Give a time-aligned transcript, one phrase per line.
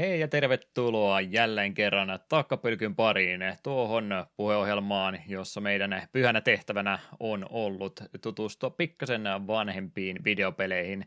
[0.00, 8.00] Hei ja tervetuloa jälleen kerran takkapylkyn pariin tuohon puheohjelmaan, jossa meidän pyhänä tehtävänä on ollut
[8.22, 11.06] tutustua pikkasen vanhempiin videopeleihin.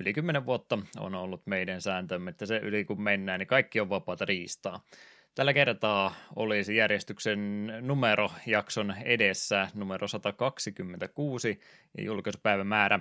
[0.00, 3.90] Yli kymmenen vuotta on ollut meidän sääntömme, että se yli kun mennään, niin kaikki on
[3.90, 4.84] vapaata riistaa.
[5.34, 11.60] Tällä kertaa olisi järjestyksen numero jakson edessä numero 126
[11.98, 13.00] ja julkaisupäivämäärä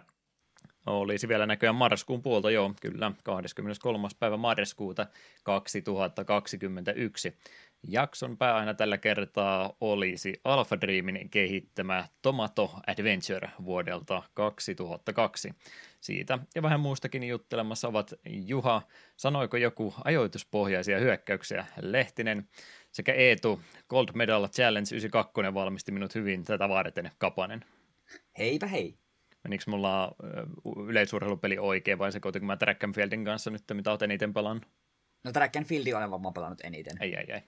[0.86, 4.08] olisi vielä näköjään marraskuun puolta, joo, kyllä, 23.
[4.20, 5.08] päivä marraskuuta
[5.44, 7.38] 2021.
[7.88, 15.54] Jakson pääaina tällä kertaa olisi Alpha Dreamin kehittämä Tomato Adventure vuodelta 2002.
[16.02, 18.82] Siitä ja vähän muustakin juttelemassa ovat Juha,
[19.18, 22.48] sanoiko joku ajoituspohjaisia hyökkäyksiä, Lehtinen
[22.92, 27.66] sekä Eetu, Gold Medal Challenge 92 valmisti minut hyvin tätä varten, Kapanen.
[28.38, 28.98] Heipä hei
[29.50, 30.16] menikö mulla
[30.88, 34.64] yleisurheilupeli oikein vai se kun mä Track and Fieldin kanssa nyt, mitä olet eniten pelannut?
[35.24, 36.98] No Track and Fieldin olen varmaan pelannut eniten.
[37.00, 37.42] Ei, ei, ei.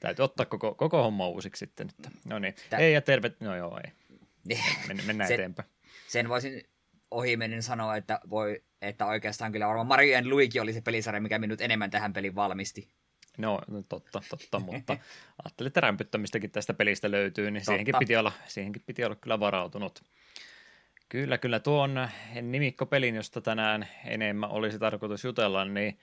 [0.00, 1.86] Täytyy ottaa koko, koko homma uusiksi sitten.
[1.86, 2.12] Nyt.
[2.24, 2.76] No niin, Tä...
[2.76, 3.92] ei ja terve, no joo, ei.
[4.88, 5.68] Men, mennään sen, eteenpäin.
[6.08, 6.62] Sen voisin
[7.10, 11.38] ohimennen sanoa, että, voi, että oikeastaan kyllä varmaan Mario and Luigi oli se pelisarja, mikä
[11.38, 12.88] minut enemmän tähän peliin valmisti.
[13.38, 14.92] No, no totta, totta, mutta
[15.44, 20.02] ajattelin, että rämpyttämistäkin tästä pelistä löytyy, niin siihenkin piti, olla, siihenkin piti olla kyllä varautunut.
[21.10, 22.08] Kyllä, kyllä tuon
[22.42, 25.94] nimikkopelin, josta tänään enemmän olisi tarkoitus jutella, niin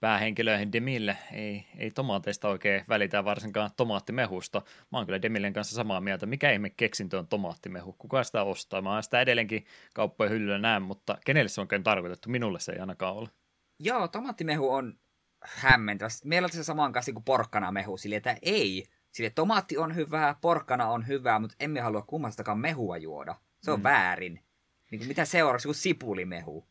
[0.00, 4.62] päähenkilö Demille ei, ei tomaateista oikein välitä, varsinkaan tomaattimehusta.
[4.92, 6.26] Mä oon kyllä Demillen kanssa samaa mieltä.
[6.26, 7.92] Mikä ihme keksintö on tomaattimehu?
[7.92, 8.82] Kuka sitä ostaa?
[8.82, 9.64] Mä oon sitä edelleenkin
[9.94, 12.30] kauppojen hyllyllä näen, mutta kenelle se on oikein tarkoitettu?
[12.30, 13.28] Minulle se ei ainakaan ole.
[13.78, 14.98] Joo, tomaattimehu on
[15.44, 16.08] hämmentävä.
[16.24, 18.84] Meillä on se samaan kanssa kuin porkkanamehu, sille että ei.
[19.12, 23.34] Sille tomaatti on hyvää, porkkana on hyvää, mutta emme halua kummastakaan mehua juoda.
[23.62, 23.82] Se on mm.
[23.82, 24.43] väärin.
[24.94, 26.64] Niin kuin mitä seuraavaksi kuin sipulimehu?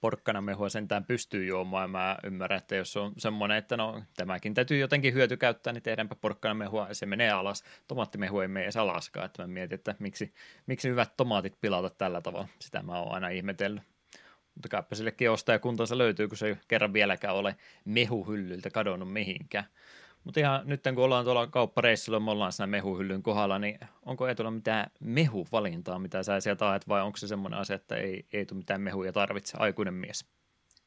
[0.00, 1.90] Porkkanamehua sentään pystyy juomaan.
[1.90, 6.14] Mä ymmärrän, että jos on semmoinen, että no tämäkin täytyy jotenkin hyöty käyttää, niin tehdäänpä
[6.14, 7.64] porkkanamehua ja se menee alas.
[7.88, 9.26] Tomaattimehu ei mene edes alaskaan.
[9.26, 10.34] Että mä mietin, että miksi,
[10.66, 12.48] miksi hyvät tomaatit pilata tällä tavalla.
[12.58, 13.82] Sitä mä oon aina ihmetellyt.
[14.54, 19.64] Mutta kaipa sillekin ostajakuntansa löytyy, kun se ei kerran vieläkään ole mehuhyllyltä kadonnut mihinkään.
[20.24, 24.50] Mutta ihan nyt kun ollaan tuolla kauppareissulla, me ollaan siinä mehuhyllyn kohdalla, niin onko Eetulla
[24.50, 28.80] mitään mehuvalintaa, mitä sä sieltä ajat, vai onko se semmoinen asia, että ei Eetu mitään
[28.80, 30.26] mehuja tarvitse, aikuinen mies?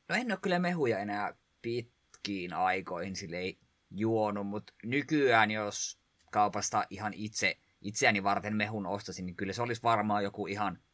[0.10, 3.58] No en ole kyllä mehuja enää pitkiin aikoihin sille ei
[3.92, 6.00] juonut, mutta nykyään jos
[6.32, 10.78] kaupasta ihan itse, itseäni varten mehun ostasin, niin kyllä se olisi varmaan joku ihan–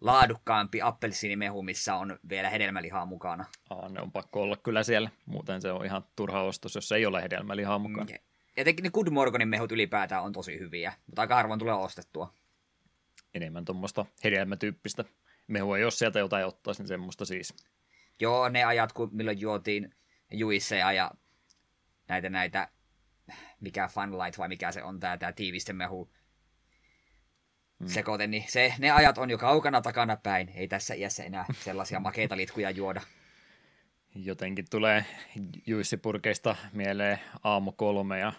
[0.00, 3.44] laadukkaampi appelsiinimehu, missä on vielä hedelmälihaa mukana.
[3.70, 7.06] Aa, ne on pakko olla kyllä siellä, muuten se on ihan turha ostos, jos ei
[7.06, 8.04] ole hedelmälihaa mukana.
[8.04, 8.18] Mm,
[8.56, 12.34] etenkin ne Good Morganin mehut ylipäätään on tosi hyviä, mutta aika harvoin tulee ostettua.
[13.34, 15.04] Enemmän tuommoista hedelmätyyppistä
[15.46, 17.54] mehua, jos sieltä jotain ottaisi, niin semmoista siis.
[18.20, 19.94] Joo, ne ajat, kun milloin juotiin
[20.32, 21.10] juisseja ja
[22.08, 22.68] näitä näitä,
[23.60, 26.12] mikä Funlight vai mikä se on, tämä, tämä tiivisten mehu,
[27.78, 27.86] mm.
[27.86, 30.52] sekoiten, niin se, ne ajat on jo kaukana takana päin.
[30.54, 33.00] Ei tässä iässä enää sellaisia makeita litkuja juoda.
[34.14, 35.04] Jotenkin tulee
[35.66, 38.32] juissipurkeista mieleen aamu kolme ja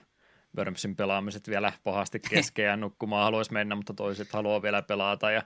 [0.58, 5.44] Wormsin pelaamiset vielä pahasti kesken ja nukkumaan haluaisi mennä, mutta toiset haluaa vielä pelata ja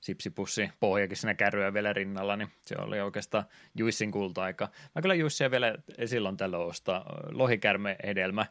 [0.00, 4.68] sipsipussi pohjakin siinä kärryä vielä rinnalla, niin se oli oikeastaan Juissin kulta-aika.
[4.94, 5.74] Mä kyllä Juissia vielä
[6.04, 7.04] silloin tällöin ostaa.
[7.30, 8.46] Lohikärme hedelmä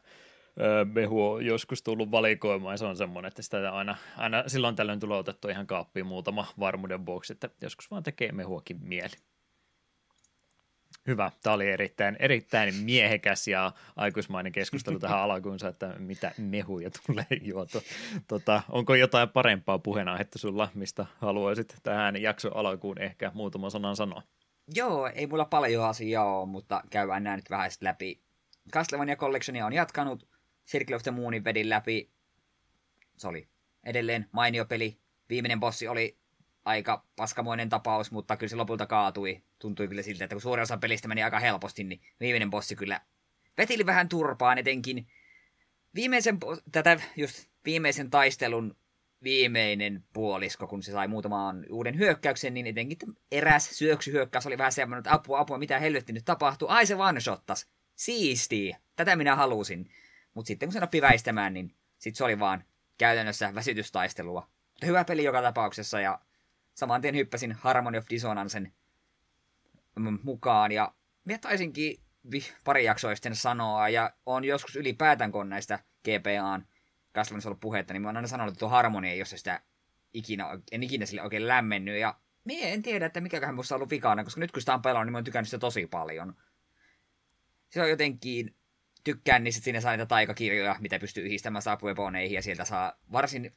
[0.93, 4.99] mehu on joskus tullut valikoimaan ja se on semmoinen, että sitä aina, aina silloin tällöin
[4.99, 9.15] tulee otettu ihan kaappiin muutama varmuuden vuoksi, että joskus vaan tekee mehuakin mieli.
[11.07, 11.31] Hyvä.
[11.43, 17.81] Tämä oli erittäin, erittäin miehekäs ja aikuismainen keskustelu tähän alkuunsa, että mitä mehuja tulee juotu.
[18.27, 24.23] Tota, onko jotain parempaa puheenaihetta sulla, mistä haluaisit tähän jakson alkuun ehkä muutama sanan sanoa?
[24.75, 28.21] Joo, ei mulla paljon asiaa ole, mutta käydään nämä nyt vähän läpi.
[28.73, 30.27] Castlevania Collectionia on jatkanut
[30.71, 32.09] Circle of the Moonin vedin läpi.
[33.17, 33.47] Se oli
[33.83, 34.97] edelleen mainio peli.
[35.29, 36.17] Viimeinen bossi oli
[36.65, 39.43] aika paskamoinen tapaus, mutta kyllä se lopulta kaatui.
[39.59, 43.01] Tuntui kyllä siltä, että kun suurin osa pelistä meni aika helposti, niin viimeinen bossi kyllä
[43.57, 45.07] vetili vähän turpaan etenkin.
[45.95, 46.37] Viimeisen,
[46.71, 48.77] tätä just viimeisen taistelun
[49.23, 52.97] viimeinen puolisko, kun se sai muutamaan uuden hyökkäyksen, niin etenkin
[53.31, 56.67] eräs syöksyhyökkäys oli vähän semmoinen, että apua, apua, mitä helvetti nyt tapahtuu.
[56.67, 57.67] Ai se one-shottas.
[57.95, 58.77] Siistiä.
[58.95, 59.89] Tätä minä halusin.
[60.39, 62.63] Mutta sitten kun se oppi väistämään, niin sitten se oli vaan
[62.97, 64.49] käytännössä väsytystaistelua.
[64.73, 66.19] Mutta hyvä peli joka tapauksessa ja
[66.73, 68.73] saman tien hyppäsin Harmony of Dissonancen
[70.23, 70.93] mukaan ja
[71.25, 71.97] minä taisinkin
[72.63, 76.67] pari jaksoa sitten sanoa ja on joskus ylipäätään kun näistä GPAn
[77.13, 79.61] kasvannut ollut puhetta, niin mä oon aina sanonut, että tuo Harmony ei ole sitä
[80.13, 83.89] ikinä, en ikinä sille oikein lämmennyt ja minä en tiedä, että mikäköhän musta on ollut
[83.89, 86.35] vikana, koska nyt kun sitä on pelannut, niin mä oon tykännyt sitä tosi paljon.
[87.69, 88.58] se on jotenkin,
[89.03, 93.53] tykkään niistä, että siinä saa niitä taikakirjoja, mitä pystyy yhdistämään saapueponeihin, ja sieltä saa varsin,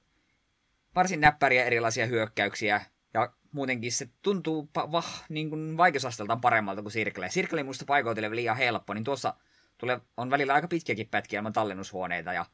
[0.95, 2.81] varsin näppäriä erilaisia hyökkäyksiä,
[3.15, 7.31] ja muutenkin se tuntuu vah, niin kuin vaikeusasteltaan paremmalta kuin Sirkle.
[7.31, 9.35] Sirkle musta paikoitelle liian helppo, niin tuossa
[9.79, 12.47] tulee, on välillä aika pitkiäkin pätkiä ilman tallennushuoneita ja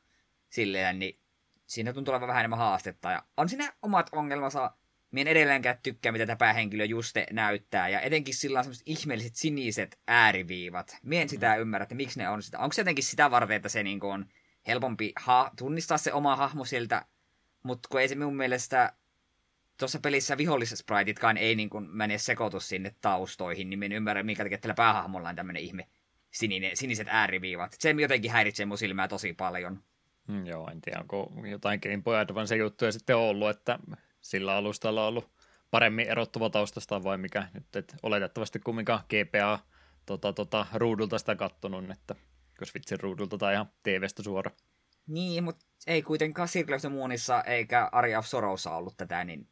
[0.49, 1.21] silleen, niin
[1.67, 3.11] siinä tuntuu olevan vähän enemmän haastetta.
[3.11, 4.71] Ja on siinä omat ongelmansa.
[5.11, 7.89] Mien edelleenkään tykkää, mitä tämä päähenkilö Juste näyttää.
[7.89, 10.97] Ja etenkin sillä on semmoiset ihmeelliset siniset ääriviivat.
[11.03, 11.61] Mien sitä mm.
[11.61, 12.59] ymmärrä, että miksi ne on sitä.
[12.59, 14.27] Onko se jotenkin sitä varten, että se niin on
[14.67, 17.05] helpompi ha- tunnistaa se oma hahmo sieltä.
[17.63, 18.93] Mutta kun ei se minun mielestä
[19.79, 24.59] tuossa pelissä vihollisespraititkaan ei niin kuin mene sekoitu sinne taustoihin, niin en ymmärrä, minkä takia
[24.59, 25.89] tällä päähahmolla on tämmöinen ihme
[26.31, 27.77] sininen, siniset ääriviivat.
[27.79, 29.83] Se jotenkin häiritsee mun silmää tosi paljon.
[30.29, 33.79] Mm, joo, en tiedä, onko jotain Game Boy Advance juttuja sitten ollut, että
[34.29, 35.31] sillä alustalla ollut
[35.71, 39.59] paremmin erottuva taustasta vai mikä nyt, että oletettavasti kumminkaan GPA
[40.07, 42.15] tota, tota, ruudulta sitä kattonut, että
[42.61, 44.51] jos vitsin ruudulta tai ihan TVstä suora.
[45.07, 49.49] Niin, mutta ei kuitenkaan Circle of the Moonissa eikä Aria of Sorrowssa ollut tätä, niin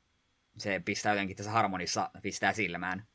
[0.58, 3.06] se pistää jotenkin tässä harmonissa, pistää silmään.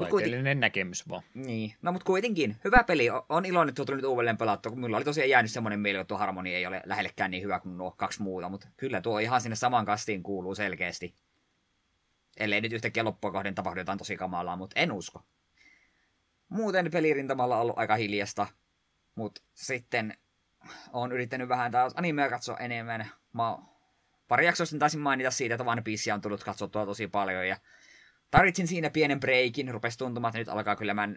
[0.00, 0.60] Taiteellinen kuiten...
[0.60, 1.22] näkemys vaan.
[1.34, 3.08] Niin, no mutta kuitenkin, hyvä peli.
[3.28, 4.74] On iloinen, että nyt uudelleen pelattu.
[4.74, 7.78] Minulla oli tosiaan jäänyt semmoinen mieli, että tuo harmoni ei ole lähellekään niin hyvä kuin
[7.78, 11.14] nuo kaksi muuta, mutta kyllä tuo ihan sinne saman kastiin kuuluu selkeästi.
[12.36, 15.22] Ellei nyt yhtäkkiä loppua kohden tapahdu jotain tosi kamalaa, mutta en usko.
[16.48, 18.46] Muuten pelirintamalla on ollut aika hiljasta,
[19.14, 20.16] mutta sitten
[20.92, 23.10] on yrittänyt vähän taas animea katsoa enemmän.
[23.32, 23.58] Mä
[24.28, 27.56] pari jaksoa taisin mainita siitä, että One Piece on tullut katsottua tosi paljon ja
[28.30, 31.08] tarvitsin siinä pienen breikin, rupesi tuntumaan, että nyt alkaa kyllä mä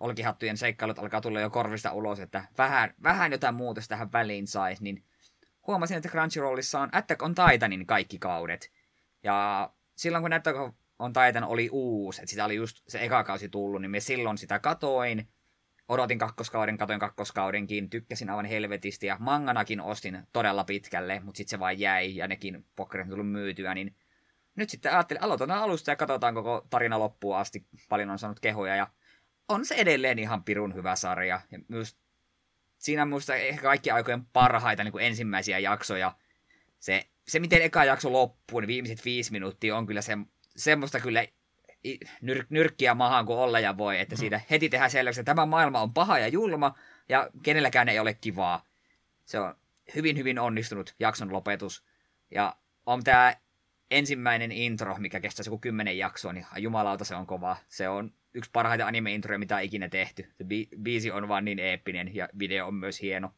[0.00, 4.82] olkihattujen seikkailut alkaa tulla jo korvista ulos, että vähän, vähän jotain muutosta tähän väliin saisi,
[4.82, 5.04] niin
[5.66, 8.72] huomasin, että Crunchyrollissa on Attack on Titanin kaikki kaudet.
[9.22, 10.58] Ja silloin kun Attack
[10.98, 14.38] on Titan oli uusi, että sitä oli just se eka kausi tullut, niin me silloin
[14.38, 15.28] sitä katoin,
[15.88, 21.60] odotin kakkoskauden, katoin kakkoskaudenkin, tykkäsin aivan helvetisti ja manganakin ostin todella pitkälle, mutta sitten se
[21.60, 23.96] vain jäi ja nekin pokkerit tullut myytyä, niin
[24.56, 27.66] nyt sitten ajattelin, aloitetaan alusta ja katsotaan koko tarina loppuun asti.
[27.88, 28.86] Paljon on saanut kehoja ja
[29.48, 31.40] on se edelleen ihan pirun hyvä sarja.
[31.50, 31.96] Ja myös
[32.78, 36.16] siinä on minusta ehkä kaikki aikojen parhaita niin kuin ensimmäisiä jaksoja.
[36.78, 40.18] Se, se, miten eka jakso loppuu, niin viimeiset viisi minuuttia on kyllä se,
[40.56, 41.26] semmoista kyllä
[42.20, 44.18] nyr, nyrkkiä maahan kuin olla ja voi, että mm.
[44.18, 46.74] siitä heti tehdään selväksi, että tämä maailma on paha ja julma
[47.08, 48.66] ja kenelläkään ei ole kivaa.
[49.24, 49.54] Se on
[49.94, 51.84] hyvin, hyvin onnistunut jakson lopetus.
[52.30, 52.56] Ja
[52.86, 53.34] on tämä
[53.92, 57.56] ensimmäinen intro, mikä kestäisi joku kymmenen jaksoa, niin jumalauta se on kova.
[57.68, 60.22] Se on yksi parhaita anime-introja, mitä on ikinä tehty.
[60.34, 63.34] Se bi- biisi on vaan niin eeppinen ja video on myös hieno.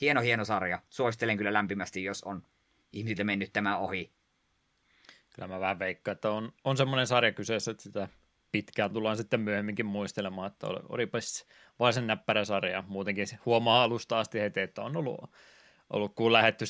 [0.00, 0.82] Hieno, hieno sarja.
[0.88, 2.42] Suosittelen kyllä lämpimästi, jos on
[2.92, 4.12] ihmisiltä mennyt tämä ohi.
[5.34, 8.08] Kyllä mä vähän veikkaan, että on, on semmoinen sarja kyseessä, että sitä
[8.52, 11.46] pitkään tullaan sitten myöhemminkin muistelemaan, että olipas
[11.78, 12.84] varsin näppärä sarja.
[12.88, 15.30] Muutenkin huomaa alusta asti heti, että on ollut
[15.90, 16.66] ollut kun lähetty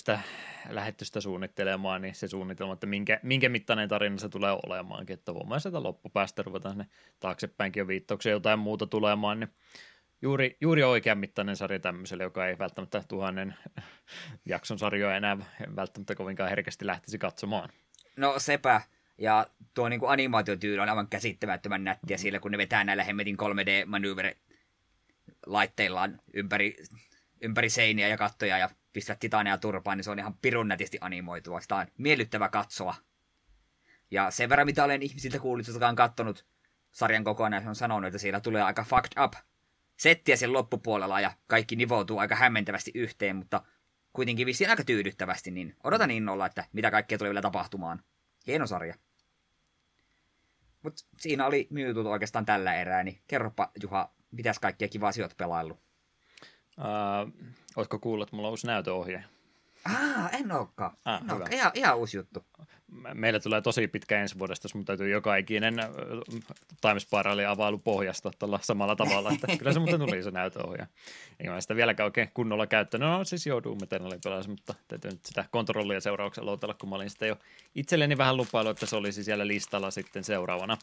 [1.05, 5.61] sitä suunnittelemaan, niin se suunnitelma, että minkä, minkä mittainen tarina se tulee olemaankin, että voimme
[5.61, 6.87] sieltä loppupäästä ruveta sinne
[7.21, 9.51] taaksepäinkin jo viittauksia jotain muuta tulemaan, niin
[10.23, 13.55] juuri, juuri oikean mittainen sarja tämmöiselle, joka ei välttämättä tuhannen
[14.45, 15.37] jakson sarjoja enää
[15.77, 17.69] välttämättä kovinkaan herkästi lähtisi katsomaan.
[18.17, 18.81] No sepä,
[19.19, 22.21] ja tuo niin kuin animaatiotyyli on aivan käsittämättömän nättiä mm.
[22.21, 24.37] siellä, kun ne vetää näillä hemmetin 3D-manööveri
[25.47, 26.77] laitteillaan ympäri,
[27.41, 31.61] ympäri seiniä ja kattoja ja pistää titania turpaan, niin se on ihan pirun nätisti animoitua.
[31.61, 32.95] Sitä on miellyttävä katsoa.
[34.11, 36.47] Ja sen verran, mitä olen ihmisiltä kuullut, jotka on kattonut
[36.91, 39.33] sarjan kokonaan, on sanonut, että siellä tulee aika fucked up
[39.97, 43.63] settiä sen loppupuolella ja kaikki nivoutuu aika hämmentävästi yhteen, mutta
[44.13, 48.03] kuitenkin vissiin aika tyydyttävästi, niin odotan innolla, että mitä kaikkea tulee vielä tapahtumaan.
[48.47, 48.95] Hieno sarja.
[50.83, 55.86] Mutta siinä oli myytut oikeastaan tällä erää, niin kerropa Juha, mitäs kaikkia kivaa sijoit pelaillut?
[56.79, 57.33] Uh,
[57.77, 59.25] ootko kuullut, että mulla on uusi näytöohje?
[59.85, 60.97] Ah, en olekaan.
[61.05, 62.45] Ah, no, ihan, ihan uusi juttu
[63.15, 65.75] meillä tulee tosi pitkä ensi vuodesta, jos mun täytyy joka ikinen
[66.81, 67.09] Times
[67.49, 70.87] availu pohjasta tällä samalla tavalla, että kyllä se muuten tuli se näytöohja.
[71.41, 73.09] Eikä mä sitä vieläkään oikein kunnolla käyttänyt.
[73.09, 76.97] No siis joo, Doom Eternalin pelasin, mutta täytyy nyt sitä kontrollia seurauksen loutella, kun mä
[76.97, 77.37] olin sitä jo
[77.75, 80.79] itselleni vähän lupailu, että se olisi siellä listalla sitten seuraavana.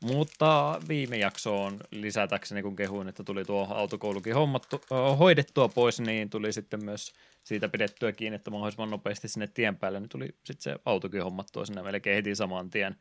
[0.00, 4.80] Mutta viime jaksoon lisätäkseni, kun kehuin, että tuli tuo autokoulukin hommattu,
[5.18, 7.12] hoidettua pois, niin tuli sitten myös
[7.44, 11.66] siitä pidettyä kiinni, että mahdollisimman nopeasti sinne tien päälle, niin tuli sitten se autokin hommattua
[11.66, 12.96] sinne melkein heti saman tien.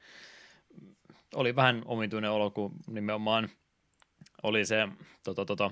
[1.35, 3.49] Oli vähän omituinen olo, kun nimenomaan
[4.43, 4.87] oli se
[5.23, 5.71] tota, tota,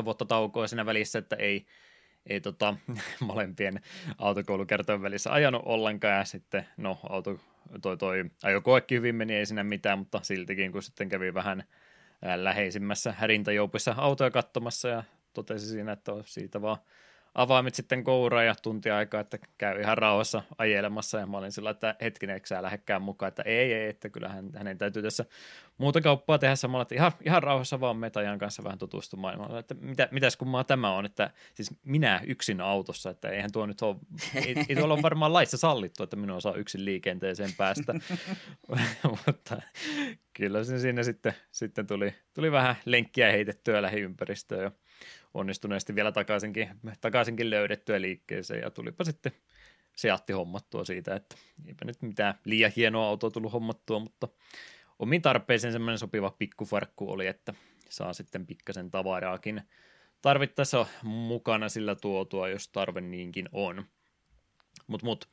[0.00, 1.66] 3-14 vuotta taukoa siinä välissä, että ei,
[2.26, 2.76] ei tota,
[3.20, 3.80] molempien
[4.18, 7.40] autokoulukertojen välissä ajanut ollenkaan ja sitten no auto,
[7.82, 11.64] toi, toi ajokoekin hyvin meni, ei siinä mitään, mutta siltikin kun sitten kävi vähän
[12.36, 16.78] läheisimmässä härintäjoupissa autoja katsomassa ja totesi siinä, että siitä vaan
[17.34, 21.18] avaimet sitten kouraan ja tunti aikaa, että käy ihan rauhassa ajelemassa.
[21.18, 24.50] Ja mä olin sillä, että hetkinen, eikö sä lähdekään mukaan, että ei, ei, että kyllähän
[24.56, 25.24] hänen täytyy tässä
[25.78, 30.08] muuta kauppaa tehdä samalla, että ihan, ihan rauhassa vaan Metajan kanssa vähän tutustumaan, että mitä,
[30.10, 33.96] mitäs kummaa tämä on, että siis minä yksin autossa, että eihän tuo nyt ole,
[34.34, 37.94] ei, ei tuolla ole varmaan laissa sallittu, että minun osaa yksin liikenteeseen päästä,
[39.26, 39.62] mutta
[40.32, 44.72] kyllä se siinä sitten, sitten tuli, tuli vähän lenkkiä heitettyä lähiympäristöön
[45.34, 46.68] onnistuneesti vielä takaisinkin,
[47.00, 49.32] takaisinkin löydettyä liikkeeseen ja tulipa sitten
[49.96, 54.28] Seatti hommattua siitä, että eipä nyt mitään liian hienoa autoa tullut hommattua, mutta
[54.98, 57.54] omiin tarpeeseen semmoinen sopiva pikkufarkku oli, että
[57.88, 59.62] saa sitten pikkasen tavaraakin
[60.22, 63.84] tarvittaessa mukana sillä tuotua, jos tarve niinkin on.
[64.86, 65.28] Mutta mut,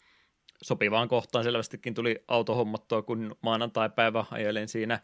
[0.61, 4.99] sopivaan kohtaan selvästikin tuli auto hommattua, kun maanantai-päivä ajelin siinä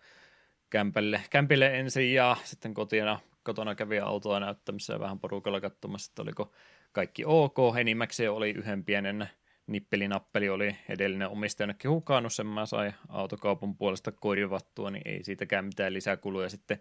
[0.70, 6.22] kämpille, kämpille ensin ja sitten kotina kotona kävi autoa näyttämässä ja vähän porukalla katsomassa, että
[6.22, 6.52] oliko
[6.92, 7.58] kaikki ok.
[7.80, 9.30] Enimmäkseen oli yhden pienen
[9.68, 15.66] nippelinappeli oli edellinen omistaja jonnekin hukannut, sen mä sain autokaupan puolesta korvattua, niin ei siitäkään
[15.66, 16.80] mitään lisäkuluja sitten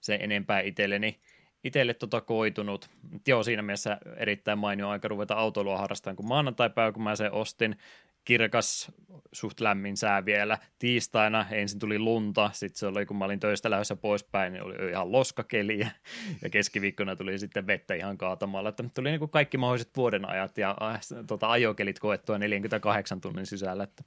[0.00, 1.20] se enempää itselleni
[1.64, 2.90] itselle tota koitunut.
[3.26, 7.76] Joo, siinä mielessä erittäin mainio aika ruveta autoilua harrastamaan, kun maanantai-päivä, kun mä sen ostin,
[8.24, 8.92] kirkas,
[9.32, 10.58] suht lämmin sää vielä.
[10.78, 14.90] Tiistaina ensin tuli lunta, sitten se oli, kun mä olin töistä lähdössä poispäin, niin oli
[14.90, 18.68] ihan loskakeli ja, keskiviikkona tuli sitten vettä ihan kaatamalla.
[18.68, 23.46] Että tuli niin kuin kaikki mahdolliset vuoden ajat ja äh, tota, ajokelit koettua 48 tunnin
[23.46, 23.84] sisällä.
[23.84, 24.04] Että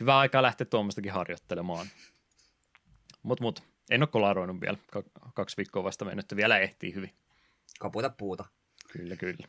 [0.00, 1.86] hyvä aika lähteä tuommoistakin harjoittelemaan.
[3.22, 4.78] Mutta mut, en ole kolaroinut vielä.
[5.34, 7.10] Kaksi viikkoa vasta mennyt, vielä ehtii hyvin.
[7.80, 8.44] Kapuita puuta.
[8.92, 9.48] Kyllä, kyllä.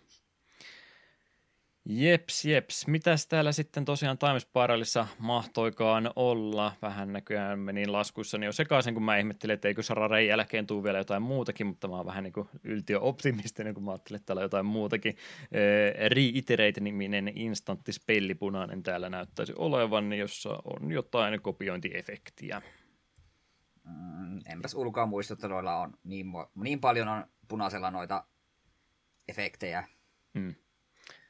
[1.89, 2.87] Jeps, jeps.
[2.87, 6.73] Mitäs täällä sitten tosiaan Times Spiralissa mahtoikaan olla?
[6.81, 10.97] Vähän näköjään meni laskuissa jo sekaisin, kun mä ihmettelin, että eikö Sararen jälkeen tule vielä
[10.97, 14.45] jotain muutakin, mutta mä oon vähän niin kuin yltiö-optimistinen, kun mä ajattelin, että täällä on
[14.45, 15.17] jotain muutakin.
[16.07, 22.61] Reiterate-niminen instanttispelli punainen täällä näyttäisi olevan, jossa on jotain kopiointiefektiä.
[23.83, 28.23] Mm, enpäs ulkoa muista, että noilla on niin, niin paljon on punaisella noita
[29.27, 29.87] efektejä.
[30.33, 30.55] Mm.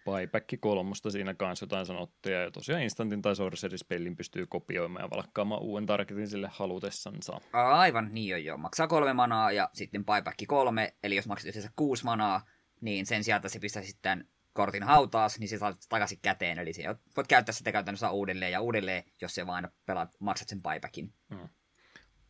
[0.08, 5.62] Buyback kolmosta siinä kanssa jotain sanottuja, ja tosiaan Instantin tai Sorcery-spellin pystyy kopioimaan ja valkkaamaan
[5.62, 7.42] uuden targetin sille halutessansa.
[7.54, 8.58] Aivan, niin jo joo.
[8.58, 12.42] Maksaa kolme manaa ja sitten Buyback kolme, eli jos maksat yhteensä kuusi manaa,
[12.82, 16.72] niin sen sijaan, että se pistää sitten kortin hautaas, niin se saat takaisin käteen, eli
[17.18, 21.14] voit käyttää sitä käytännössä uudelleen ja uudelleen, jos se vain pelaat, maksat sen buybackin.
[21.30, 21.50] Hmm.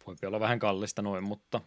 [0.08, 1.62] Voi olla vähän kallista noin, mutta...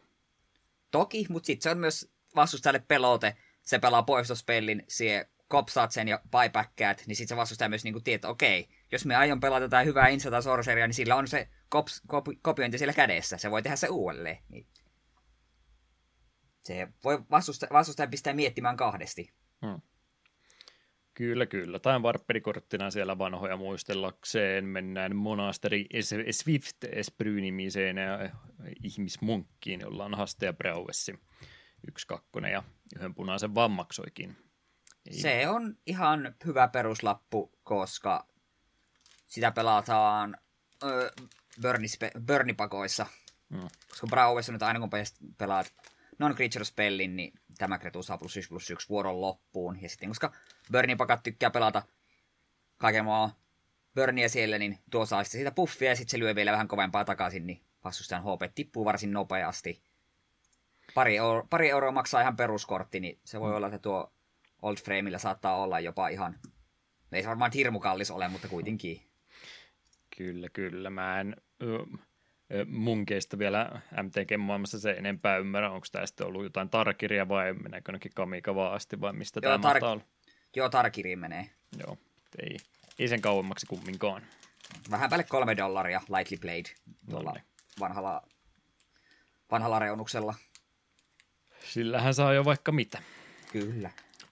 [0.90, 3.36] Toki, mutta sitten se on myös vastustajalle pelote.
[3.62, 8.16] Se pelaa poistospellin, sie kopsaat sen ja buybackkäät, niin sitten se vastustaja myös niin tietää,
[8.16, 12.02] että okei, jos me aion pelata tätä hyvää Insta Sorceria, niin sillä on se kops,
[12.06, 13.36] kop, kopiointi siellä kädessä.
[13.36, 14.38] Se voi tehdä se uudelleen.
[14.48, 14.66] Niin
[16.64, 19.32] se voi vastustaja, vastustaja pistää miettimään kahdesti.
[19.66, 19.80] Hmm.
[21.14, 21.78] Kyllä, kyllä.
[21.78, 24.64] Tai varpperikorttina siellä vanhoja muistellakseen.
[24.64, 25.86] Mennään monasteri
[26.30, 28.30] Swift Espry-nimiseen ja
[28.82, 31.18] ihmismunkkiin, jolla on haste ja Brauessi.
[31.88, 32.62] Yksi kakkonen ja
[32.96, 34.49] yhden punaisen vammaksoikin.
[35.10, 38.26] Se on ihan hyvä peruslappu, koska
[39.26, 40.36] sitä pelataan
[40.82, 41.10] öö,
[42.26, 43.06] Burnipakoissa.
[43.48, 43.68] Mm.
[43.90, 44.90] Koska Brauessa nyt aina kun
[45.38, 45.72] pelaat
[46.18, 49.82] non-creature spellin, niin tämä kretuu saa plus 1 plus 1 vuoron loppuun.
[49.82, 50.32] Ja sitten koska
[50.72, 51.82] Burnipakat tykkää pelata
[52.78, 53.40] kaiken maa
[53.94, 57.04] Burnia siellä, niin tuo saa sitten siitä puffia ja sitten se lyö vielä vähän kovempaa
[57.04, 59.82] takaisin, niin vastustajan HP tippuu varsin nopeasti.
[60.94, 63.56] Pari, euro, pari euroa maksaa ihan peruskortti, niin se voi mm.
[63.56, 64.12] olla, että tuo
[64.62, 66.38] Old Frameillä saattaa olla jopa ihan,
[67.12, 69.00] ei se varmaan hirmu kallis ole, mutta kuitenkin.
[70.16, 70.90] Kyllä, kyllä.
[70.90, 71.36] Mä en
[72.66, 78.12] munkeista vielä MTG-maailmassa se enempää ymmärrä, onko tämä sitten ollut jotain tarkiria vai meneekö jonnekin
[78.14, 80.02] kamikavaa asti vai mistä Joo, tämä tar- olla.
[80.56, 81.50] Joo, tarkiriin menee.
[81.78, 81.98] Joo,
[82.42, 82.56] ei,
[82.98, 84.22] ei sen kauemmaksi kumminkaan.
[84.90, 86.66] Vähän päälle kolme dollaria Lightly Played
[87.10, 87.34] tuolla
[87.80, 88.22] vanhalla,
[89.50, 90.34] vanhalla reunuksella.
[91.64, 93.02] Sillähän saa jo vaikka mitä.
[93.52, 93.90] Kyllä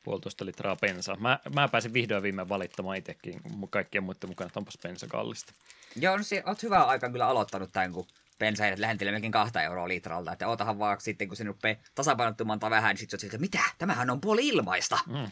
[0.09, 1.17] puolitoista litraa bensaa.
[1.17, 5.53] Mä, mä pääsin vihdoin viimein valittamaan itsekin kaikkien muiden mukana, että onpas bensa kallista.
[5.97, 8.07] Joo, no se, oot hyvää aikaa kyllä aloittanut tämän, kun
[8.39, 10.33] bensa heidät lähentelee melkein kahta euroa litralta.
[10.33, 13.61] Että ootahan vaan sitten, kun se rupeaa tasapainottumaan vähän, niin sitten että mitä?
[13.79, 14.99] Tämähän on puoli ilmaista.
[15.07, 15.31] Mm.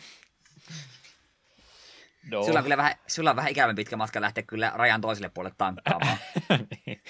[2.31, 2.45] No.
[2.45, 5.55] Sulla, on kyllä vähän, sulla on vähän ikävän pitkä matka lähteä kyllä rajan toiselle puolelle
[5.59, 6.19] tankkaamaan.
[6.87, 7.03] niin.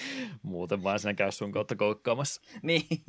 [0.42, 2.40] Muuten vaan sinä käy sun kautta koukkaamassa.
[2.62, 3.04] niin.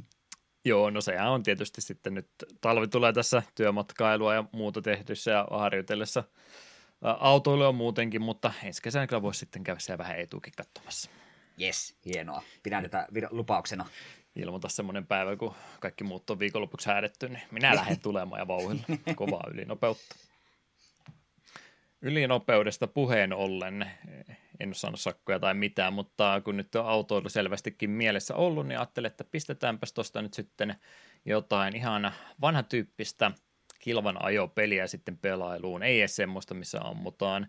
[0.67, 2.27] Joo, no sehän on tietysti sitten nyt,
[2.61, 6.23] talvi tulee tässä työmatkailua ja muuta tehdyssä ja harjoitellessa
[7.01, 11.09] autoilua muutenkin, mutta ensi kesänä kyllä voisi sitten käydä siellä vähän etuukin katsomassa.
[11.61, 12.43] Yes, hienoa.
[12.63, 13.85] Pidän tätä lupauksena.
[14.35, 18.83] Ilmoita semmoinen päivä, kun kaikki muut on viikonlopuksi häädetty, niin minä lähden tulemaan ja vauhilla.
[19.15, 20.15] Kovaa ylinopeutta.
[22.01, 23.91] Ylinopeudesta puheen ollen,
[24.59, 28.79] en ole saanut sakkoja tai mitään, mutta kun nyt on autoilu selvästikin mielessä ollut, niin
[28.79, 30.75] ajattelin, että pistetäänpäs tuosta nyt sitten
[31.25, 32.11] jotain ihan
[32.41, 33.31] vanha tyyppistä
[33.79, 35.83] kilvan ajopeliä sitten pelailuun.
[35.83, 37.47] Ei edes semmoista, missä ammutaan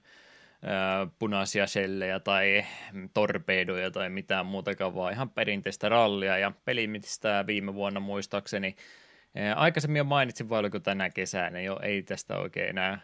[1.19, 2.65] punaisia shellejä tai
[3.15, 8.77] torpedoja tai mitään muutakaan, vaan ihan perinteistä rallia ja peli, mistä viime vuonna muistaakseni
[9.57, 13.00] aikaisemmin jo mainitsin, vai oliko tänä kesänä jo, ei tästä oikein enää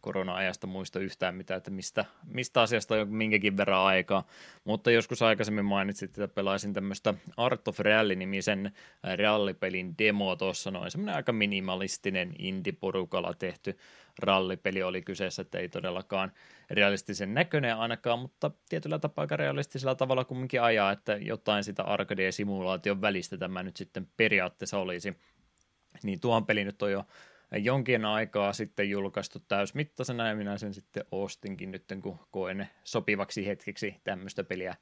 [0.00, 4.26] korona-ajasta muista yhtään mitään, että mistä, mistä asiasta on minkäkin verran aikaa,
[4.64, 8.72] mutta joskus aikaisemmin mainitsit, että pelaisin tämmöistä Art of Rally-nimisen
[9.18, 13.78] rallipelin demo tuossa noin, semmoinen aika minimalistinen indie-porukalla tehty
[14.18, 16.32] rallipeli oli kyseessä, että ei todellakaan
[16.70, 23.00] realistisen näköinen ainakaan, mutta tietyllä tapaa aika realistisella tavalla kumminkin ajaa, että jotain sitä arcade-simulaation
[23.00, 25.16] välistä tämä nyt sitten periaatteessa olisi.
[26.02, 27.04] Niin tuon peli nyt on jo
[27.52, 33.96] jonkin aikaa sitten julkaistu täysmittaisena ja minä sen sitten ostinkin nyt, kun koen sopivaksi hetkeksi
[34.04, 34.74] tämmöistä peliä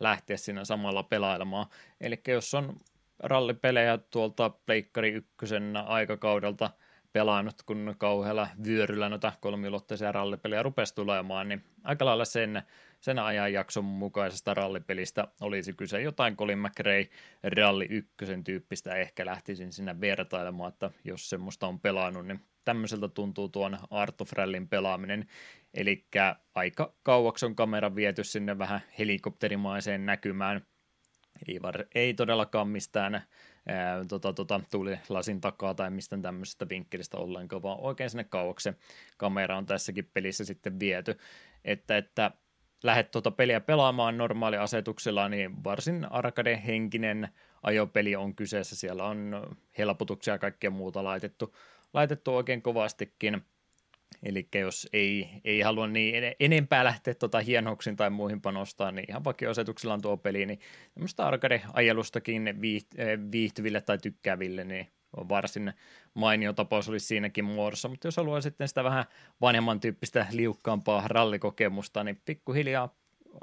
[0.00, 1.66] lähteä siinä samalla pelailemaan.
[2.00, 2.80] Eli jos on
[3.18, 6.70] rallipelejä tuolta Pleikkari ykkösen aikakaudelta–
[7.14, 12.62] pelannut, kun kauhealla vyöryllä noita kolmiulotteisia rallipelejä rupesi tulemaan, niin aika lailla sen,
[13.04, 17.08] sen ajanjakson mukaisesta rallipelistä olisi kyse jotain Colin McRae
[17.56, 23.48] Ralli 1 tyyppistä, ehkä lähtisin sinä vertailemaan, että jos semmoista on pelannut, niin tämmöiseltä tuntuu
[23.48, 25.26] tuon Art of Rallin pelaaminen,
[25.74, 26.06] eli
[26.54, 30.66] aika kauaksi on kamera viety sinne vähän helikopterimaiseen näkymään,
[31.48, 37.16] ei, var, ei todellakaan mistään ää, tota, tota, tuli lasin takaa tai mistä tämmöisestä vinkkelistä
[37.16, 38.72] ollenkaan, vaan oikein sinne kauaksi
[39.16, 41.18] kamera on tässäkin pelissä sitten viety,
[41.64, 42.30] että, että
[42.84, 47.28] lähdet tuota peliä pelaamaan normaaliasetuksella, niin varsin arcade-henkinen
[47.62, 49.46] ajopeli on kyseessä, siellä on
[49.78, 51.56] helpotuksia ja kaikkea muuta laitettu,
[51.94, 53.42] laitettu oikein kovastikin,
[54.22, 59.24] Eli jos ei, ei halua niin enempää lähteä tuota hienoksin tai muihin panostaa, niin ihan
[59.24, 60.58] vakioasetuksella on tuo peli, niin
[60.94, 65.72] tämmöistä arcade-ajelustakin eh, viihtyville tai tykkääville, niin varsin
[66.14, 69.04] mainio tapaus olisi siinäkin muodossa, mutta jos haluaa sitten sitä vähän
[69.40, 72.94] vanhemman tyyppistä liukkaampaa rallikokemusta, niin pikkuhiljaa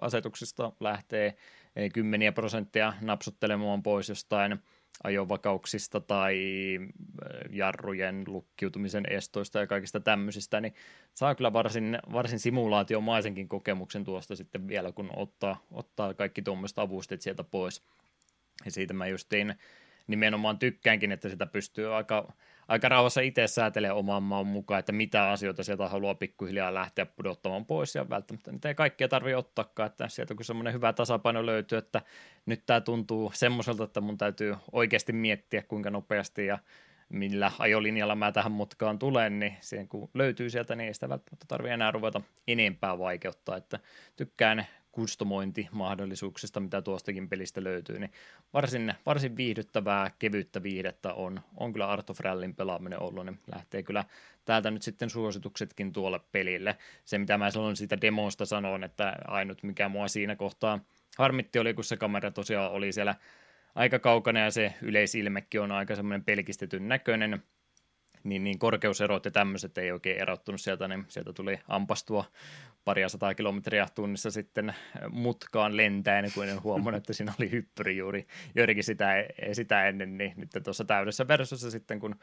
[0.01, 1.35] asetuksista lähtee
[1.75, 4.59] eh, kymmeniä prosenttia napsuttelemaan pois jostain
[5.03, 6.37] ajovakauksista tai
[6.79, 10.73] äh, jarrujen lukkiutumisen estoista ja kaikista tämmöisistä, niin
[11.13, 17.21] saa kyllä varsin, varsin simulaatiomaisenkin kokemuksen tuosta sitten vielä, kun ottaa, ottaa kaikki tuommoiset avustet
[17.21, 17.83] sieltä pois.
[18.65, 19.55] Ja siitä mä just tein
[20.11, 22.33] nimenomaan tykkäänkin, että sitä pystyy aika,
[22.67, 27.65] aika rauhassa itse säätelemään oman maan mukaan, että mitä asioita sieltä haluaa pikkuhiljaa lähteä pudottamaan
[27.65, 31.77] pois, ja välttämättä niitä ei kaikkea tarvitse ottaakaan, että sieltä kun semmoinen hyvä tasapaino löytyy,
[31.77, 32.01] että
[32.45, 36.59] nyt tämä tuntuu semmoiselta, että mun täytyy oikeasti miettiä, kuinka nopeasti ja
[37.09, 41.45] millä ajolinjalla mä tähän mutkaan tulen, niin siihen kun löytyy sieltä, niin ei sitä välttämättä
[41.47, 43.79] tarvitse enää ruveta enempää vaikeuttaa, että
[44.15, 48.11] tykkään kustomointimahdollisuuksista, mitä tuostakin pelistä löytyy, niin
[48.53, 53.83] varsin, varsin viihdyttävää, kevyttä viihdettä on, on kyllä Art of Rallyn pelaaminen ollut, niin lähtee
[53.83, 54.05] kyllä
[54.45, 56.77] täältä nyt sitten suosituksetkin tuolle pelille.
[57.05, 60.79] Se, mitä mä silloin siitä demosta sanoin, että ainut mikä mua siinä kohtaa
[61.17, 63.15] harmitti oli, kun se kamera tosiaan oli siellä
[63.75, 67.43] aika kaukana ja se yleisilmekin on aika semmoinen pelkistetyn näköinen,
[68.23, 72.25] niin, niin korkeuserot ja tämmöiset ei oikein erottunut sieltä, niin sieltä tuli ampastua
[72.85, 74.75] paria sataa kilometriä tunnissa sitten
[75.09, 79.13] mutkaan lentäen, kun en huomannut, että siinä oli hyppyri juuri joidenkin sitä,
[79.53, 82.15] sitä ennen, niin nyt tuossa täydessä versiossa sitten, kun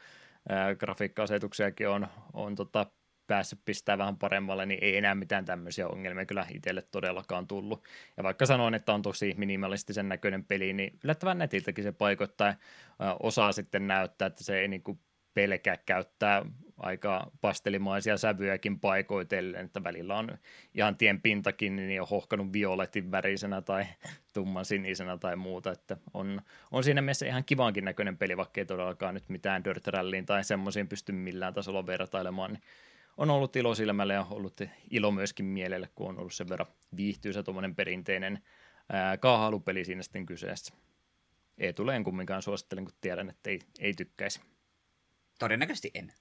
[0.49, 2.85] ää, grafiikka-asetuksiakin on, on tota,
[3.29, 7.83] päässyt pistää vähän paremmalle, niin ei enää mitään tämmöisiä ongelmia kyllä itselle todellakaan tullut.
[8.17, 12.55] Ja vaikka sanoin, että on tosi minimalistisen näköinen peli, niin yllättävän netiltäkin se paikoittaa
[13.19, 14.99] osaa sitten näyttää, että se ei niin kuin
[15.39, 16.45] pelkää käyttää
[16.77, 20.37] aika pastelimaisia sävyjäkin paikoitellen, että välillä on
[20.75, 23.85] ihan tien pintakin niin on hohkanut violetin värisenä tai
[24.33, 28.65] tumman sinisenä tai muuta, että on, on siinä mielessä ihan kivankin näköinen peli, vaikka ei
[28.65, 32.63] todellakaan nyt mitään Dirt Rallyin tai semmoisiin pysty millään tasolla vertailemaan, niin
[33.17, 37.43] on ollut ilo silmällä ja ollut ilo myöskin mielelle, kun on ollut sen verran viihtyisä
[37.43, 38.39] tuommoinen perinteinen
[39.19, 40.73] kaahalupeli siinä sitten kyseessä.
[41.57, 44.41] Ei tule en kumminkaan suosittelen, kun tiedän, että ei, ei tykkäisi.
[45.39, 46.13] Todennäköisesti en.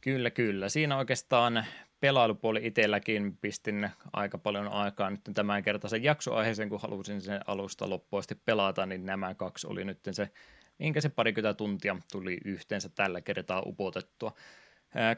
[0.00, 0.68] Kyllä, kyllä.
[0.68, 1.64] Siinä oikeastaan
[2.00, 8.34] pelailupuoli itselläkin pistin aika paljon aikaa nyt tämän kertaisen jaksoaiheeseen, kun halusin sen alusta loppuasti
[8.34, 10.30] pelata, niin nämä kaksi oli nyt se,
[10.78, 14.34] minkä se parikymmentä tuntia tuli yhteensä tällä kertaa upotettua.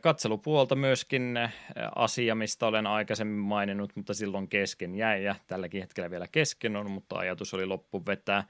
[0.00, 1.38] Katselupuolta myöskin
[1.96, 6.90] asia, mistä olen aikaisemmin maininnut, mutta silloin kesken jäi ja tälläkin hetkellä vielä kesken on,
[6.90, 8.44] mutta ajatus oli loppu vetää.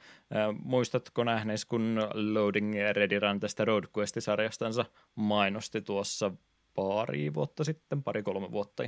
[0.62, 6.30] Muistatko nähnees, kun Loading Ready Run tästä Road Quest-sarjastansa mainosti tuossa
[6.74, 8.82] pari vuotta sitten, pari-kolme vuotta?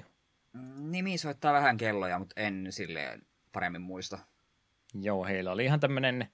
[0.79, 4.18] Nimi soittaa vähän kelloja, mutta en silleen paremmin muista.
[5.01, 6.29] Joo, heillä oli ihan tämmöinen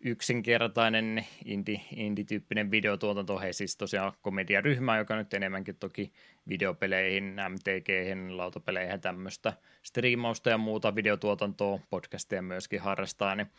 [0.00, 3.38] yksinkertainen indie, indie-tyyppinen videotuotanto.
[3.38, 6.12] He siis tosiaan komediaryhmä, joka nyt enemmänkin toki
[6.48, 13.50] videopeleihin, MTG-ihin, lautapeleihin ja tämmöistä striimausta ja muuta videotuotantoa, podcasteja myöskin harrastaa, niin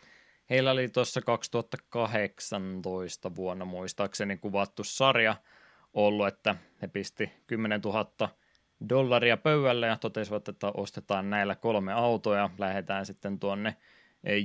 [0.50, 5.36] heillä oli tuossa 2018 vuonna muistaakseni kuvattu sarja
[5.94, 8.28] ollut, että he pisti 10 000
[8.88, 13.76] dollaria pöydälle ja totesivat, että ostetaan näillä kolme autoa ja lähdetään sitten tuonne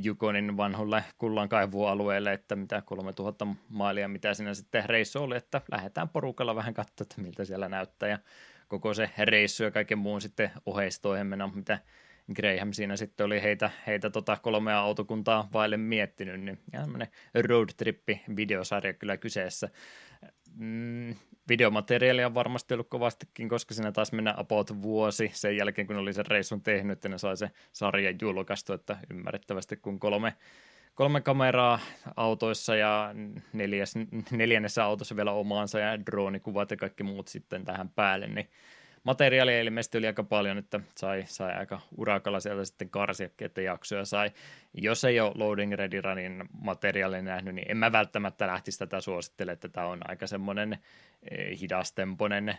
[0.04, 6.56] Jukonin vanhulle kullankaivualueelle, että mitä 3000 maalia, mitä siinä sitten reissu oli, että lähdetään porukalla
[6.56, 8.20] vähän katsoa, että miltä siellä näyttää ja
[8.68, 11.80] koko se reissu ja kaiken muun sitten oheistoimena, mitä
[12.36, 17.08] Graham siinä sitten oli heitä, heitä tota kolmea autokuntaa vaille miettinyt, niin ihan
[17.48, 19.70] road trippi videosarja kyllä kyseessä.
[20.60, 21.16] Mm,
[21.50, 26.14] videomateriaalia on varmasti ollut kovastikin, koska siinä taas mennä about vuosi sen jälkeen, kun oli
[26.14, 30.34] sen reissun tehnyt, että ne sai se sarja julkaistu, että ymmärrettävästi kun kolme,
[30.96, 31.80] kolme kameraa
[32.16, 33.16] autoissa ja
[33.54, 33.94] neljäs,
[34.32, 38.50] neljännessä autossa vielä omaansa ja droonikuvat ja kaikki muut sitten tähän päälle, niin
[39.08, 44.06] materiaalia ilmeisesti oli aika paljon, että sai, sai aika urakalla sieltä sitten karsiakin, että jaksoja
[44.06, 44.32] sai.
[44.74, 49.52] Jos ei ole Loading Ready Runin materiaalia nähnyt, niin en mä välttämättä lähtisi tätä suosittele,
[49.52, 50.78] että tämä on aika semmoinen
[51.32, 52.58] eh, hidastemponen,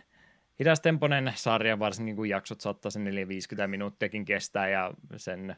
[0.59, 5.55] hidastemponen sarja, varsinkin kun jaksot saattaa sen 450 minuuttiakin kestää ja sen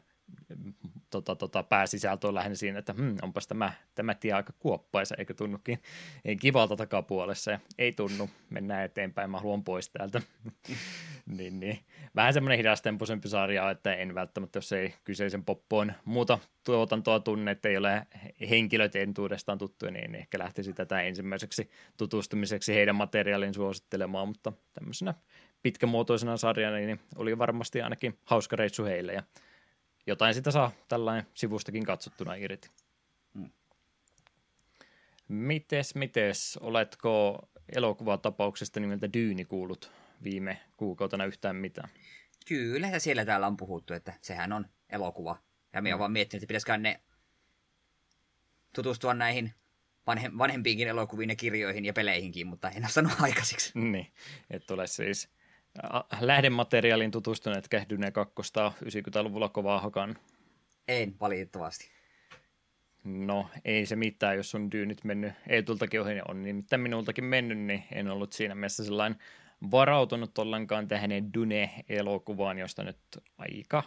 [1.10, 5.34] tota, tota, pääsisältö on lähinnä siinä, että hmm, onpas tämä, tämä tie aika kuoppaisa, eikö
[5.34, 5.78] tunnukin
[6.24, 10.22] ei kivalta takapuolessa, ja ei tunnu, mennään eteenpäin, mä haluan pois täältä.
[11.36, 11.78] niin, niin.
[12.16, 17.68] Vähän semmoinen hidastempoisempi sarja, että en välttämättä, jos ei kyseisen poppoon muuta tuotantoa tunne, että
[17.68, 18.06] ei ole
[18.50, 25.14] henkilöt entuudestaan tuttuja, niin ehkä lähtisi tätä ensimmäiseksi tutustumiseksi heidän materiaalin suosittelemaan, mutta tämmöisenä
[25.62, 29.22] pitkämuotoisena sarjana niin oli varmasti ainakin hauska reissu heille, ja
[30.06, 32.70] jotain sitä saa tällainen sivustakin katsottuna irti.
[33.34, 33.50] Hmm.
[35.28, 39.92] Mites, mites, oletko elokuvatapauksesta nimeltä Dyyni kuullut
[40.24, 41.88] viime kuukautena yhtään mitään?
[42.48, 45.36] Kyllä, siellä täällä on puhuttu, että sehän on elokuva.
[45.72, 47.00] Ja minä olen vaan miettinyt, että pitäisikö ne
[48.74, 49.52] tutustua näihin
[50.06, 53.72] vanhe, vanhempiinkin elokuviin ja kirjoihin ja peleihinkin, mutta en ole sanonut aikaisiksi.
[53.74, 54.12] Niin,
[54.50, 55.28] että ole siis
[56.20, 60.16] lähdemateriaalin tutustuneet kähdyneen kakkosta 90-luvulla kovaa hakan?
[60.88, 61.90] En, valitettavasti.
[63.04, 67.58] No, ei se mitään, jos on dyynit mennyt Eetultakin ohi, niin on nimittäin minultakin mennyt,
[67.58, 69.18] niin en ollut siinä mielessä sellainen
[69.70, 72.98] varautunut ollenkaan tähän Dune-elokuvaan, josta nyt
[73.38, 73.82] aika,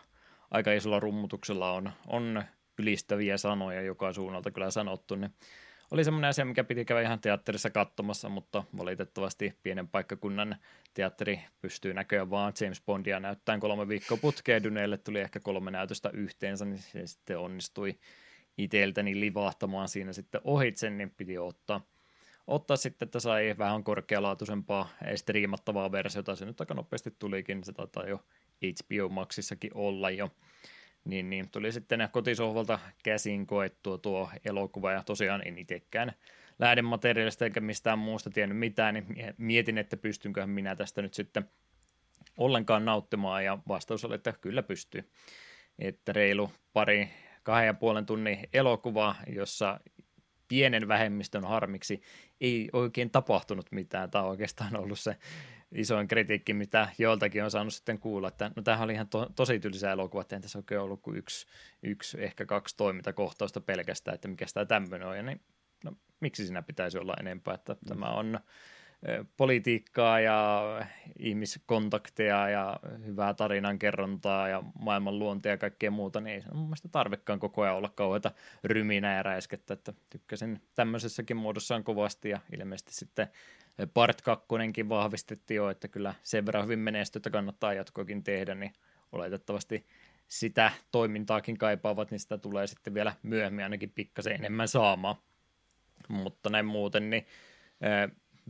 [0.51, 2.43] aika isolla rummutuksella on, on
[2.79, 5.33] ylistäviä sanoja joka suunnalta kyllä sanottu, niin
[5.91, 10.55] oli semmoinen asia, mikä piti käydä ihan teatterissa katsomassa, mutta valitettavasti pienen paikkakunnan
[10.93, 14.63] teatteri pystyy näköjään vaan James Bondia näyttämään kolme viikkoa putkeen.
[14.63, 17.99] Dyneille tuli ehkä kolme näytöstä yhteensä, niin se sitten onnistui
[18.57, 21.81] itseltäni livahtamaan siinä sitten ohitse, niin piti ottaa,
[22.47, 26.35] ottaa sitten, että sai vähän korkealaatuisempaa striimattavaa versiota.
[26.35, 28.23] Se nyt aika nopeasti tulikin, se taitaa jo
[28.61, 30.29] HBO Maxissakin olla jo
[31.05, 36.11] niin, niin tuli sitten kotisohvalta käsin koettua tuo elokuva, ja tosiaan en itsekään
[36.59, 41.49] lähdemateriaalista eikä mistään muusta tiennyt mitään, niin mietin, että pystynköhän minä tästä nyt sitten
[42.37, 45.03] ollenkaan nauttimaan, ja vastaus oli, että kyllä pystyy.
[45.79, 47.09] Että reilu pari,
[47.43, 49.79] kahden ja puolen tunnin elokuva, jossa
[50.47, 52.01] pienen vähemmistön harmiksi
[52.41, 54.11] ei oikein tapahtunut mitään.
[54.11, 55.17] Tämä on oikeastaan ollut se
[55.71, 59.59] isoin kritiikki, mitä joiltakin on saanut sitten kuulla, että no tämähän oli ihan to, tosi
[59.59, 61.47] tylsä elokuva, että tässä oikein ollut kuin yksi,
[61.83, 65.41] yksi, ehkä kaksi toimintakohtausta pelkästään, että mikä tämä tämmöinen on, ja niin,
[65.83, 67.87] no, miksi siinä pitäisi olla enempää, että mm.
[67.87, 68.39] tämä on
[69.37, 70.61] politiikkaa ja
[71.19, 76.87] ihmiskontakteja ja hyvää tarinankerrontaa ja maailman luontia ja kaikkea muuta, niin ei se mun mielestä
[76.87, 78.31] tarvekaan koko ajan olla kauheita
[78.63, 83.27] ryminä ja räiskettä, että tykkäsin tämmöisessäkin muodossaan kovasti ja ilmeisesti sitten
[83.93, 84.45] Part 2
[84.89, 88.73] vahvistettiin jo, että kyllä sen verran hyvin menestystä kannattaa jatkoakin tehdä, niin
[89.11, 89.83] oletettavasti
[90.27, 95.15] sitä toimintaakin kaipaavat, niin sitä tulee sitten vielä myöhemmin ainakin pikkasen enemmän saamaan.
[96.07, 97.25] Mutta näin muuten, niin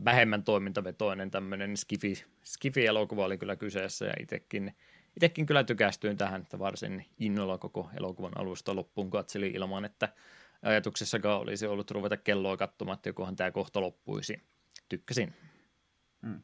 [0.04, 4.76] vähemmän toimintavetoinen tämmöinen skifi, skifi-elokuva oli kyllä kyseessä ja itsekin,
[5.16, 10.08] itsekin kyllä tykästyin tähän, että varsin innolla koko elokuvan alusta loppuun katselin ilman, että
[10.62, 14.40] ajatuksessakaan olisi ollut ruveta kelloa katsomaan, että jokohan tämä kohta loppuisi.
[14.88, 15.34] Tykkäsin.
[16.26, 16.42] Hmm.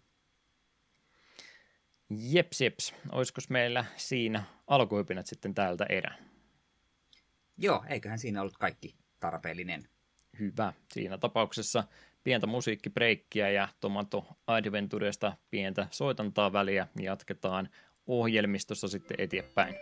[2.10, 2.94] Jeps, jeps.
[3.12, 6.14] Olisiko meillä siinä alkuhypinät sitten täältä erä?
[7.58, 9.88] Joo, eiköhän siinä ollut kaikki tarpeellinen.
[10.38, 10.72] Hyvä.
[10.92, 11.84] Siinä tapauksessa
[12.24, 16.86] pientä musiikkibreikkiä ja Tomato Adventuresta pientä soitantaa väliä.
[17.00, 17.68] Jatketaan
[18.06, 19.74] ohjelmistossa sitten eteenpäin.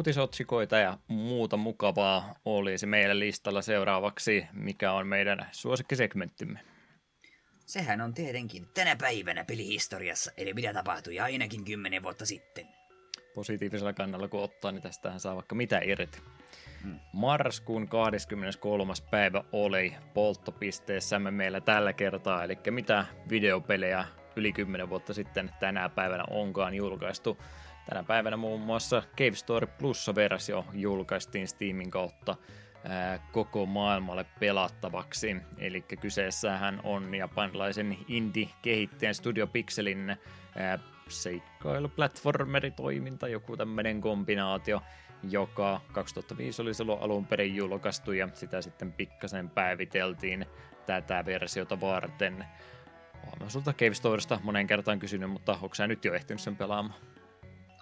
[0.00, 6.60] Uutisotsikoita ja muuta mukavaa olisi meillä listalla seuraavaksi, mikä on meidän suosikkisegmenttimme.
[7.66, 12.66] Sehän on tietenkin tänä päivänä pelihistoriassa, eli mitä tapahtui ainakin kymmenen vuotta sitten.
[13.34, 16.18] Positiivisella kannalla kun ottaa, niin tästähän saa vaikka mitä irti.
[16.82, 17.00] Hmm.
[17.12, 18.92] Marraskuun 23.
[19.10, 24.04] päivä oli polttopisteessämme meillä tällä kertaa, eli mitä videopelejä
[24.36, 27.38] yli 10 vuotta sitten tänä päivänä onkaan julkaistu.
[27.88, 32.36] Tänä päivänä muun muassa Cave Story Plus-versio julkaistiin Steamin kautta
[33.32, 35.36] koko maailmalle pelattavaksi.
[35.58, 40.16] Eli kyseessähän on japanilaisen indie-kehittäjän Studio Pixelin
[40.56, 44.82] ää, seikkailu-platformeritoiminta, joku tämmöinen kombinaatio,
[45.30, 50.46] joka 2005 oli silloin alun perin julkaistu ja sitä sitten pikkasen päiviteltiin
[50.86, 52.44] tätä versiota varten.
[53.40, 57.00] Olen sulta Cave Storysta monen kertaan kysynyt, mutta onko sä nyt jo ehtinyt sen pelaamaan?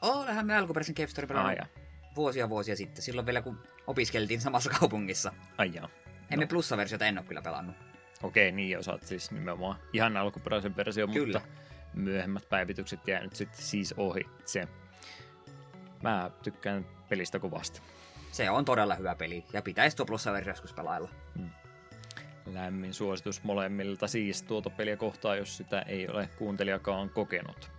[0.03, 1.69] Olenhan me alkuperäisen Cave Story pelannut ah,
[2.17, 5.33] vuosia vuosia sitten, silloin vielä kun opiskeltiin samassa kaupungissa.
[5.59, 5.89] Ai jaa.
[6.31, 6.49] Emme no.
[6.49, 7.77] plussa-versiota en ole kyllä pelannut.
[8.23, 11.39] Okei, niin osaat siis nimenomaan ihan alkuperäisen version, kyllä.
[11.39, 11.59] mutta
[11.95, 14.69] myöhemmät päivitykset jäänyt sitten siis ohitse.
[16.03, 17.81] Mä tykkään pelistä kovasti.
[18.33, 21.09] Se on todella hyvä peli, ja pitäisi tuo plussa-versio joskus pelailla.
[21.39, 21.51] Hmm.
[22.47, 27.78] Lämmin suositus molemmilta siis tuota peliä kohtaa, jos sitä ei ole kuuntelijakaan kokenut.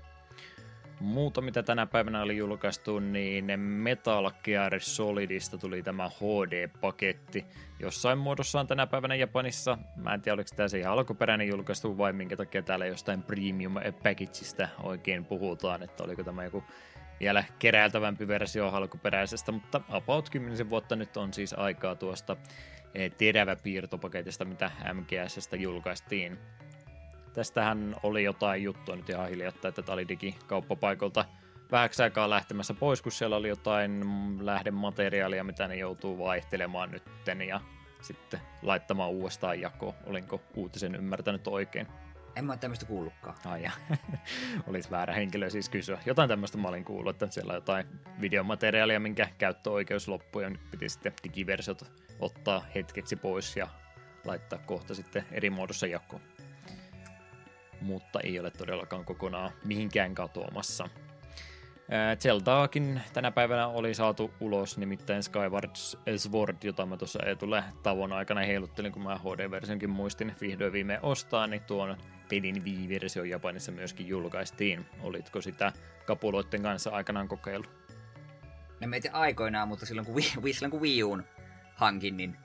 [1.00, 7.46] Muuta, mitä tänä päivänä oli julkaistu, niin Metal Gear Solidista tuli tämä HD-paketti.
[7.80, 9.78] Jossain muodossaan tänä päivänä Japanissa.
[9.96, 13.74] Mä en tiedä, oliko tämä se ihan alkuperäinen julkaistu vai minkä takia täällä jostain premium
[14.04, 16.64] packageista oikein puhutaan, että oliko tämä joku
[17.20, 22.38] vielä keräiltävämpi versio alkuperäisestä, mutta about 10 vuotta nyt on siis aikaa tuosta
[22.96, 26.40] eh, terävä piirtopaketista, mitä MGSstä julkaistiin.
[27.34, 31.26] Tästähän oli jotain juttua nyt ihan hiljattain, että tämä oli digikauppapaikolta
[31.72, 34.06] vähäksi aikaa lähtemässä pois, kun siellä oli jotain
[34.46, 37.62] lähdemateriaalia, mitä ne joutuu vaihtelemaan nytten ja
[38.02, 39.94] sitten laittamaan uudestaan jakoon.
[40.06, 41.88] Olinko uutisen ymmärtänyt oikein?
[42.36, 43.36] En mä ole tämmöistä kuullutkaan.
[43.46, 43.72] Ai ja.
[44.68, 46.00] Olisi väärä henkilö siis kysyä.
[46.06, 47.86] Jotain tämmöistä mä olin kuullut, että siellä on jotain
[48.22, 53.68] videomateriaalia, minkä käyttöoikeus loppui ja nyt piti sitten digiversiot ottaa hetkeksi pois ja
[54.26, 56.22] laittaa kohta sitten eri muodossa jakoon
[57.82, 60.90] mutta ei ole todellakaan kokonaan mihinkään katoamassa.
[62.20, 65.70] Zeldaakin tänä päivänä oli saatu ulos, nimittäin Skyward
[66.18, 71.48] Sword, jota mä tuossa tule tavon aikana heiluttelin, kun mä HD-versionkin muistin vihdoin viime ostaa,
[71.48, 71.98] niin tuon
[72.30, 74.86] pelin Wii-versio Japanissa myöskin julkaistiin.
[75.02, 75.74] Olitko sitä
[76.06, 77.70] kapuloitten kanssa aikanaan kokeillut?
[78.82, 81.24] No meitä aikoinaan, mutta silloin kun Wii, silloin kun Wii Uun
[81.76, 82.38] hankin, niin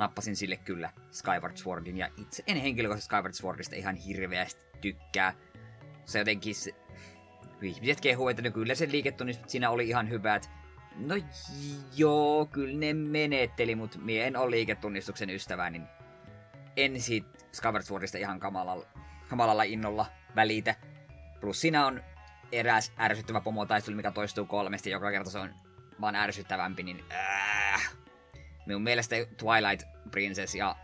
[0.00, 5.34] nappasin sille kyllä Skyward Swordin, ja itse en henkilökohtaisesti Skyward Swordista ihan hirveästi tykkää.
[6.04, 6.54] Se jotenkin...
[6.54, 6.74] Se...
[7.62, 10.50] Ihmiset kehuu, että no kyllä se liiketunnistus siinä oli ihan hyvät.
[10.96, 11.14] No
[11.96, 15.86] joo, kyllä ne menetteli, mutta mie en ole liiketunnistuksen ystävä, niin
[16.76, 18.86] en siitä Skyward Swordista ihan kamalalla,
[19.28, 20.74] kamalalla innolla välitä.
[21.40, 22.02] Plus siinä on
[22.52, 25.54] eräs ärsyttävä pomotaistelu, mikä toistuu kolmesti, joka kerta se on
[26.00, 27.59] vaan ärsyttävämpi, niin äh,
[28.70, 30.76] minun mielestä Twilight Princess ja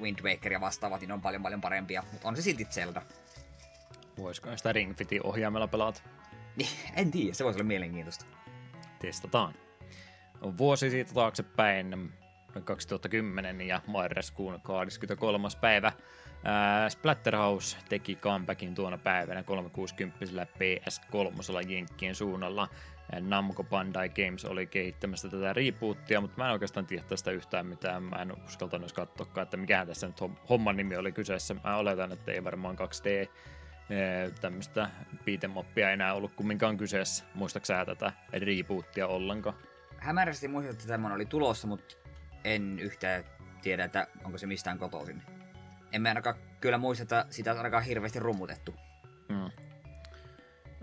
[0.00, 3.02] Wind Waker ja vastaavat niin on paljon paljon parempia, mutta on se silti Zelda.
[4.18, 6.00] Voisiko sitä Ring Fitin ohjaimella pelata?
[6.96, 8.24] En tiedä, se voisi olla mielenkiintoista.
[8.98, 9.54] Testataan.
[10.40, 12.12] On vuosi siitä taaksepäin,
[12.64, 15.48] 2010 ja marraskuun 23.
[15.60, 15.92] päivä.
[16.44, 22.68] Ää, Splatterhouse teki comebackin tuona päivänä 360 PS3 Jenkkien suunnalla.
[23.20, 28.02] Namco Bandai Games oli kehittämässä tätä rebootia, mutta mä en oikeastaan tiedä tästä yhtään mitään.
[28.02, 31.54] Mä en uskaltanut katsoa, että mikä tässä nyt homman nimi oli kyseessä.
[31.64, 33.30] Mä oletan, että ei varmaan 2D
[34.40, 37.24] tämmöistä beat'em enää ollut kumminkaan kyseessä.
[37.34, 39.56] Muistaaksä tätä rebootia ollenkaan?
[39.98, 41.94] Hämärästi muistan, että tämmöinen oli tulossa, mutta
[42.44, 43.24] en yhtään
[43.62, 45.22] tiedä, että onko se mistään kotoisin.
[45.92, 48.74] En mä ainakaan kyllä muista, että sitä on ainakaan hirveästi rummutettu.
[49.28, 49.69] Mm.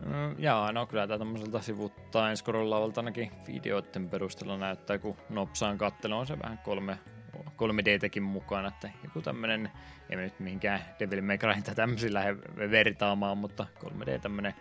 [0.05, 6.17] Mm, jaa, no kyllä tämä tämmöiseltä sivuttain scrollaavalta ainakin videoiden perusteella näyttää, kun nopsaan kattelu
[6.17, 6.97] on se vähän kolme,
[7.37, 9.71] 3D-tekin mukana, että joku tämmönen,
[10.09, 12.37] ei me nyt mihinkään Devil May Cry tai tämmöisiä lähde
[12.71, 14.53] vertaamaan, mutta 3D tämmönen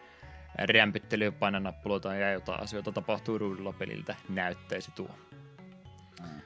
[0.59, 5.11] rämpyttely, painanappuloita ja jotain asioita tapahtuu ruudulla peliltä näyttäisi tuo.
[6.23, 6.41] Mm.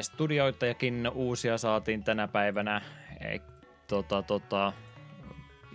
[0.00, 2.82] Studioitajakin uusia saatiin tänä päivänä.
[3.20, 3.40] Ei,
[3.86, 4.72] tota, tota,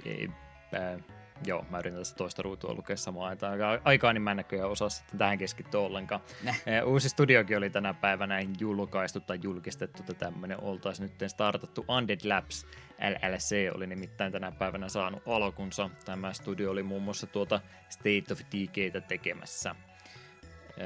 [0.06, 0.30] ei,
[0.76, 1.15] äh,
[1.46, 3.60] Joo, mä yritän tässä toista ruutua lukea samaan aikaan.
[3.84, 6.22] Aikaa niin mä en näköjään osaa sitten tähän keskittyä ollenkaan.
[6.44, 6.62] Näh.
[6.86, 11.86] Uusi studiokin oli tänä päivänä julkaistu tai julkistettu, että tämmöinen oltaisi nyt startattu.
[11.90, 12.66] Undead Labs
[13.00, 15.90] LLC oli nimittäin tänä päivänä saanut alkunsa.
[16.06, 19.76] Tämä studio oli muun muassa tuota State of Decaytä tekemässä.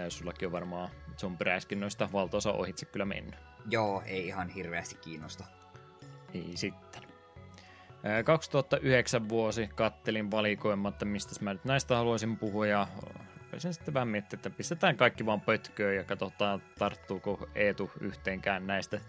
[0.10, 0.89] Sullakin on varmaan
[1.22, 3.36] John Bräskin noista valtaosa ohitse kyllä mennyt.
[3.69, 5.45] Joo, ei ihan hirveästi kiinnosta.
[6.34, 7.09] Ei sitten.
[8.24, 12.88] 2009 vuosi kattelin valikoimatta, mistä mä nyt näistä haluaisin puhua ja
[13.58, 19.02] sen sitten vähän miettiä, että pistetään kaikki vaan pötköön ja katsotaan tarttuuko Eetu yhteenkään näistä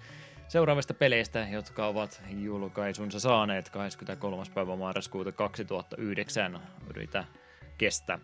[0.49, 4.43] seuraavista peleistä, jotka ovat julkaisunsa saaneet 23.
[4.55, 6.61] päivä marraskuuta 2009.
[6.91, 7.25] Yritä
[7.79, 8.19] kestää.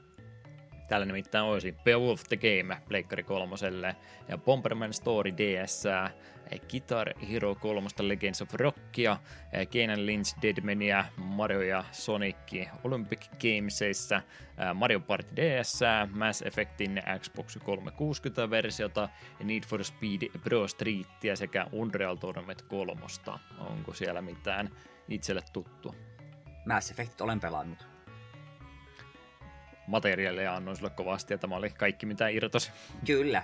[0.89, 3.97] Täällä nimittäin olisi Beowulf the Game Pleikkari kolmoselle
[4.29, 5.85] ja Bomberman Story DS,
[6.71, 9.17] Guitar Hero 3 Legends of Rockia,
[9.71, 12.37] Kenan Lynch Deadmania, Mario ja Sonic
[12.85, 14.23] Olympic Gamesissa,
[14.75, 19.09] Mario Party DS, Mass Effectin Xbox 360-versiota,
[19.45, 22.93] Need for Speed Pro Streetia sekä Unreal Tournament 3.
[23.59, 24.71] Onko siellä mitään
[25.09, 25.95] itselle tuttu?
[26.67, 27.96] Mass Effect olen pelannut
[29.87, 32.71] materiaalia annoin sulle kovasti, ja tämä oli kaikki mitä irtosi.
[33.07, 33.43] Kyllä.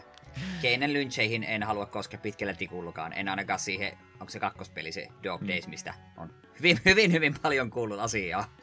[0.63, 3.13] Keinen lyncheihin en halua koskea pitkällä tikullukaan.
[3.13, 5.49] En ainakaan siihen, onko se kakkospeli se Dog mm.
[5.49, 8.57] Days, mistä on hyvin, hyvin, hyvin paljon kuullut asiaa.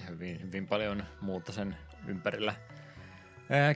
[0.00, 2.54] Ja hyvin, hyvin paljon muuta sen ympärillä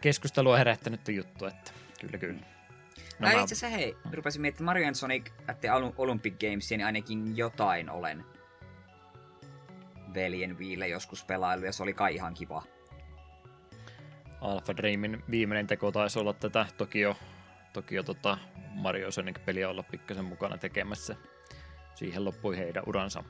[0.01, 2.41] keskustelua herättänyt juttu, että kyllä kyllä.
[3.19, 3.33] No, mä...
[3.33, 5.59] itse asiassa hei, rupesin miettimään Mario Sonic at
[5.97, 8.25] Olympic Games, niin ainakin jotain olen
[10.15, 12.63] veljen viille joskus pelailu, ja se oli kai ihan kiva.
[14.41, 17.17] Alpha Dreamin viimeinen teko taisi olla tätä Tokio,
[17.73, 18.39] Tokio tota
[18.75, 21.17] Mario Sonic-peliä olla pikkasen mukana tekemässä.
[21.95, 23.25] Siihen loppui heidän uransa.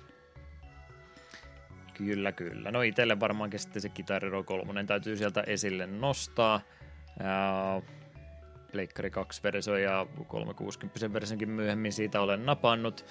[1.94, 2.70] Kyllä, kyllä.
[2.70, 6.60] No itselle varmaankin sitten se Guitar Hero 3 täytyy sieltä esille nostaa.
[8.72, 13.06] Pleikkari 2 versio ja 360 versionkin myöhemmin siitä olen napannut.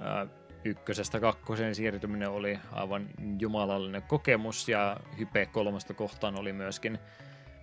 [0.00, 0.26] Ää,
[0.64, 6.98] ykkösestä kakkoseen siirtyminen oli aivan jumalallinen kokemus ja Hype kolmasta kohtaan oli myöskin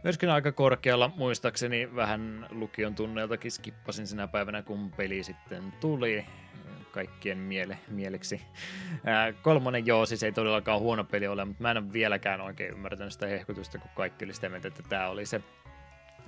[0.04, 1.12] myöskin aika korkealla.
[1.16, 6.26] Muistaakseni vähän lukion tunneiltakin skippasin sinä päivänä, kun peli sitten tuli
[6.92, 8.42] kaikkien miele, mieleksi.
[9.06, 12.72] Ää, kolmonen joo, siis ei todellakaan huono peli ole, mutta mä en ole vieläkään oikein
[12.72, 15.42] ymmärtänyt sitä hehkutusta, kun kaikki oli sitä mieltä, että tämä oli se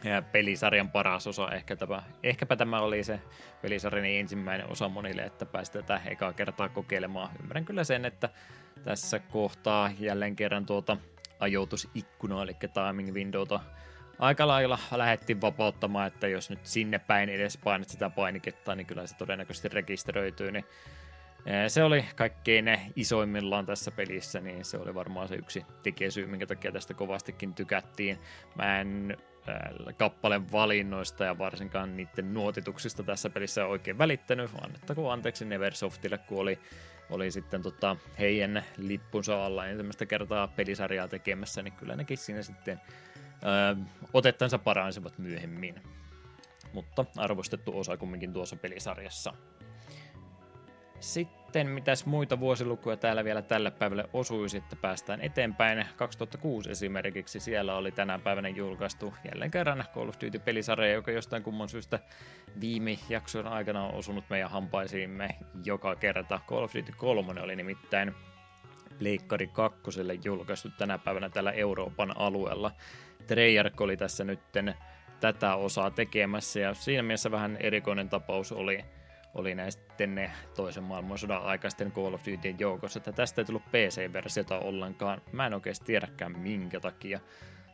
[0.03, 1.51] ja pelisarjan paras osa.
[1.51, 3.19] Ehkä tämä, ehkäpä tämä oli se
[3.61, 7.30] pelisarjan ensimmäinen osa monille, että pääsi tätä ekaa kertaa kokeilemaan.
[7.39, 8.30] Ymmärrän kyllä sen, että
[8.84, 10.97] tässä kohtaa jälleen kerran tuota
[11.42, 13.60] ajoitusikkunaa, eli timing windowta
[14.20, 19.08] aika lailla lähdettiin vapauttamaan, että jos nyt sinne päin edes painat sitä painiketta, niin kyllä
[19.08, 20.66] se todennäköisesti rekisteröityy, niin
[21.68, 22.66] se oli kaikkein
[22.96, 28.18] isoimmillaan tässä pelissä, niin se oli varmaan se yksi tekijäsyy, minkä takia tästä kovastikin tykättiin.
[28.56, 29.18] Mä en
[29.98, 36.60] kappaleen valinnoista ja varsinkaan niiden nuotituksista tässä pelissä oikein välittänyt, annettakoon anteeksi Neversoftille, kun oli
[37.12, 42.82] oli sitten tota, heidän lippunsa alla ensimmäistä kertaa pelisarjaa tekemässä, niin kyllä nekin siinä sitten
[43.43, 43.82] ö,
[44.14, 45.76] otettansa paransivat myöhemmin.
[46.74, 49.34] Mutta arvostettu osa kumminkin tuossa pelisarjassa.
[51.02, 55.86] Sitten mitäs muita vuosilukuja täällä vielä tälle päivälle osuisi, että päästään eteenpäin.
[55.95, 61.70] 2006 esimerkiksi siellä oli tänä päivänä julkaistu jälleen kerran Call of Duty-pelisarja, joka jostain kumman
[61.70, 61.99] syystä
[62.62, 65.30] viime jakson aikana on osunut meidän hampaisiimme
[65.66, 66.39] joka kerta.
[66.47, 68.16] Call of Duty 3 oli nimittäin
[68.99, 69.82] Pleikkari 2
[70.24, 72.72] julkaistu tänä päivänä tällä Euroopan alueella.
[73.28, 74.76] Treyarch oli tässä nytten
[75.20, 78.86] tätä osaa tekemässä ja siinä mielessä vähän erikoinen tapaus oli,
[79.34, 84.59] oli näistä ne toisen maailmansodan aikaisten Call of Dutyn joukossa, että tästä ei tullut PC-versiota
[84.59, 85.21] ollenkaan.
[85.32, 87.19] Mä en oikeasti tiedäkään minkä takia.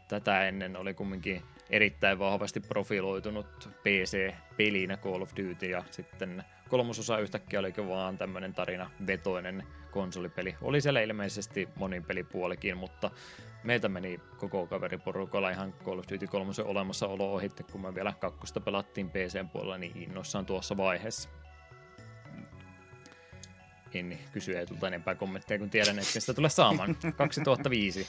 [0.08, 7.60] Tätä ennen oli kumminkin erittäin vahvasti profiloitunut PC-pelinä Call of Duty ja sitten kolmososa yhtäkkiä
[7.60, 10.56] olikin vaan tämmöinen tarina vetoinen konsolipeli.
[10.62, 13.12] Oli siellä ilmeisesti monin pelipuolikin, mutta
[13.64, 18.62] meiltä meni koko kaveriporukalla ihan Call of Duty 3 olemassaolo ohitte, kun me vielä kakkosta
[18.62, 21.30] pelattiin PC puolella niin innoissaan tuossa vaiheessa.
[23.94, 26.98] En kysy ei tulta enempää kommentteja, kun tiedän, että sitä tulee saamaan.
[27.18, 28.08] 2005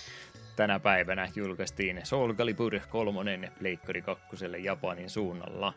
[0.57, 4.27] tänä päivänä julkaistiin Soul Calibur 3 Pleikkari 2
[4.63, 5.73] Japanin suunnalla.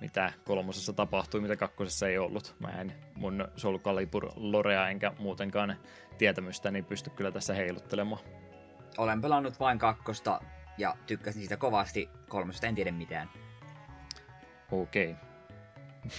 [0.00, 2.54] Mitä kolmosessa tapahtui, mitä kakkosessa ei ollut.
[2.58, 5.76] Mä en mun Soul Calibur lorea enkä muutenkaan
[6.18, 8.20] tietämystä, niin pysty kyllä tässä heiluttelemaan.
[8.98, 10.40] Olen pelannut vain kakkosta
[10.78, 12.08] ja tykkäsin siitä kovasti.
[12.28, 13.30] Kolmosesta en tiedä mitään.
[14.72, 15.10] Okei.
[15.10, 16.16] Okay.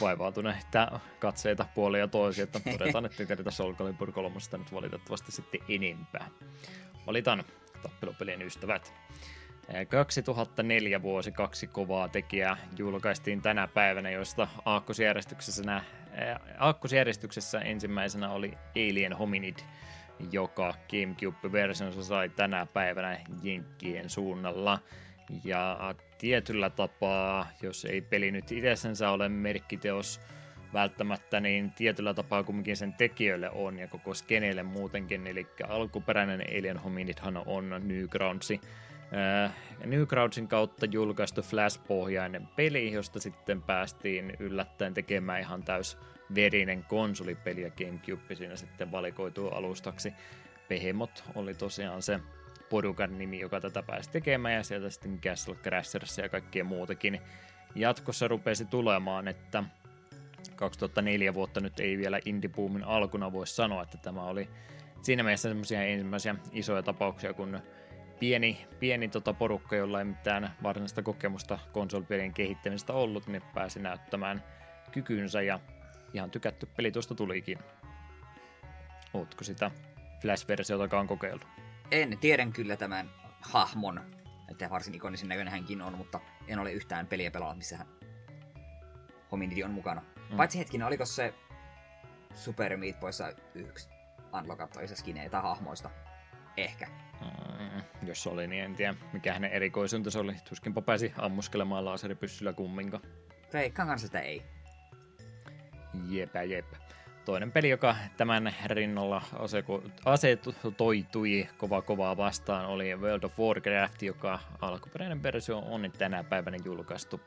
[0.00, 5.60] Vaivautuneita katseita puolia ja toisia, että todetaan, että ei Soul Calibur 3 nyt valitettavasti sitten
[5.68, 6.28] enempää.
[7.06, 7.44] Valitaan
[7.82, 8.94] tappelupelien ystävät.
[9.88, 15.80] 2004 vuosi kaksi kovaa tekijää julkaistiin tänä päivänä, joista aakkosjärjestyksessä,
[16.58, 19.56] aakkosjärjestyksessä ensimmäisenä oli Alien Hominid,
[20.32, 24.78] joka GameCube-versionsa sai tänä päivänä Jenkkien suunnalla.
[25.44, 30.20] Ja tietyllä tapaa, jos ei peli nyt itsensä ole merkkiteos
[30.72, 35.26] välttämättä, niin tietyllä tapaa kumminkin sen tekijöille on ja koko skeneelle muutenkin.
[35.26, 38.60] Eli alkuperäinen Alien Hominidhan on Newgroundsi.
[39.44, 39.54] Äh,
[39.84, 45.98] Newgroundsin kautta julkaistu Flash-pohjainen peli, josta sitten päästiin yllättäen tekemään ihan täys
[46.34, 50.12] verinen konsolipeli ja Gamecube siinä sitten valikoituu alustaksi.
[50.68, 52.20] Behemoth oli tosiaan se
[52.70, 57.20] porukan nimi, joka tätä pääsi tekemään, ja sieltä sitten Castle Crashers ja kaikkea muutakin
[57.74, 59.64] jatkossa rupesi tulemaan, että
[60.56, 64.48] 2004 vuotta nyt ei vielä indie boomin alkuna voi sanoa, että tämä oli
[65.02, 67.60] siinä mielessä semmoisia ensimmäisiä isoja tapauksia, kun
[68.20, 74.42] pieni, pieni tota porukka, jolla ei mitään varsinaista kokemusta konsolipelien kehittämisestä ollut, niin pääsi näyttämään
[74.92, 75.60] kykynsä ja
[76.14, 77.58] ihan tykätty peli tuosta tulikin.
[79.14, 79.70] Ootko sitä
[80.20, 81.59] Flash-versiotakaan kokeillut?
[81.90, 83.10] En, tiedän kyllä tämän
[83.40, 84.00] hahmon,
[84.50, 87.86] että varsin ikonisen näköinen hänkin on, mutta en ole yhtään peliä pelannut, missä hän
[89.32, 90.02] hominidi on mukana.
[90.30, 90.36] Mm.
[90.36, 91.34] Paitsi hetkinen, oliko se
[92.34, 93.88] Super Meat Boyssa yksi
[94.38, 95.90] unlockattoisa skineitä hahmoista?
[96.56, 96.86] Ehkä.
[97.20, 100.36] Mm, jos oli, niin en tiedä mikä hänen erikoisunta oli.
[100.48, 103.00] Tuskinpa pääsi ammuskelemaan laseripyssyllä kumminko.
[103.52, 104.42] Veikkaan kanssa sitä ei.
[106.08, 106.66] Jepä jep.
[107.24, 109.22] Toinen peli, joka tämän rinnalla
[110.04, 117.20] asetoitui kova kovaa vastaan, oli World of Warcraft, joka alkuperäinen versio on tänä päivänä julkaistu.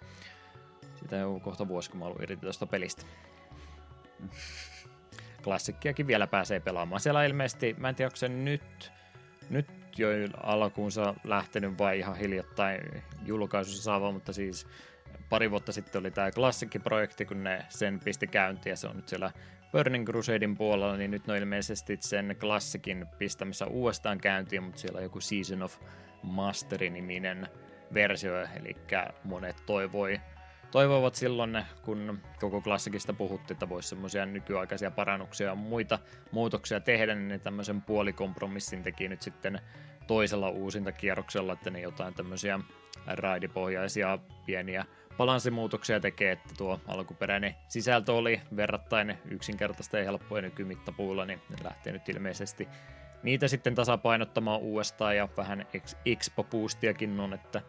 [0.95, 3.05] Sitä on kohta vuosi, kun mä ollut irti tuosta pelistä.
[5.43, 7.01] Klassikkiakin vielä pääsee pelaamaan.
[7.01, 8.91] Siellä ilmeisesti, mä en tiedä, onko se nyt,
[9.49, 9.67] nyt
[9.97, 10.07] jo
[10.43, 14.67] alkuunsa lähtenyt vai ihan hiljattain julkaisussa saava, mutta siis
[15.29, 19.07] pari vuotta sitten oli tämä klassikkiprojekti, kun ne sen pisti käyntiin ja se on nyt
[19.07, 19.31] siellä
[19.73, 25.03] Burning Crusadein puolella, niin nyt on ilmeisesti sen klassikin pistämässä uudestaan käyntiin, mutta siellä on
[25.03, 25.77] joku Season of
[26.23, 27.47] Master-niminen
[27.93, 28.75] versio, eli
[29.23, 30.21] monet toivoi,
[30.71, 35.99] toivoivat silloin, kun koko klassikista puhuttiin, että voisi semmoisia nykyaikaisia parannuksia ja muita
[36.31, 39.59] muutoksia tehdä, niin tämmöisen puolikompromissin teki nyt sitten
[40.07, 42.59] toisella uusintakierroksella, että ne jotain tämmöisiä
[43.07, 44.85] raidipohjaisia pieniä
[45.17, 51.93] balanssimuutoksia tekee, että tuo alkuperäinen sisältö oli verrattain yksinkertaista ja helppoa nykymittapuulla, niin ne lähtee
[51.93, 52.67] nyt ilmeisesti
[53.23, 55.65] niitä sitten tasapainottamaan uudestaan ja vähän
[56.05, 57.61] expo boostiakin on, että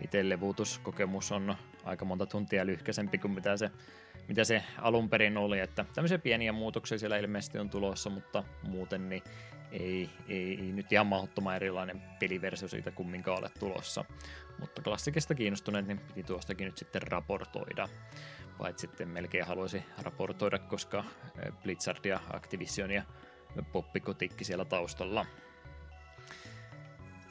[0.00, 3.70] itse levuutuskokemus on aika monta tuntia lyhkäisempi kuin mitä se,
[4.28, 9.08] mitä se alun perin oli, että tämmöisiä pieniä muutoksia siellä ilmeisesti on tulossa, mutta muuten
[9.08, 9.22] niin
[9.72, 14.04] ei, ei, ei nyt ihan mahdottoman erilainen peliversio siitä kumminkaan ole tulossa.
[14.60, 17.88] Mutta klassikista kiinnostuneet, niin piti tuostakin nyt sitten raportoida.
[18.58, 21.04] Paitsi sitten melkein haluaisi raportoida, koska
[21.42, 23.02] eh, Blizzard ja Activision ja
[23.72, 25.26] Poppikotikki siellä taustalla.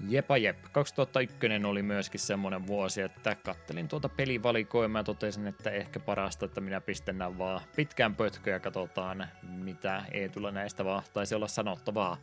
[0.08, 0.58] Jepa jep.
[0.72, 6.62] 2001 oli myöskin semmoinen vuosi, että kattelin tuota pelivalikoimaa ja totesin, että ehkä parasta, että
[6.62, 11.48] minä pistän nämä vaan pitkään pötköä ja katsotaan, mitä ei tule näistä vaan taisi olla
[11.48, 12.18] sanottavaa.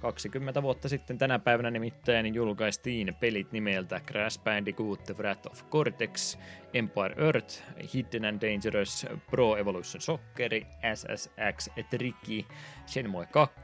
[0.00, 6.38] 20 vuotta sitten tänä päivänä nimittäin julkaistiin pelit nimeltä Crash Bandicoot The Wrath of Cortex,
[6.74, 7.62] Empire Earth,
[7.94, 10.50] Hidden and Dangerous, Pro Evolution Soccer,
[10.94, 12.44] SSX Tricky,
[12.86, 13.60] Shenmue 2,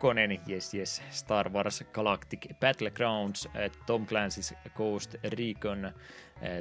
[0.50, 3.48] yes yes, Star Wars Galactic Battlegrounds,
[3.86, 5.92] Tom Clancy's Ghost Recon,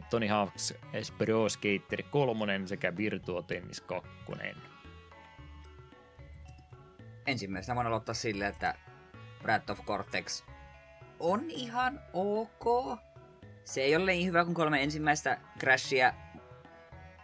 [0.10, 0.78] Tony Hawk's
[1.18, 4.10] Pro Skater 3 sekä Virtua Tennis 2.
[7.28, 8.76] Ensimmäisenä voin aloittaa sille, että
[9.46, 10.44] Wrath of Cortex
[11.20, 13.00] on ihan ok.
[13.64, 16.14] Se ei ole niin hyvä kuin kolme ensimmäistä Crashia,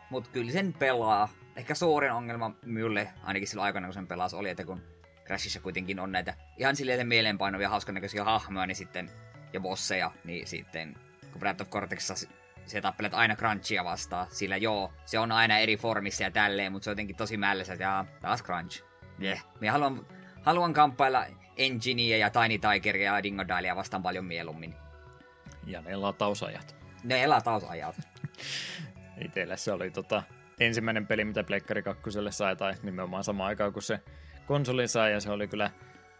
[0.09, 1.29] mutta kyllä sen pelaa.
[1.55, 4.81] Ehkä suurin ongelma minulle, ainakin silloin aikana kun sen pelasi, oli, että kun
[5.25, 9.11] Crashissa kuitenkin on näitä ihan silleen mieleenpainovia, hauskan näköisiä hahmoja, niin sitten,
[9.53, 10.95] ja bosseja, niin sitten
[11.31, 12.27] kun Wrath of Cortexissa
[12.65, 16.83] se tappelet aina Crunchia vastaan, sillä joo, se on aina eri formissa ja tälleen, mutta
[16.83, 18.83] se on jotenkin tosi mällässä, että jaa, taas Crunch.
[19.21, 19.45] Yeah.
[19.59, 20.07] Minä haluan,
[20.41, 21.25] haluan kamppailla
[21.57, 24.75] Engineä ja Tiny Tigeria ja Dingodalia vastaan paljon mieluummin.
[25.67, 26.75] Ja ne latausajat.
[27.03, 27.95] Ne latausajat.
[29.25, 30.23] Itellä se oli tota,
[30.59, 33.99] ensimmäinen peli, mitä Pleikkari 2 sai, tai nimenomaan sama aikaa kuin se
[34.45, 35.71] konsoli sai, ja se oli kyllä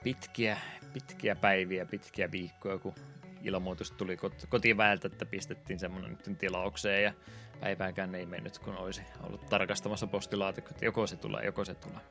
[0.04, 0.58] pitkiä,
[0.94, 2.96] pitkiä päiviä, pitkiä viikkoja, kun
[3.44, 7.14] ilmoitus tuli kot- kotiväeltä, että pistettiin semmoinen nyt tilaukseen, ja
[7.60, 12.02] päivääkään ei mennyt, kun olisi ollut tarkastamassa postilaatikot, että joko se tulee, joko se tulee.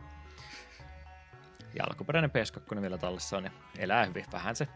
[1.75, 4.25] Ja alkuperäinen PS2 vielä tallessa on ja elää hyvin.
[4.33, 4.69] Vähän se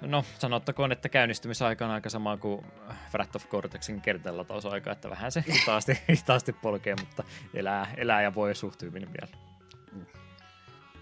[0.00, 2.66] No, sanottakoon, että käynnistymisaika on aika sama kuin
[3.12, 7.24] Wrath of Cortexin kertallatausaika, että vähän se hitaasti, hitaasti polkee, mutta
[7.54, 9.44] elää, elää ja voi suht hyvin vielä.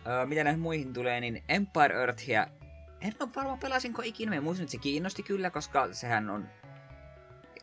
[0.06, 2.46] Öö, mitä näihin muihin tulee, niin Empire Earthia,
[3.00, 6.48] en ole varmaan pelasinko ikinä, mä muistan, että se kiinnosti kyllä, koska sehän on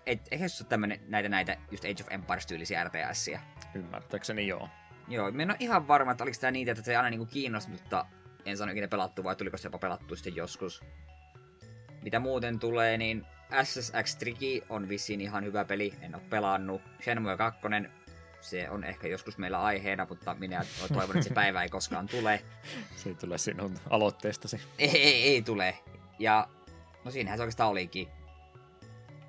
[0.06, 3.42] et, eihän se ole tämmönen, näitä, näitä just Age of Empires-tyylisiä RTSiä.
[3.74, 4.70] Ymmärtääkseni joo.
[5.10, 7.26] Joo, mä en ole ihan varma, että oliko tämä niitä, että se ei aina niinku
[7.26, 8.06] kiinnosti, mutta
[8.46, 10.84] en sano ikinä pelattu, vai tuliko se jopa pelattu sitten joskus.
[12.02, 13.26] Mitä muuten tulee, niin
[13.64, 16.82] SSX Tricky on vissiin ihan hyvä peli, en ole pelannut.
[17.04, 17.60] Shenmue 2,
[18.42, 22.42] se on ehkä joskus meillä aiheena, mutta minä toivon, että se päivä ei koskaan tule.
[22.96, 24.62] Se ei tule sinun aloitteestasi.
[24.78, 25.78] Ei, ei, ei tule.
[26.20, 26.48] Ja
[27.06, 28.08] no siinähän se oikeastaan olikin.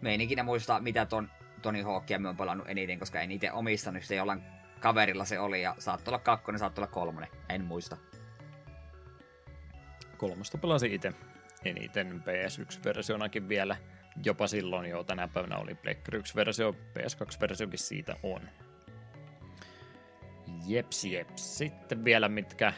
[0.00, 1.30] Me en ikinä muista, mitä ton
[1.62, 4.42] Tony Hawkia me on pelannut eniten, koska en itse omistanut, se jollain
[4.80, 7.96] kaverilla se oli, ja saattoi olla kakkonen, saattoi olla kolmonen, en muista.
[10.16, 11.12] Kolmosta pelasin itse
[11.64, 13.76] eniten PS1-versionakin vielä.
[14.24, 18.40] Jopa silloin jo tänä päivänä oli Pleikkari 1-versio, PS2-versiokin siitä on.
[20.66, 21.58] Jeps, jeps.
[21.58, 22.72] Sitten vielä mitkä...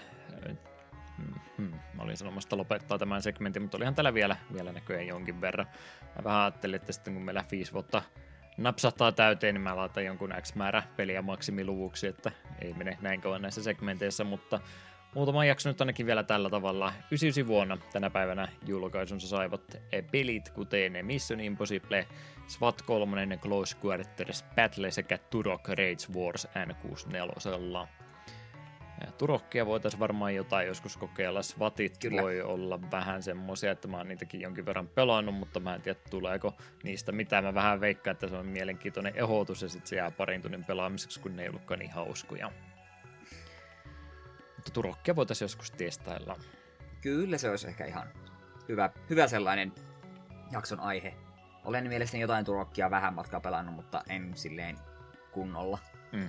[1.56, 5.66] Hmm, mä olin sanomassa lopettaa tämän segmentin, mutta olihan täällä vielä, vielä näköjään jonkin verran.
[6.16, 8.02] Mä vähän ajattelin, että sitten kun meillä 5 vuotta
[8.56, 13.42] napsahtaa täyteen, niin mä laitan jonkun X määrä peliä maksimiluvuksi, että ei mene näin kauan
[13.42, 14.60] näissä segmenteissä, mutta
[15.14, 16.86] muutama jakso nyt ainakin vielä tällä tavalla.
[16.86, 19.76] 99 vuonna tänä päivänä julkaisunsa saivat
[20.10, 22.06] pelit, kuten Mission Impossible,
[22.46, 28.01] SWAT 3, Close Quarters Battle sekä Turok Rage Wars N64.
[29.18, 31.42] Turokkia voitaisiin varmaan jotain joskus kokeilla.
[31.42, 32.22] Svatit Kyllä.
[32.22, 35.98] voi olla vähän semmoisia, että mä oon niitäkin jonkin verran pelannut, mutta mä en tiedä
[36.10, 37.42] tuleeko niistä mitä.
[37.42, 41.20] Mä vähän veikkaan, että se on mielenkiintoinen ehdotus ja sitten se jää parin tunnin pelaamiseksi,
[41.20, 42.52] kun ne ei ollutkaan niin hauskoja.
[44.56, 46.36] Mutta Turokkia voitaisiin joskus testailla.
[47.00, 48.08] Kyllä se olisi ehkä ihan
[48.68, 49.72] hyvä, hyvä sellainen
[50.50, 51.14] jakson aihe.
[51.64, 54.76] Olen mielestäni jotain Turokkia vähän matkaa pelannut, mutta en silleen
[55.32, 55.78] kunnolla.
[56.12, 56.28] Mm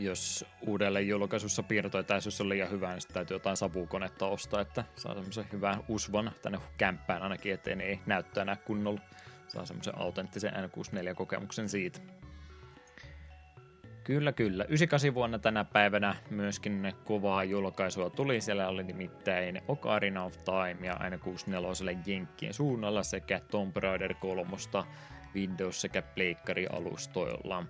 [0.00, 5.44] jos uudelle julkaisussa piirtoetäisyys on liian hyvä, niin täytyy jotain savukonetta ostaa, että saa semmoisen
[5.52, 9.00] hyvän usvan tänne kämppään ainakin, ettei ne ei näyttää enää kunnolla.
[9.48, 12.00] Saa semmoisen autenttisen N64-kokemuksen siitä.
[14.04, 14.64] Kyllä, kyllä.
[14.64, 18.40] 98 vuonna tänä päivänä myöskin kovaa julkaisua tuli.
[18.40, 24.50] Siellä oli nimittäin Ocarina of Time ja N64 Jenkkien suunnalla sekä Tomb Raider 3
[25.34, 27.64] Windows sekä Pleikkari-alustoilla.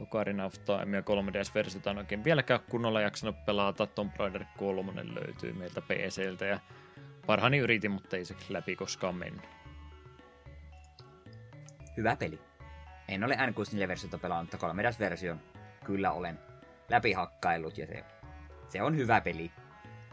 [0.00, 3.86] Ocarina of Time ja 3DS-versiota on oikein vieläkään kunnolla jaksanut pelata.
[3.86, 6.60] Tomb Raider 3 löytyy meiltä PCltä ja
[7.26, 9.44] parhaani yritin, mutta ei se läpi koskaan mennyt.
[11.96, 12.40] Hyvä peli.
[13.08, 15.40] En ole N64-versiota pelannut, mutta 3DS-version
[15.84, 16.38] kyllä olen
[16.88, 18.04] läpihakkailut ja se,
[18.68, 19.50] se on hyvä peli.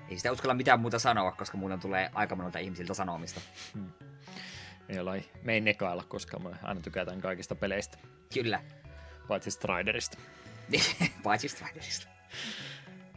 [0.09, 3.41] Ei sitä uskalla mitään muuta sanoa, koska muuten tulee aika monelta ihmisiltä sanomista.
[3.73, 3.91] Hmm.
[4.89, 7.97] Ei ole, me ei nekailla, koska me aina tykätään kaikista peleistä.
[8.33, 8.61] Kyllä.
[9.27, 10.17] Paitsi Striderista.
[11.23, 12.07] Paitsi Striderista.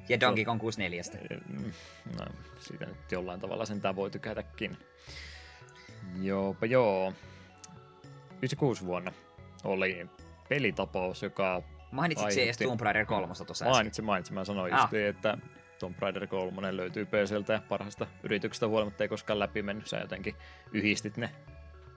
[0.09, 1.03] Ja Donkey Kong 64.
[1.49, 1.73] Mm,
[2.19, 2.25] no,
[2.59, 4.79] siitä nyt jollain tavalla sen voi tykätäkin.
[6.23, 7.13] Joopa joo.
[8.31, 9.13] 96 vuonna
[9.65, 10.07] oli
[10.49, 11.63] pelitapaus, joka...
[11.93, 14.35] Mainitsit se Tomb Raider 3 tuossa Mainitsin, mainitsin.
[14.35, 14.81] Mä sanoin ah.
[14.81, 15.39] just, että
[15.79, 19.87] Tomb Raider 3 löytyy PCltä ja parhaasta yrityksestä huolimatta ei koskaan läpi mennyt.
[19.87, 20.35] Sä jotenkin
[20.73, 21.31] yhdistit ne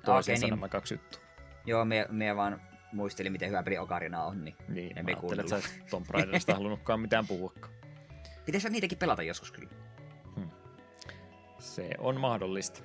[0.06, 0.60] toisiinsa okay, niin.
[0.60, 1.22] nämä kaksi juttua.
[1.66, 5.58] Joo, me, me vaan muistelin, miten hyvä peli Ocarina on, niin, niin emme kuunnella.
[5.58, 7.74] että sä Tomb Raiderista halunnutkaan mitään puhuakaan.
[8.46, 9.70] Pitäisi niitäkin pelata joskus kyllä.
[10.36, 10.50] Hmm.
[11.60, 12.82] Se on mahdollista.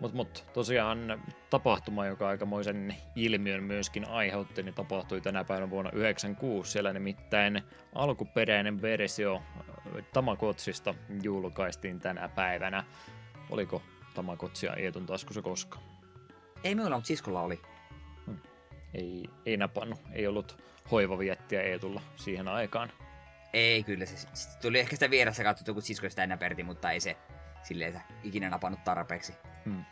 [0.00, 6.72] Mutta mut, tosiaan tapahtuma, joka aikamoisen ilmiön myöskin aiheutti, niin tapahtui tänä päivänä vuonna 1996.
[6.72, 7.62] Siellä nimittäin
[7.94, 12.84] alkuperäinen versio äh, Tamakotsista julkaistiin tänä päivänä.
[13.50, 13.82] Oliko
[14.14, 15.84] Tamakotsia Eetun taskussa koskaan?
[16.64, 17.60] Ei minulla, mutta siskolla oli.
[18.94, 20.00] Ei, ei napannut.
[20.12, 22.92] Ei ollut hoivaviettiä Eetulla siihen aikaan.
[23.52, 24.28] Ei kyllä, se,
[24.62, 27.16] tuli ehkä sitä vieressä katsottu, kun sisko sitä näperti, mutta ei se
[27.62, 29.34] silleen ikinä napannut tarpeeksi.
[29.64, 29.84] Hmm.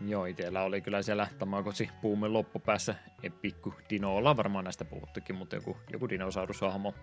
[0.00, 2.94] Joo, itsellä oli kyllä siellä Tamagotchi puumen loppupäässä
[3.42, 6.94] pikku Dinolla, varmaan näistä puhuttukin, mutta joku, joku dinosaurushahmo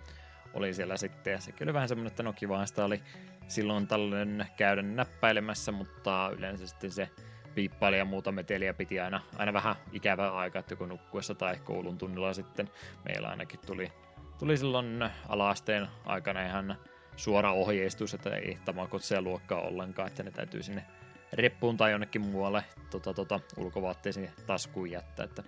[0.54, 1.34] oli siellä sitten.
[1.34, 3.04] Ja sekin oli vähän semmoinen, että no kiva, sitä oli
[3.48, 7.10] silloin tällöin käydä näppäilemässä, mutta yleensä sitten se
[7.56, 11.98] piippaili ja muuta meteliä piti aina, aina vähän ikävää aikaa, että joko nukkuessa tai koulun
[11.98, 12.70] tunnilla sitten
[13.06, 13.92] meillä ainakin tuli,
[14.40, 16.78] tuli silloin alaasteen aikana ihan
[17.16, 20.86] suora ohjeistus, että ei Tamagotseja luokkaa ollenkaan, että ne täytyy sinne
[21.34, 25.44] reppuun tai jonnekin muualle tota, tota, ulkovaatteisiin taskuun jättää, että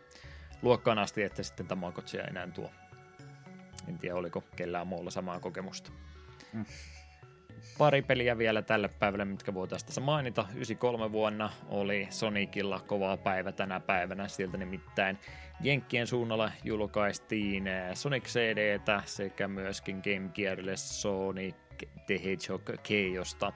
[0.61, 2.71] luokkaan asti, että sitten Tamagotsia enää tuo.
[3.87, 5.91] En tiedä, oliko kellään muulla samaa kokemusta.
[6.53, 6.65] Mm.
[7.77, 10.41] Pari peliä vielä tälle päivälle, mitkä voitaisiin tässä mainita.
[10.41, 14.27] 93 vuonna oli Sonicilla kova päivä tänä päivänä.
[14.27, 15.17] Sieltä nimittäin
[15.61, 21.55] Jenkkien suunnalla julkaistiin eh, Sonic CDtä sekä myöskin Game Gearille Sonic
[22.05, 23.53] the Hedgehog Keiosta.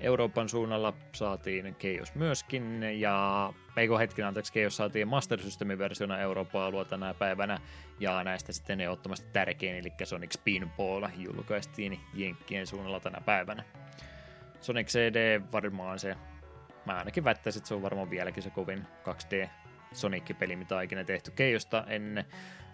[0.00, 6.62] Euroopan suunnalla saatiin Keios myöskin, ja Meiko hetken anteeksi, Keios saatiin Master Systemin versiona Euroopan
[6.62, 7.60] alueella tänä päivänä,
[8.00, 13.64] ja näistä sitten ehdottomasti tärkein, eli Sonic Spinball julkaistiin Jenkkien suunnalla tänä päivänä.
[14.60, 16.16] Sonic CD varmaan se,
[16.86, 19.48] mä ainakin väittäisin, että se on varmaan vieläkin se kovin 2D
[19.92, 21.30] Sonic-peli, mitä on ikinä tehty.
[21.30, 22.24] Keijosta en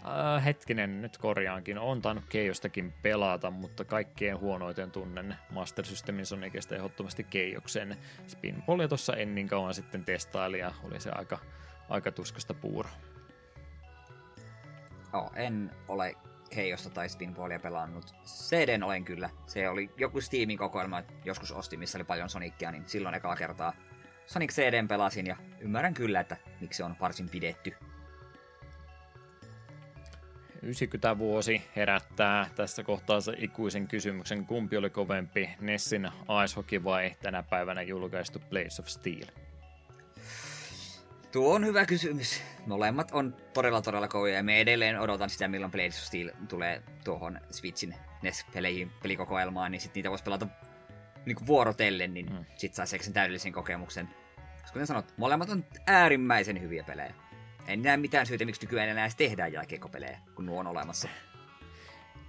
[0.07, 1.78] Äh, hetkinen, nyt korjaankin.
[1.78, 7.96] On tainnut Keijostakin pelata, mutta kaikkein huonoiten tunnen Master Systemin Sonicista ehdottomasti Keijoksen.
[8.26, 11.38] Spinballia tuossa en niin kauan sitten testaili ja oli se aika,
[11.88, 12.90] aika tuskasta puuro.
[15.12, 16.14] Oh, en ole
[16.50, 18.14] Keijosta tai Spinballia pelannut.
[18.24, 19.30] CDn olen kyllä.
[19.46, 23.72] Se oli joku Steamin kokoelma, joskus ostin, missä oli paljon Sonicia, niin silloin ekaa kertaa
[24.26, 27.74] Sonic CDn pelasin ja ymmärrän kyllä, että miksi se on varsin pidetty.
[30.64, 36.10] 90 vuosi herättää tässä kohtaa se ikuisen kysymyksen, kumpi oli kovempi, Nessin
[36.44, 39.26] Ice Hockey vai tänä päivänä julkaistu Place of Steel?
[41.32, 42.42] Tuo on hyvä kysymys.
[42.66, 46.82] Molemmat on todella todella kovia ja me edelleen odotan sitä, milloin Place of Steel tulee
[47.04, 50.46] tuohon Switchin NES-peleihin, pelikokoelmaan, niin sitten niitä voisi pelata
[51.26, 52.44] niin kuin vuorotellen, niin hmm.
[52.56, 54.08] sit saisi sen täydellisen kokemuksen.
[54.36, 57.14] Koska kuten sanot, molemmat on äärimmäisen hyviä pelejä.
[57.68, 61.08] En näe mitään syytä, miksi nykyään enää edes tehdään jälkeenkopelejä, kun nuo on olemassa.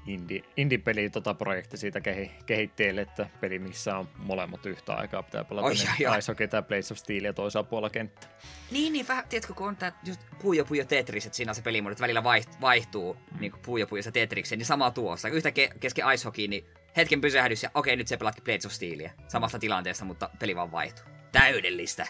[0.08, 5.44] Indie, indie-peli tota projekti siitä kehi, kehitteelle, että peli, missä on molemmat yhtä aikaa, pitää
[5.44, 8.28] pelata Oi, niin Ice Hockey tai Blades of Steel ja toisella puolella kenttä.
[8.72, 11.62] Niin, niin vähän, tiedätkö, kun on tää just Puyo Puyo Tetris, että siinä on se
[11.62, 12.24] pelimuodot välillä
[12.62, 13.40] vaihtuu, mm.
[13.40, 15.30] niin kuin Puyo Puyo Tetrikseen, niin sama tuossa.
[15.30, 16.66] Yhtä ke- kesken Ice Hockey, niin
[16.98, 20.72] hetken pysähdys ja okei, nyt se pelaat Blades of Steelia samasta tilanteesta, mutta peli vaan
[20.72, 21.06] vaihtuu.
[21.32, 22.08] Täydellistä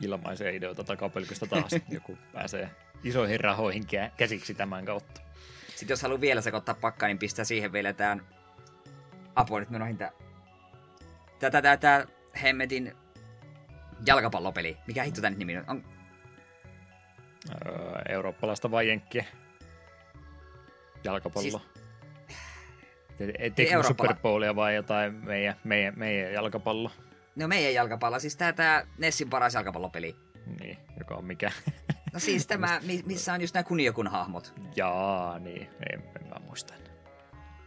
[0.00, 1.70] ilmaisia ideoita takapelkystä taas.
[1.88, 2.70] Joku pääsee
[3.04, 3.84] isoihin rahoihin
[4.16, 5.20] käsiksi tämän kautta.
[5.68, 8.22] Sitten jos haluaa vielä sekoittaa pakkaa, niin pistää siihen vielä tämän...
[9.34, 10.12] Apua nyt menoihin tää...
[11.38, 12.06] Tätä tää, tää
[12.42, 12.96] hemmetin
[14.06, 14.76] jalkapallopeli.
[14.86, 15.84] Mikä hitto tän nimi on?
[17.66, 19.24] Öö, eurooppalaista vai jenkkiä?
[21.04, 21.42] Jalkapallo.
[21.50, 21.62] Siis...
[23.54, 26.90] Teekö Super Bowlia vai jotain meidän, meidän, meidän jalkapallo?
[27.36, 30.16] No meidän jalkapallo, siis tää, tää Nessin paras jalkapallopeli.
[30.60, 31.52] Niin, joka on mikä?
[32.12, 34.54] No siis tämä, missä on just nämä Kuniokun hahmot.
[34.76, 36.74] Jaa, niin, en, en mä muista.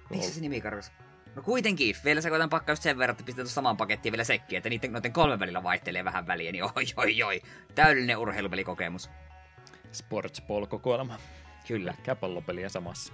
[0.09, 0.91] Miksi se nimi karkas?
[1.35, 4.69] No kuitenkin, vielä sekoitan pakkaa just sen verran, että pistetään samaan pakettiin vielä sekki, että
[4.69, 7.41] niiden noiden kolmen välillä vaihtelee vähän väliä, niin oi oi oi,
[7.75, 9.09] täydellinen urheilupelikokemus.
[9.91, 11.19] Sportsball-kokoelma.
[11.67, 11.93] Kyllä.
[12.03, 13.13] Käpallopeliä samassa.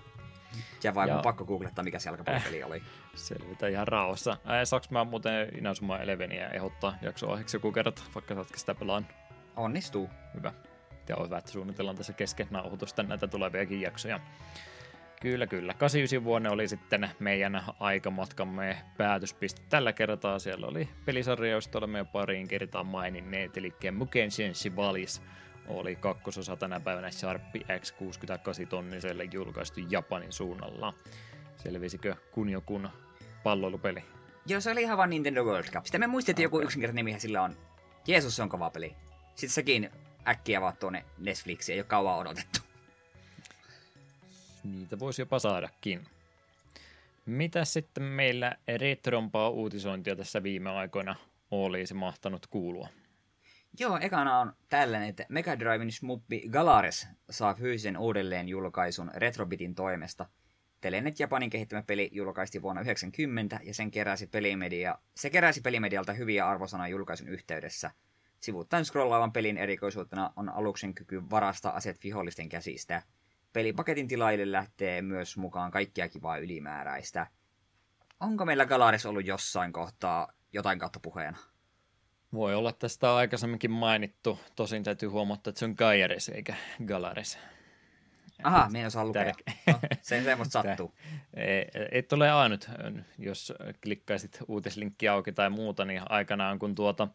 [0.83, 1.13] Ja vai ja...
[1.13, 2.83] mun pakko googlettaa, mikä se jalkapallopeli äh, oli.
[3.15, 4.31] Selvitä ihan raossa.
[4.31, 9.07] Äh, saaks mä muuten Inazuma Eleveniä ehdottaa jaksoa joku kerta, vaikka sä sitä pelaan?
[9.55, 10.09] Onnistuu.
[10.33, 10.53] Hyvä.
[11.09, 14.19] Ja on hyvä, että suunnitellaan tässä kesken nauhoitusta näitä tuleviakin jaksoja.
[15.21, 15.73] Kyllä, kyllä.
[15.73, 20.39] 89 vuonna oli sitten meidän aikamatkamme päätöspiste tällä kertaa.
[20.39, 25.21] Siellä oli pelisarja, josta olemme jo pariin kertaan maininneet, eli Muken Shenshi Valis
[25.67, 30.93] oli kakkososa tänä päivänä Sharpi X68 tonniselle julkaistu Japanin suunnalla.
[31.57, 32.89] Selvisikö kun jokun
[33.43, 34.03] palloilupeli?
[34.45, 35.85] Joo, se oli ihan vaan Nintendo World Cup.
[35.85, 36.57] Sitten me muistettiin okay.
[36.57, 37.57] joku yksinkertainen nimi sillä on.
[38.07, 38.95] Jeesus, se on kova peli.
[39.35, 39.89] Sitten sekin
[40.27, 42.59] äkkiä vaan tuonne Netflixiin, ei ole kauan odotettu.
[44.63, 46.07] Niitä voisi jopa saadakin.
[47.25, 51.15] Mitä sitten meillä retrompaa uutisointia tässä viime aikoina
[51.51, 52.89] olisi mahtanut kuulua?
[53.79, 60.25] Joo, ekana on tällainen, että Mega Driven smuppi Galares saa fyysisen uudelleen julkaisun Retrobitin toimesta.
[60.81, 66.47] Telenet Japanin kehittämä peli julkaistiin vuonna 1990 ja sen keräsi pelimedia, se keräsi pelimedialta hyviä
[66.47, 67.91] arvosanoja julkaisun yhteydessä.
[68.39, 73.01] Sivuuttain scrollaavan pelin erikoisuutena on aluksen kyky varastaa aset vihollisten käsistä.
[73.53, 77.27] Pelipaketin tilaille lähtee myös mukaan kaikkia kivaa ylimääräistä.
[78.19, 81.37] Onko meillä Galares ollut jossain kohtaa jotain kautta puheena?
[82.35, 86.55] Voi olla tästä aikaisemminkin mainittu, tosin täytyy huomata, että se on Gaiares eikä
[86.85, 87.39] Galares.
[88.43, 89.33] Aha, me en osaa lukea.
[89.67, 90.93] No, se semmoista sattuu.
[91.91, 92.69] Et ole ainut,
[93.17, 97.07] jos klikkaisit uutislinkki auki tai muuta, niin aikanaan kun tuota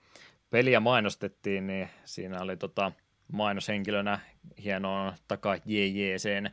[0.50, 2.92] peliä mainostettiin, niin siinä oli tota
[3.32, 4.18] mainoshenkilönä
[4.64, 6.50] hienoon takaa JJCen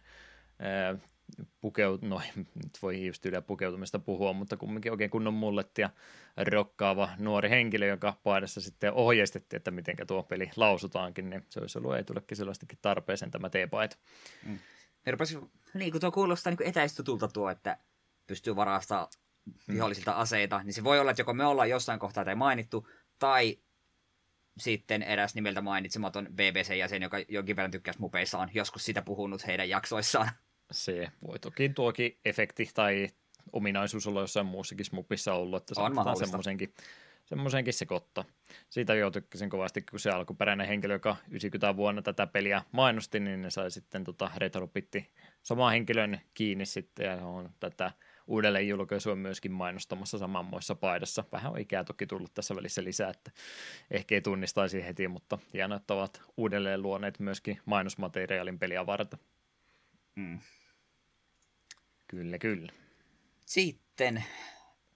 [1.61, 5.89] pukeut, no nyt voi just yle pukeutumista puhua, mutta kumminkin oikein kunnon mulletti ja
[6.38, 11.78] rokkaava nuori henkilö, joka paidassa sitten ohjeistettiin, että miten tuo peli lausutaankin, niin se olisi
[11.78, 13.97] ollut etullekin sellaistakin tarpeeseen tämä teepaita.
[14.45, 14.59] Mm.
[15.73, 17.78] niin kuin tuo kuulostaa niin etäistutulta tuo, että
[18.28, 19.07] pystyy varastamaan
[19.45, 19.73] mm.
[19.73, 22.88] vihollisilta aseita, niin se voi olla, että joko me ollaan jossain kohtaa tai mainittu,
[23.19, 23.57] tai
[24.57, 29.69] sitten eräs nimeltä mainitsematon BBC-jäsen, joka jonkin verran tykkäsi mupeissa, on joskus sitä puhunut heidän
[29.69, 30.30] jaksoissaan.
[30.72, 33.09] Se voi toki tuokin efekti tai
[33.53, 36.74] ominaisuus olla jossain muussakin smupissa ollut, että on semmoisenkin,
[37.26, 38.26] semmoisenkin sekoittaa.
[38.70, 43.41] Siitä jo tykkäsin kovasti, kun se alkuperäinen henkilö, joka 90 vuonna tätä peliä mainosti, niin
[43.41, 45.09] ne sai sitten tota retropitti
[45.43, 47.91] saman henkilön kiinni sitten ja on tätä
[48.28, 51.24] uudelleen julkaisua myöskin mainostamassa samanmoissa paidassa.
[51.32, 53.32] Vähän on ikää toki tullut tässä välissä lisää, että
[53.91, 59.20] ehkä ei tunnistaisi heti, mutta hienoa, että ovat uudelleen luoneet myöskin mainosmateriaalin peliä varten.
[60.15, 60.39] Mm.
[62.08, 62.72] Kyllä, kyllä.
[63.45, 64.24] Sitten,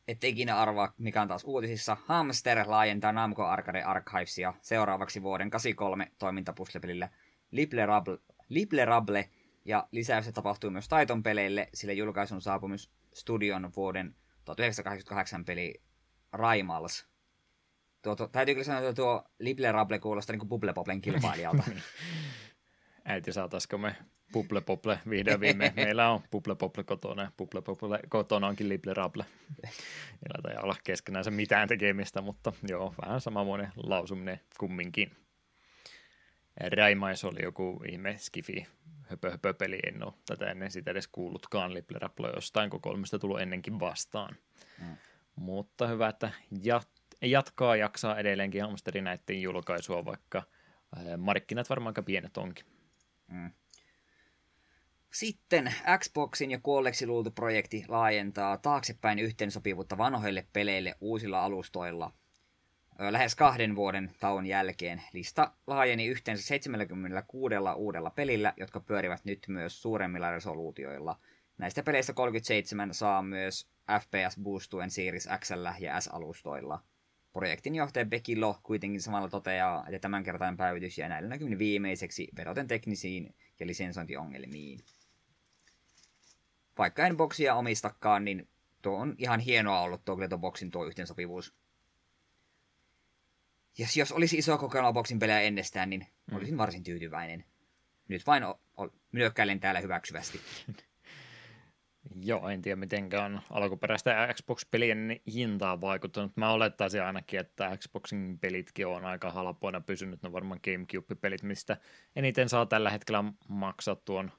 [0.08, 6.12] et ikinä arvaa mikä on taas uutisissa, Hamster laajentaa Namco Arcade Archivesia seuraavaksi vuoden 83
[6.20, 7.10] toimintapuslepelille
[7.52, 8.18] Liblerable,
[8.50, 9.30] Liblerable
[9.66, 15.82] ja lisäys tapahtuu myös Taiton peleille, sillä julkaisun saapumus studion vuoden 1988 peli
[16.32, 17.08] Raimals.
[18.02, 21.64] Tuo, tuo, täytyy kyllä sanoa, että tuo Liblerable kuulostaa niin kuin Bubble Poplen kilpailijalta.
[23.06, 23.96] Äiti, saataisiko me
[24.32, 25.74] Puple Pople vihdoin viime.
[25.76, 27.32] Meillä on Puple Pople kotona.
[27.38, 29.26] Puple Pople kotona onkin Lible Rable.
[30.50, 35.12] Ei olla keskenään se mitään tekemistä, mutta joo, vähän samanmoinen lausuminen kumminkin.
[36.76, 38.68] Raimais oli joku ihme skifi
[39.12, 41.74] höpö, höpö peli, en ole tätä ennen sitä edes kuullutkaan.
[41.74, 44.36] Lible Rable jostain kolmesta tullut ennenkin vastaan.
[44.82, 44.98] Mm.
[45.36, 50.44] Mutta hyvä, että jat- jatkaa jaksaa edelleenkin hamsteri näiden julkaisua, vaikka
[51.18, 52.66] markkinat varmaan aika pienet onkin.
[53.32, 53.52] Mm.
[55.12, 62.12] Sitten Xboxin ja kuolleksi luultu projekti laajentaa taaksepäin yhteensopivuutta vanhoille peleille uusilla alustoilla.
[63.10, 69.82] Lähes kahden vuoden tauon jälkeen lista laajeni yhteensä 76 uudella pelillä, jotka pyörivät nyt myös
[69.82, 71.20] suuremmilla resoluutioilla.
[71.58, 73.68] Näistä peleistä 37 saa myös
[74.00, 76.84] FPS boostuen Series X ja S-alustoilla.
[77.34, 82.68] Projektin johtaja Becky Lo kuitenkin samalla toteaa, että tämänkertainen päivitys jää näillä näkymin viimeiseksi vedoten
[82.68, 84.80] teknisiin ja lisensointiongelmiin
[86.78, 88.48] vaikka en boksia omistakaan, niin
[88.82, 91.54] tuo on ihan hienoa ollut tuo Gleto Boxin tuo yhteensopivuus.
[93.78, 96.38] Jos, jos olisi iso kokoelma boksin pelejä ennestään, niin mm.
[96.38, 97.46] olisin varsin tyytyväinen.
[98.08, 98.94] Nyt vain o- o-
[99.60, 100.42] täällä hyväksyvästi.
[102.24, 106.38] Joo, en tiedä mitenkään alkuperäistä Xbox-pelien hintaa vaikuttanut.
[106.38, 110.24] Mä olettaisin ainakin, että Xboxin pelitkin on aika halpoina pysynyt.
[110.24, 111.78] No varmaan Gamecube-pelit, mistä
[112.16, 114.32] eniten saa tällä hetkellä maksaa tuon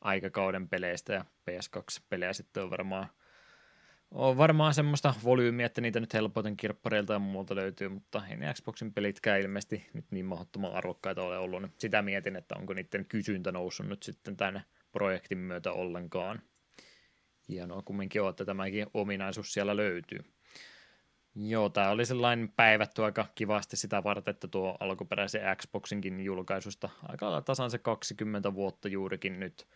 [0.00, 3.06] aikakauden peleistä ja PS2-pelejä sitten on varmaan,
[4.10, 8.54] on varmaan semmoista volyymiä, että niitä nyt helpoiten kirppareilta ja muualta löytyy, mutta ei ne
[8.54, 11.62] Xboxin pelitkään ilmeisesti nyt niin mahdottoman arvokkaita ole ollut.
[11.78, 14.62] Sitä mietin, että onko niiden kysyntä noussut nyt sitten tänne
[14.92, 16.42] projektin myötä ollenkaan.
[17.48, 20.18] Hienoa kumminkin on, että tämäkin ominaisuus siellä löytyy.
[21.34, 27.42] Joo, tämä oli sellainen päivätty aika kivasti sitä varten, että tuo alkuperäisen Xboxinkin julkaisusta aika
[27.42, 29.66] tasan se 20 vuotta juurikin nyt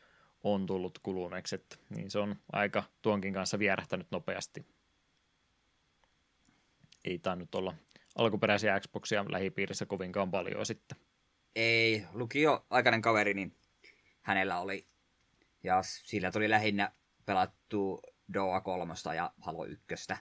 [0.44, 4.66] on tullut kuluneeksi, että, niin se on aika tuonkin kanssa vierähtänyt nopeasti.
[7.04, 7.74] Ei tainnut olla
[8.14, 10.98] alkuperäisiä Xboxia lähipiirissä kovinkaan paljon sitten.
[11.56, 13.56] Ei, lukio aikainen kaveri, niin
[14.22, 14.86] hänellä oli,
[15.62, 16.92] ja sillä tuli lähinnä
[17.26, 18.02] pelattu
[18.34, 20.18] Doa kolmosta ja Halo ykköstä.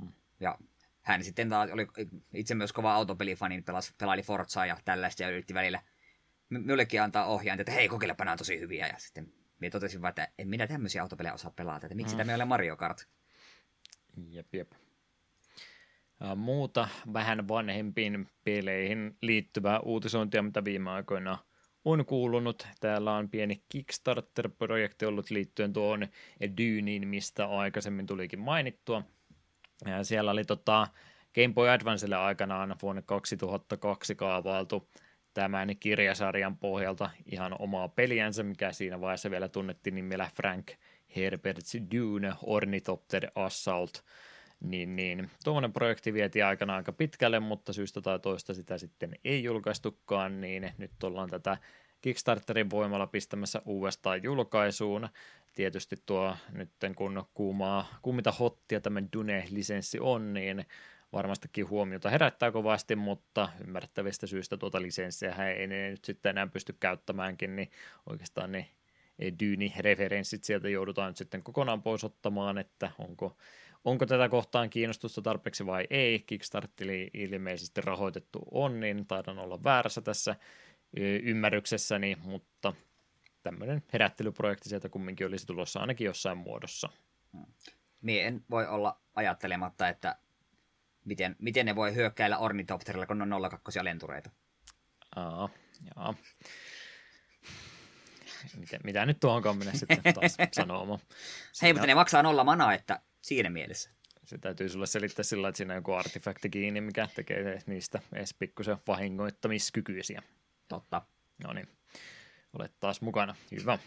[0.00, 0.12] Mm.
[0.40, 0.58] Ja
[1.02, 1.86] hän sitten taas oli
[2.34, 5.82] itse myös kova autopelifani, niin pelasi, pelaili Forzaa ja tällaista ja yritti välillä
[6.50, 8.86] minullekin antaa ohjaan, että hei, kokeilepa nämä on tosi hyviä.
[8.86, 12.18] Ja sitten minä totesin vaan, että en minä tämmöisiä autopelejä osaa pelata, että miksi mm.
[12.18, 13.08] tämä ei ole Mario Kart.
[14.28, 14.72] Jep, jep.
[16.36, 21.38] Muuta vähän vanhempiin peleihin liittyvää uutisointia, mitä viime aikoina
[21.84, 22.66] on kuulunut.
[22.80, 26.08] Täällä on pieni Kickstarter-projekti ollut liittyen tuohon
[26.58, 29.02] Dyniin, mistä aikaisemmin tulikin mainittua.
[30.02, 30.86] Siellä oli tota
[31.34, 34.88] Game Boy Advancelle aikanaan vuonna 2002 kaavailtu
[35.34, 40.70] tämän kirjasarjan pohjalta ihan omaa peliänsä, mikä siinä vaiheessa vielä tunnettiin nimellä Frank
[41.16, 43.92] Herbert's Dune Ornithopter Assault.
[44.62, 45.30] Niin, niin.
[45.44, 50.72] Tuommoinen projekti vietiin aikana aika pitkälle, mutta syystä tai toista sitä sitten ei julkaistukaan, niin
[50.78, 51.56] nyt ollaan tätä
[52.00, 55.08] Kickstarterin voimalla pistämässä uudestaan julkaisuun.
[55.54, 60.66] Tietysti tuo nyt kun kuumaa, kuumita hottia tämä Dune-lisenssi on, niin
[61.12, 66.76] varmastikin huomiota herättää kovasti, mutta ymmärrettävistä syistä tuota lisenssiä ei ne nyt sitten enää pysty
[66.80, 67.70] käyttämäänkin, niin
[68.06, 68.68] oikeastaan ne
[69.40, 73.36] Dyni-referenssit sieltä joudutaan nyt sitten kokonaan pois ottamaan, että onko,
[73.84, 76.20] onko tätä kohtaan kiinnostusta tarpeeksi vai ei.
[76.20, 80.36] Kickstarteri ilmeisesti rahoitettu on, niin taidan olla väärässä tässä
[81.22, 82.74] ymmärryksessäni, mutta
[83.42, 86.88] tämmöinen herättelyprojekti sieltä kumminkin olisi tulossa ainakin jossain muodossa.
[88.02, 90.16] Mie en voi olla ajattelematta, että
[91.04, 94.30] miten, miten ne voi hyökkäillä ornitopterilla, kun on 02 lentureita.
[95.16, 95.48] Aa,
[95.96, 96.14] jaa.
[98.56, 101.00] Miten, mitä nyt tuohon mennä sitten taas sanomaan?
[101.62, 103.90] Hei, mutta ne maksaa nolla manaa, että siinä mielessä.
[104.24, 108.34] Se täytyy sulle selittää sillä, että siinä on joku artefakti kiinni, mikä tekee niistä edes
[108.34, 110.22] pikkusen vahingoittamiskykyisiä.
[110.68, 111.02] Totta.
[111.44, 111.68] No niin,
[112.58, 113.34] olet taas mukana.
[113.50, 113.78] Hyvä.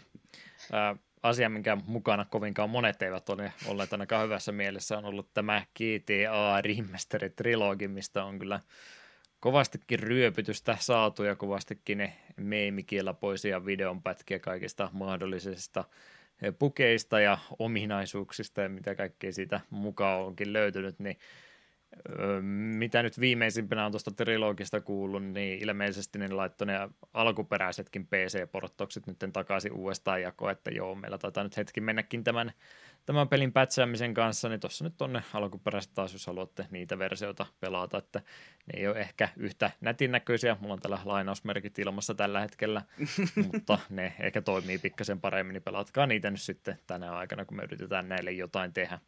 [0.72, 5.62] Ää, asia, minkä mukana kovinkaan monet eivät ole olleet ainakaan hyvässä mielessä, on ollut tämä
[5.74, 8.60] GTA Remastered Trilogi, mistä on kyllä
[9.40, 15.84] kovastikin ryöpytystä saatu ja kovastikin ne meimikielapoisia videonpätkiä kaikista mahdollisista
[16.58, 21.18] pukeista ja ominaisuuksista ja mitä kaikkea siitä mukaan onkin löytynyt, niin
[22.78, 26.74] mitä nyt viimeisimpänä on tuosta trilogista kuullut, niin ilmeisesti ne laittoi ne
[27.14, 32.52] alkuperäisetkin PC-porttokset nyt takaisin uudestaan jakoon, että joo, meillä taitaa nyt hetki mennäkin tämän,
[33.06, 37.46] tämän pelin pätsäämisen kanssa, niin tuossa nyt on ne alkuperäiset taas, jos haluatte niitä versioita
[37.60, 42.40] pelata, että ne ei ole ehkä yhtä nätin näköisiä, mulla on tällä lainausmerkit ilmassa tällä
[42.40, 42.82] hetkellä,
[43.52, 47.62] mutta ne ehkä toimii pikkasen paremmin, niin pelatkaa niitä nyt sitten tänä aikana, kun me
[47.62, 48.98] yritetään näille jotain tehdä.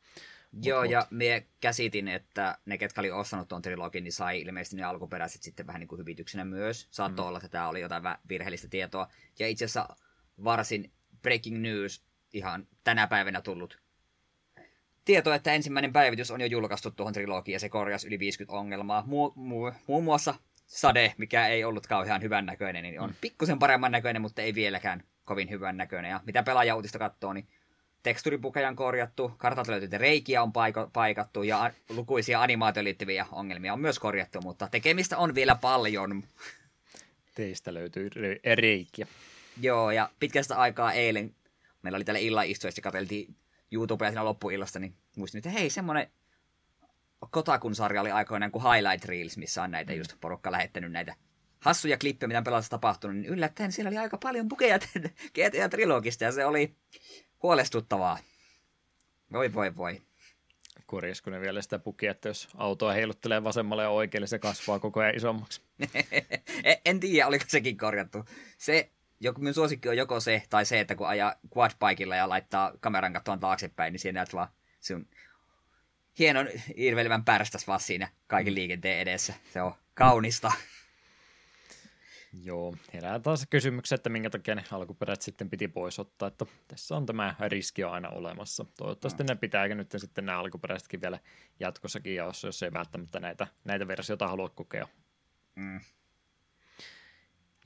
[0.63, 4.77] Joo, mut, ja me käsitin, että ne, ketkä oli ostanut tuon trilogin, niin sai ilmeisesti
[4.77, 6.89] ne alkuperäiset sitten vähän niin kuin hyvityksenä myös.
[6.91, 7.29] Saattoi mm.
[7.29, 9.09] olla, että tämä oli jotain virheellistä tietoa.
[9.39, 9.97] Ja itse asiassa
[10.45, 10.93] varsin
[11.23, 13.88] breaking news ihan tänä päivänä tullut
[15.09, 19.05] tieto, että ensimmäinen päivitys on jo julkaistu tuohon trilogiin ja se korjasi yli 50 ongelmaa.
[19.07, 20.35] Mu- mu- muun muassa
[20.67, 23.17] Sade, mikä ei ollut kauhean hyvän näköinen, niin on mm.
[23.21, 26.11] pikkusen paremman näköinen, mutta ei vieläkään kovin hyvän näköinen.
[26.11, 27.49] Ja mitä pelaajautista katsoo, niin
[28.03, 33.81] teksturipukeja on korjattu, kartat löytyy, reikiä on paiko, paikattu ja lukuisia animaatioon liittyviä ongelmia on
[33.81, 36.25] myös korjattu, mutta tekemistä on vielä paljon.
[37.35, 38.11] Teistä löytyy
[38.55, 39.07] reikiä.
[39.61, 41.35] Joo, ja pitkästä aikaa eilen,
[41.83, 43.37] meillä oli täällä illan istuessa ja katseltiin
[43.73, 46.11] YouTubea siinä loppuillasta, niin muistin, että hei, semmoinen
[47.31, 51.15] Kotakun-sarja oli aikoinaan kuin Highlight Reels, missä on näitä just porukka lähettänyt näitä
[51.61, 54.79] hassuja klippejä, mitä on pelassa tapahtunut, niin yllättäen siellä oli aika paljon bukeja
[55.35, 56.77] GTA-trilogista, ja se oli
[57.43, 58.19] huolestuttavaa.
[59.33, 60.03] Voi voi voi.
[60.87, 65.01] Korjasko ne vielä sitä pukia, että jos autoa heiluttelee vasemmalle ja oikealle, se kasvaa koko
[65.01, 65.63] ajan isommaksi?
[66.85, 68.25] en tiedä, oliko sekin korjattu.
[68.59, 68.91] Se,
[69.21, 73.13] joku, minun suosikki on joko se tai se, että kun ajaa quadbikella ja laittaa kameran
[73.13, 74.49] kattoon taaksepäin, niin siinä näet vaan
[74.81, 75.07] sun
[76.19, 79.35] hienon irvelevän pärstäs vaan siinä kaiken liikenteen edessä.
[79.53, 80.53] Se on kaunista.
[82.43, 86.97] Joo, herää taas kysymyksiä, että minkä takia ne alkuperät sitten piti pois ottaa, että tässä
[86.97, 88.65] on tämä riski aina olemassa.
[88.77, 89.27] Toivottavasti mm.
[89.29, 91.19] ne pitääkö nyt sitten nämä alkuperäisetkin vielä
[91.61, 94.89] jatkossakin, jos, jos ei välttämättä näitä, näitä versioita halua kokea.
[95.55, 95.81] Mm.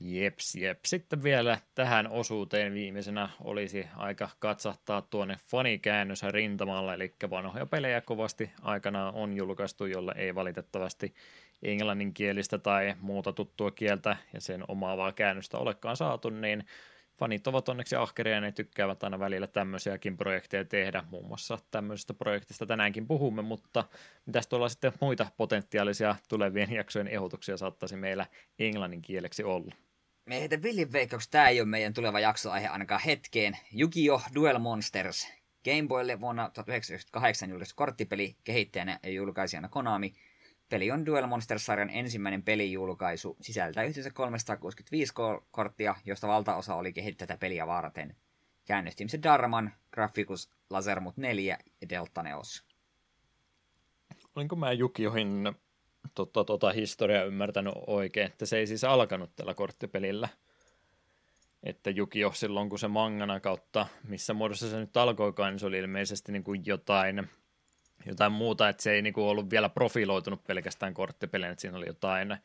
[0.05, 0.79] Jeps, jep.
[0.85, 8.51] Sitten vielä tähän osuuteen viimeisenä olisi aika katsahtaa tuonne fanikäännös rintamalla, eli vanhoja pelejä kovasti
[8.61, 11.13] aikanaan on julkaistu, jolla ei valitettavasti
[11.61, 16.65] englanninkielistä tai muuta tuttua kieltä ja sen omaavaa käännöstä olekaan saatu, niin
[17.19, 21.03] fanit ovat onneksi ahkeria ja ne tykkäävät aina välillä tämmöisiäkin projekteja tehdä.
[21.11, 23.83] Muun muassa tämmöisestä projektista tänäänkin puhumme, mutta
[24.25, 28.25] mitäs tuolla sitten muita potentiaalisia tulevien jaksojen ehdotuksia saattaisi meillä
[28.59, 29.75] englannin kieleksi olla?
[30.25, 33.57] Me heitä villin veikkauksia, tämä ei ole meidän tuleva jaksoaihe ainakaan hetkeen.
[33.71, 34.23] Yu-Gi-Oh!
[34.35, 35.27] Duel Monsters.
[35.65, 40.13] Game Boylle vuonna 1998 julkaistu korttipeli, kehittäjänä ja julkaisijana Konami.
[40.69, 45.13] Peli on Duel Monsters-sarjan ensimmäinen pelijulkaisu, sisältää yhteensä 365
[45.51, 48.15] korttia, josta valtaosa oli kehittää tätä peliä varten.
[48.65, 52.65] Käännöstimme Darman, Graficus, Lasermut 4 ja Delta Neos.
[54.35, 55.55] Olinko mä Jukiohin
[56.15, 60.29] tota, tota historiaa ymmärtänyt oikein, että se ei siis alkanut tällä korttipelillä.
[61.63, 65.79] Että Jukio silloin, kun se mangana kautta, missä muodossa se nyt alkoikaan, niin se oli
[65.79, 67.29] ilmeisesti niin kuin jotain,
[68.05, 71.87] jotain muuta, että se ei niin kuin ollut vielä profiloitunut pelkästään korttipeliin, että siinä oli
[71.87, 72.37] jotain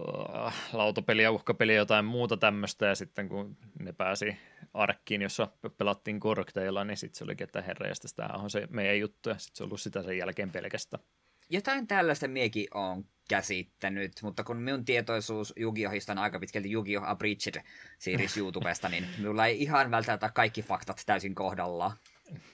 [0.00, 4.36] uh, lautapeliä, uhkapeliä, jotain muuta tämmöistä, ja sitten kun ne pääsi
[4.74, 5.48] arkkiin, jossa
[5.78, 9.56] pelattiin korkteilla, niin sitten se olikin, että herra, tämä on se meidän juttu, ja sitten
[9.56, 11.02] se on ollut sitä sen jälkeen pelkästään
[11.50, 17.08] jotain tällaista miekin on käsittänyt, mutta kun minun tietoisuus Yu-Gi-Ohista on aika pitkälti Yu-Gi-Oh!
[17.08, 17.62] Abridged
[17.98, 21.92] series YouTubesta, niin minulla ei ihan välttämättä kaikki faktat täysin kohdallaan.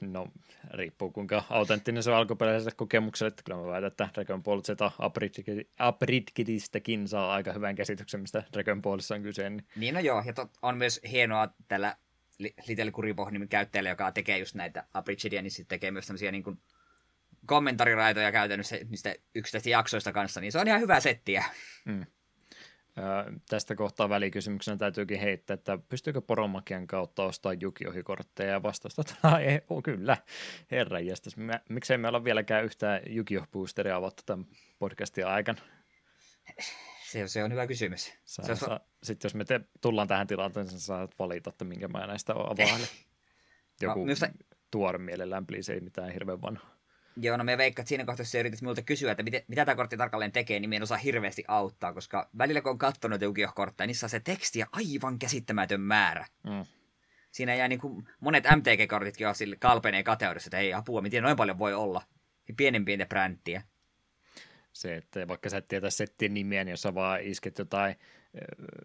[0.00, 0.28] No,
[0.70, 4.68] riippuu kuinka autenttinen se on alkuperäiselle kokemukselle, että kyllä mä väitän, että Dragon Ball Z
[5.78, 9.50] Abridgedistäkin saa aika hyvän käsityksen, mistä Dragon Ballissa on kyse.
[9.50, 11.96] Niin, niin no joo, ja tot, on myös hienoa tällä
[12.66, 16.58] Little Kuriboh-nimen käyttäjällä, joka tekee just näitä Abridgedia, niin sitten tekee myös tämmöisiä niin kuin
[17.46, 21.44] kommentariraitoja käytännössä niistä yksittäisistä jaksoista kanssa, niin se on ihan hyvä settiä.
[21.86, 22.06] Hmm.
[22.98, 29.38] Ö, tästä kohtaa välikysymyksenä täytyykin heittää, että pystyykö poromakian kautta ostamaan Jukiohi-kortteja ja vastausta, että
[29.38, 30.16] ei, oh, kyllä,
[30.70, 31.36] herra jästäs.
[31.68, 34.46] Miksei me olla vieläkään yhtään Jukio-boosteria avattu tämän
[34.78, 35.58] podcastin aikana?
[37.12, 38.12] Se, se on hyvä kysymys.
[38.24, 42.06] Saa, se saa, Sitten jos me te, tullaan tähän tilanteeseen, saat valita, että minkä mä
[42.06, 42.80] näistä avaan.
[43.82, 44.28] Joku no, minusta...
[44.70, 46.71] tuore mielellään, please, ei mitään hirveän vanhaa.
[47.16, 49.96] Joo, no me veikkaat siinä kohtaa, jos yrität minulta kysyä, että mitä, mitä tämä kortti
[49.96, 54.06] tarkalleen tekee, niin me en osaa hirveästi auttaa, koska välillä kun on katsonut Yu-Gi-Oh-kortteja, niissä
[54.06, 56.26] on se tekstiä aivan käsittämätön määrä.
[56.42, 56.64] Mm.
[57.30, 61.36] Siinä jää niin kuin, monet MTG-kortitkin on sille kalpeneen kateudessa, että ei apua, miten noin
[61.36, 62.02] paljon voi olla.
[62.56, 63.62] Pienempiä brändtiä.
[64.72, 67.96] Se, että vaikka sä et tietä settien nimeä, niin jos sä vaan isket jotain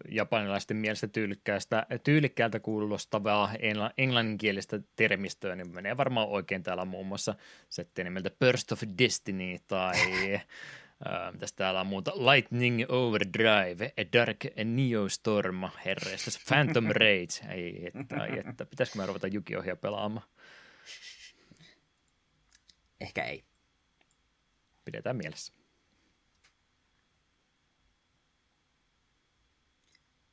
[0.08, 3.50] japanilaisten mielestä tyylikkäästä, tyylikkäältä kuulostavaa
[3.98, 7.34] englanninkielistä termistöä, niin menee varmaan oikein täällä muun muassa
[7.68, 9.96] setti nimeltä Burst of Destiny tai
[11.06, 12.12] Uh, mitäs täällä on muuta?
[12.14, 18.66] Lightning Overdrive, A Dark Neo Storm, herreistä, Phantom Rage, ei että, ei että.
[18.66, 20.26] Pitäisikö mä ruveta Jukiohia pelaamaan?
[23.00, 23.44] Ehkä ei.
[24.84, 25.57] Pidetään mielessä.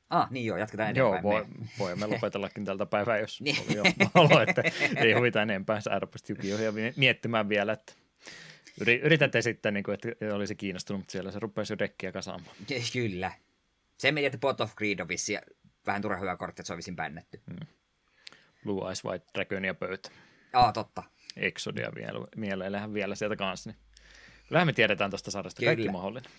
[0.09, 1.23] Ah, niin joo, jatketaan eteenpäin.
[1.23, 1.45] Joo, voi,
[1.79, 3.57] voimme lopetellakin tältä päivää, jos niin.
[3.67, 3.83] oli jo
[4.13, 4.63] olo, että
[4.95, 5.79] ei huvita enempää.
[5.99, 7.93] Rupesi Jukiohia miettimään vielä, että
[9.03, 12.55] yrität esittää, niin kuin, että olisi kiinnostunut, mutta siellä se rupesi jo dekkiä kasaamaan.
[12.93, 13.31] Kyllä.
[13.97, 15.37] Se meni, että Pot of Greed on vissi
[15.85, 17.41] vähän turha hyvä kortti, että se on vissiin bännetty.
[17.47, 17.67] Hmm.
[18.63, 20.09] Blue Eyes White Dragon ja pöytä.
[20.53, 21.03] Aa, totta.
[21.37, 23.69] Exodia vielä, mieleillähän vielä sieltä kanssa.
[23.69, 23.79] Niin.
[24.47, 25.69] Kyllähän me tiedetään tuosta sarjasta Kyllä.
[25.69, 26.31] kaikki mahdollinen.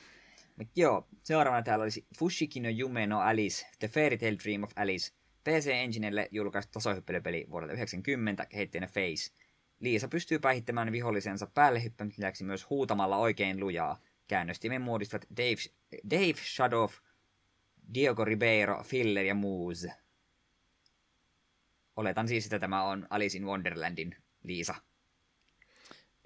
[0.56, 4.70] Mut joo, seuraavana täällä olisi Fushiki no Yume no Alice, The Fairy Tale Dream of
[4.76, 5.12] Alice.
[5.44, 9.32] PC Enginelle julkaistu tasohyppelypeli vuodelta 90, kehittäjänä Face.
[9.80, 14.00] Liisa pystyy päihittämään vihollisensa päälle hyppäämisen myös huutamalla oikein lujaa.
[14.28, 15.56] Käännöstimen muodistavat Dave,
[16.10, 16.90] Dave Shadow,
[17.94, 19.92] Diogo Ribeiro, Filler ja Moose.
[21.96, 24.74] Oletan siis, että tämä on Alice in Wonderlandin Liisa.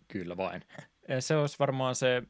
[0.08, 0.64] Kyllä vain.
[1.20, 2.22] Se olisi varmaan se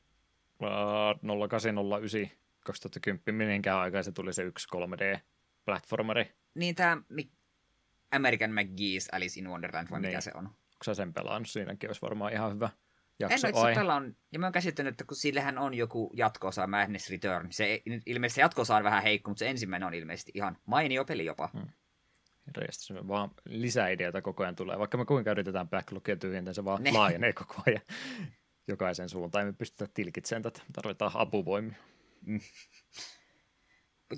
[0.61, 2.31] 0809
[2.65, 6.33] 2010, mihinkään aikaan se tuli se yksi 3D-platformeri.
[6.55, 7.03] Niin tämä
[8.11, 10.09] American McGee's Alice in Wonderland, vai niin.
[10.09, 10.47] mikä se on?
[10.47, 11.49] Onko sä sen pelannut?
[11.49, 12.71] Siinäkin olisi varmaan ihan hyvä
[13.19, 13.49] jakso.
[13.49, 17.53] En ole pelaan, ja mä oon käsittänyt, että kun sillähän on joku jatkoosa Madness Return.
[17.53, 21.25] Se, ilmeisesti se jatkoosa on vähän heikko, mutta se ensimmäinen on ilmeisesti ihan mainio peli
[21.25, 21.49] jopa.
[21.53, 21.69] Hmm.
[22.57, 24.79] Reistus, vaan lisäideoita koko ajan tulee.
[24.79, 26.93] Vaikka me kuinka yritetään backlogia tyhjentää, se vaan ne.
[26.93, 27.83] laajenee koko ajan
[28.71, 29.47] jokaisen suuntaan.
[29.47, 31.77] Me pystytä tilkitsemään tätä, tarvitaan apuvoimia.
[32.27, 32.41] Mm.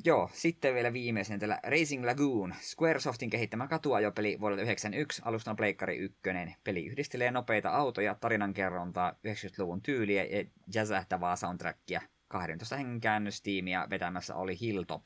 [0.04, 6.20] Joo, sitten vielä viimeisen tällä Racing Lagoon, Squaresoftin kehittämä katuajopeli vuodelta 1991, alustan Pleikkari 1.
[6.64, 10.44] Peli yhdistelee nopeita autoja, tarinankerrontaa, 90-luvun tyyliä ja
[10.74, 12.00] jäsähtävää soundtrackia.
[12.28, 15.02] 12 hengen käännöstiimiä vetämässä oli Hilltop.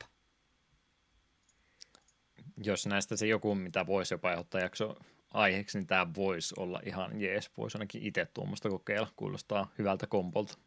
[2.57, 4.97] Jos näistä se joku, mitä voisi jopa ottaa jakso
[5.30, 7.50] aiheeksi, niin tämä voisi olla ihan jees.
[7.56, 9.08] Voisi ainakin itse tuommoista kokeilla.
[9.16, 10.58] Kuulostaa hyvältä kompolta.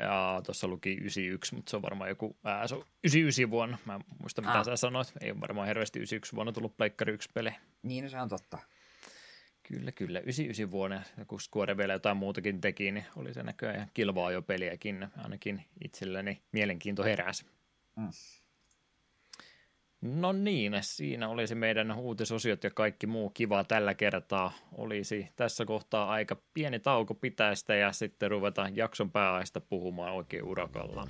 [0.00, 3.78] Ja tuossa luki 91, mutta se on varmaan joku, ää, se on 99 vuonna.
[3.84, 4.64] Mä en muista mitä ah.
[4.64, 5.12] sä sanoit.
[5.20, 7.50] Ei ole varmaan hirveästi 91 vuonna tullut Pleikkari 1 peli.
[7.82, 8.58] Niin, no se on totta.
[9.62, 10.20] Kyllä, kyllä.
[10.20, 15.08] 99 vuonna, kun Square vielä jotain muutakin teki, niin oli se näköjään kilvaa jo peliäkin.
[15.16, 17.46] Ainakin itselleni mielenkiinto heräsi.
[17.96, 18.08] Mm.
[20.00, 24.52] No niin, siinä olisi meidän uutisosiot ja kaikki muu kiva tällä kertaa.
[24.72, 31.04] Olisi tässä kohtaa aika pieni tauko pitäistä ja sitten ruvetaan jakson pääaista puhumaan oikein urakalla.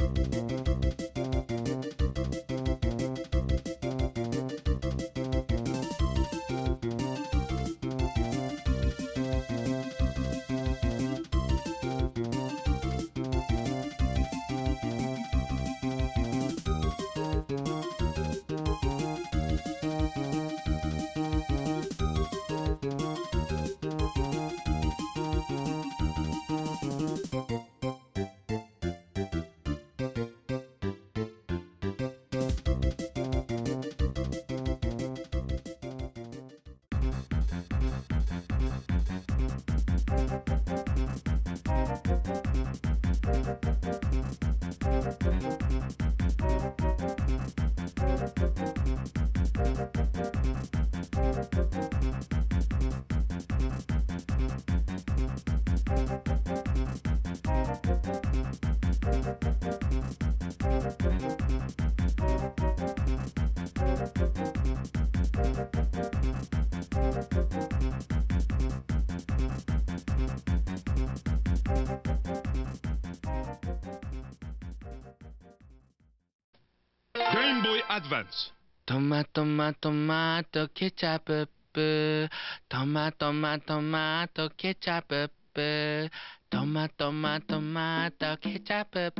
[0.00, 1.07] Advance
[79.18, 82.28] マトマトマトケチャップ
[82.68, 86.08] トマトマトマトケチャップ
[86.48, 89.12] トマトマトマトケチャップ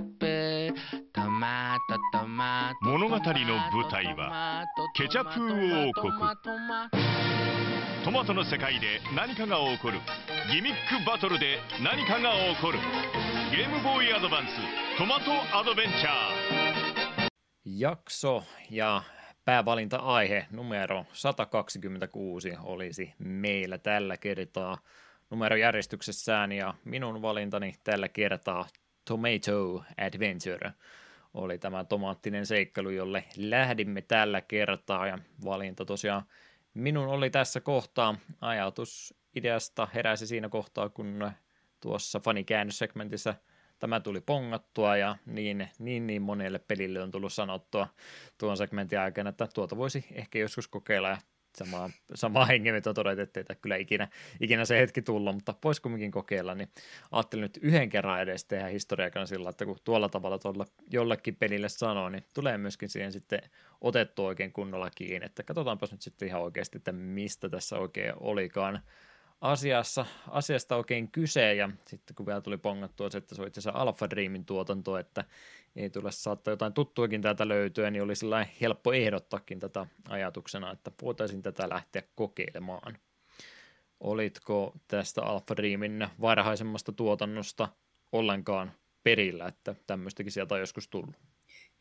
[1.13, 1.77] トマ
[2.13, 6.13] トトマト物語の舞台はケチャップ王国。
[8.05, 9.99] トマトの世界で何かが起こる。
[10.53, 12.79] ギミックバトルで何かが起こる。
[13.51, 14.55] ゲームボーイアドバンス
[14.97, 17.29] トマトアドベンチャー。
[17.69, 19.05] Jakso ja
[19.49, 24.79] päävalinta-aihe numero 126 olisi meillä tällä kertaa.
[25.31, 28.67] Numerojärjestyksessään ja minun valintani tällä kertaa
[29.05, 30.73] Tomato Adventure
[31.35, 35.07] oli tämä tomaattinen seikkailu, jolle lähdimme tällä kertaa.
[35.07, 36.23] Ja valinta tosiaan
[36.75, 38.19] minun oli tässä kohtaa.
[38.41, 41.33] Ajatus ideasta heräsi siinä kohtaa, kun
[41.81, 43.35] tuossa fanikäännössegmentissä–
[43.79, 47.89] tämä tuli pongattua ja niin, niin, niin monelle pelille on tullut sanottua
[48.39, 51.19] tuon segmentin aikana, että tuota voisi ehkä joskus kokeilla ja
[51.59, 54.09] samaa, samaa hengenvetoa todeta, että kyllä ikinä,
[54.41, 56.69] ikinä se hetki tulla, mutta voisi kumminkin kokeilla, niin
[57.11, 61.69] ajattelin nyt yhden kerran edes tehdä historiakana sillä, että kun tuolla tavalla tuolla jollekin pelille
[61.69, 63.41] sanoo, niin tulee myöskin siihen sitten
[63.81, 68.83] otettu oikein kunnolla kiinni, että katsotaanpas nyt sitten ihan oikeasti, että mistä tässä oikein olikaan
[69.41, 73.61] asiassa, asiasta oikein kyse, ja sitten kun vielä tuli pongattua se, että se on itse
[73.61, 75.25] asiassa Alpha Dreamin tuotanto, että
[75.77, 80.91] ei tule saattaa jotain tuttuakin täältä löytyä, niin oli sellainen helppo ehdottakin tätä ajatuksena, että
[81.03, 82.99] voitaisiin tätä lähteä kokeilemaan.
[84.01, 87.69] Olitko tästä Alpha Dreamin varhaisemmasta tuotannosta
[88.13, 88.73] ollenkaan
[89.03, 91.15] perillä, että tämmöistäkin sieltä on joskus tullut?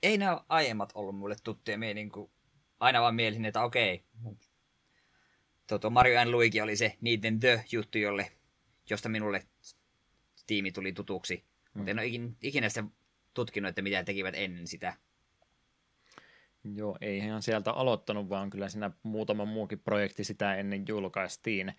[0.03, 1.77] Ei nämä aiemmat ollut mulle tuttuja.
[1.77, 2.11] Niin
[2.79, 4.03] aina vaan mielisin, että okei,
[5.67, 8.31] Toto Mario and Luigi oli se niiden The-juttu, jolle,
[8.89, 9.43] josta minulle
[10.47, 11.35] tiimi tuli tutuksi.
[11.35, 11.79] Mm.
[11.79, 12.83] Mutta en ole ikinä, ikinä sitä
[13.33, 14.93] tutkinut, että mitä tekivät ennen sitä.
[16.75, 21.73] Joo, ei ihan sieltä aloittanut, vaan kyllä siinä muutama muukin projekti sitä ennen julkaistiin.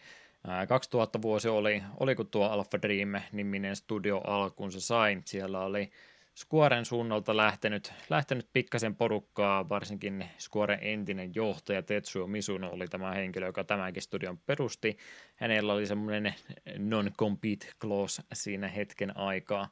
[0.69, 5.23] 2000 vuosi oli, oli kun tuo Alpha Dream-niminen studio alkuun se sai.
[5.24, 5.90] Siellä oli
[6.39, 13.47] Squaren suunnalta lähtenyt, lähtenyt pikkasen porukkaa, varsinkin Squaren entinen johtaja Tetsuo Misuno oli tämä henkilö,
[13.47, 14.98] joka tämänkin studion perusti.
[15.36, 16.35] Hänellä oli semmoinen
[16.78, 19.69] non-compete clause siinä hetken aikaa.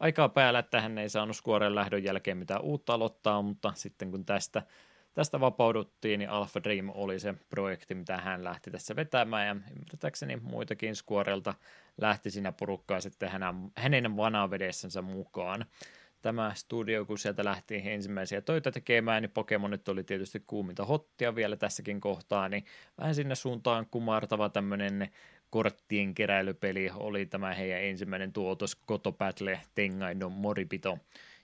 [0.00, 4.24] Aikaa päällä, että hän ei saanut Squaren lähdön jälkeen mitään uutta aloittaa, mutta sitten kun
[4.24, 4.62] tästä,
[5.14, 10.36] tästä vapauduttiin, niin Alpha Dream oli se projekti, mitä hän lähti tässä vetämään, ja ymmärtääkseni
[10.36, 11.54] muitakin Squarelta
[12.00, 15.66] lähti siinä porukkaa sitten hänen, hänen vanavedessänsä mukaan
[16.22, 21.56] tämä studio, kun sieltä lähti ensimmäisiä töitä tekemään, niin Pokemonit oli tietysti kuuminta hottia vielä
[21.56, 22.64] tässäkin kohtaa, niin
[22.98, 25.08] vähän sinne suuntaan kumartava tämmöinen
[25.50, 30.98] korttien keräilypeli oli tämä heidän ensimmäinen tuotos Koto Battle Tengaino Moripito,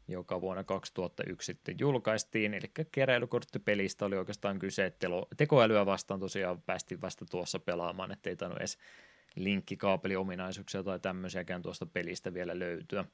[0.09, 5.07] joka vuonna 2001 sitten julkaistiin, eli keräilykorttipelistä oli oikeastaan kyse, että
[5.37, 8.79] tekoälyä vastaan tosiaan päästiin vasta tuossa pelaamaan, ettei tainnut edes
[9.37, 13.05] linkkikaapeliominaisuuksia tai tämmöisiäkään tuosta pelistä vielä löytyä.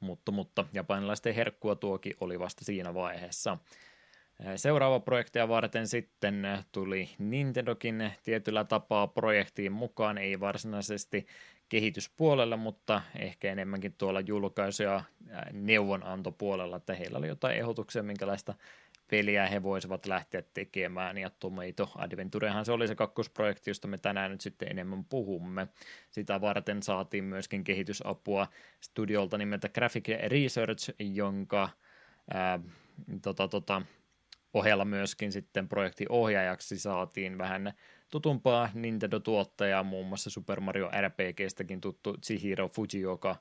[0.00, 3.58] Mutta, mutta japanilaisten herkkua tuokin oli vasta siinä vaiheessa.
[4.56, 11.26] Seuraava projektia varten sitten tuli Nintendokin tietyllä tapaa projektiin mukaan, ei varsinaisesti
[11.68, 15.02] kehityspuolella, mutta ehkä enemmänkin tuolla julkaisu- ja
[15.52, 18.54] neuvonantopuolella, että heillä oli jotain ehdotuksia, minkälaista
[19.10, 24.30] peliä he voisivat lähteä tekemään, ja Tomato Adventurehan se oli se kakkosprojekti, josta me tänään
[24.30, 25.68] nyt sitten enemmän puhumme.
[26.10, 28.46] Sitä varten saatiin myöskin kehitysapua
[28.80, 31.68] studiolta nimeltä Graphic Research, jonka
[32.34, 32.60] ää,
[33.22, 33.82] tota, tota,
[34.54, 37.72] ohella myöskin sitten projektiohjaajaksi saatiin vähän
[38.10, 43.36] tutumpaa Nintendo-tuottajaa, muun muassa Super Mario RPGstäkin tuttu Chihiro Fujioka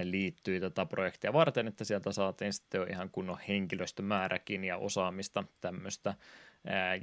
[0.00, 6.14] liittyi tätä projektia varten, että sieltä saatiin sitten jo ihan kunnon henkilöstömääräkin ja osaamista tämmöistä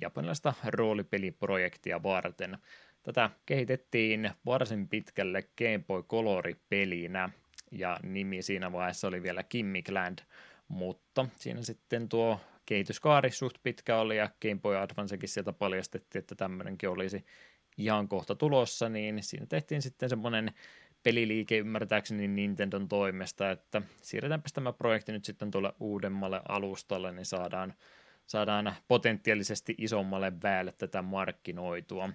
[0.02, 2.58] japanilaista roolipeliprojektia varten.
[3.04, 7.30] Tätä kehitettiin varsin pitkälle Game Boy Color-pelinä,
[7.72, 10.20] ja nimi siinä vaiheessa oli vielä Kimmikland,
[10.68, 16.36] mutta siinä sitten tuo kehityskaari suht pitkä oli ja Game Boy Advancekin sieltä paljastettiin, että
[16.36, 17.26] tämmöinenkin olisi
[17.78, 20.54] ihan kohta tulossa, niin siinä tehtiin sitten semmoinen
[21.04, 27.74] peliliike ymmärtääkseni Nintendon toimesta, että siirretäänpä tämä projekti nyt sitten tuolle uudemmalle alustalle, niin saadaan,
[28.28, 32.10] saadaan potentiaalisesti isommalle väelle tätä markkinoitua.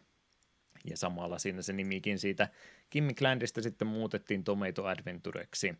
[0.91, 2.49] Ja samalla siinä se nimikin siitä
[2.91, 5.75] Kimmy Clandista sitten muutettiin Tomato Adventureksi.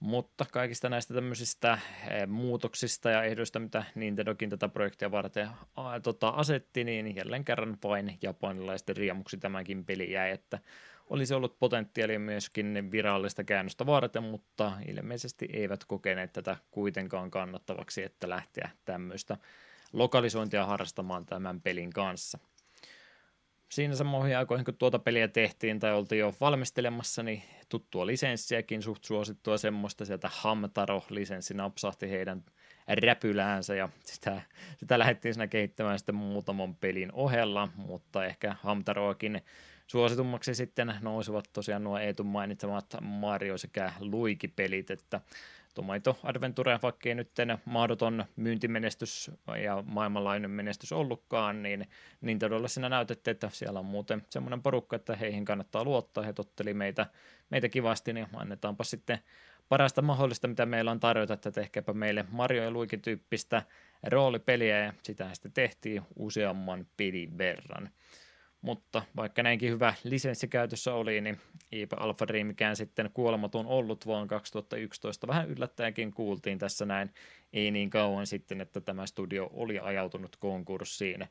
[0.00, 1.78] Mutta kaikista näistä tämmöisistä
[2.10, 7.78] eh, muutoksista ja ehdoista, mitä Nintendokin tätä projektia varten a, tota, asetti, niin jälleen kerran
[7.82, 10.58] vain japanilaisten riemuksi tämäkin peli jäi, että
[11.10, 18.28] olisi ollut potentiaalia myöskin virallista käännöstä varten, mutta ilmeisesti eivät kokeneet tätä kuitenkaan kannattavaksi, että
[18.28, 19.36] lähteä tämmöistä
[19.92, 22.38] lokalisointia harrastamaan tämän pelin kanssa–
[23.72, 29.04] siinä samoihin aikoihin, kun tuota peliä tehtiin tai oltiin jo valmistelemassa, niin tuttua lisenssiäkin, suht
[29.04, 32.44] suosittua semmoista, sieltä Hamtaro-lisenssi napsahti heidän
[32.88, 34.42] räpyläänsä ja sitä,
[34.76, 39.42] sitä lähdettiin siinä kehittämään sitten muutaman pelin ohella, mutta ehkä Hamtaroakin
[39.86, 45.20] suositummaksi sitten nousivat tosiaan nuo Eetun mainitsemat Mario sekä Luigi-pelit, että
[45.74, 47.30] Tomato Adventure, vaikka ei nyt
[47.64, 49.30] mahdoton myyntimenestys
[49.62, 51.88] ja maailmanlainen menestys ollutkaan, niin
[52.20, 56.24] Nintendolle siinä näytettiin, että siellä on muuten semmoinen porukka, että heihin kannattaa luottaa.
[56.24, 57.06] He totteli meitä,
[57.50, 59.18] meitä kivasti, niin annetaanpa sitten
[59.68, 63.62] parasta mahdollista, mitä meillä on tarjota, että tehkääpä meille Mario ja Luigi tyyppistä
[64.02, 67.90] roolipeliä, ja sitä sitten tehtiin useamman pelin verran.
[68.62, 71.40] Mutta vaikka näinkin hyvä lisenssi käytössä oli, niin
[71.72, 77.14] eipä Alpha Dreamikään sitten kuolematon ollut, vaan 2011 vähän yllättäenkin kuultiin tässä näin.
[77.52, 81.28] Ei niin kauan sitten, että tämä studio oli ajautunut konkurssiin.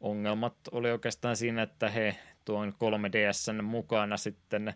[0.00, 4.74] Ongelmat oli oikeastaan siinä, että he tuon 3DSn mukana sitten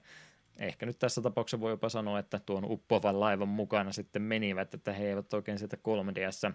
[0.58, 4.92] ehkä nyt tässä tapauksessa voi jopa sanoa, että tuon uppovan laivan mukana sitten menivät, että
[4.92, 6.52] he eivät oikein sieltä 3DS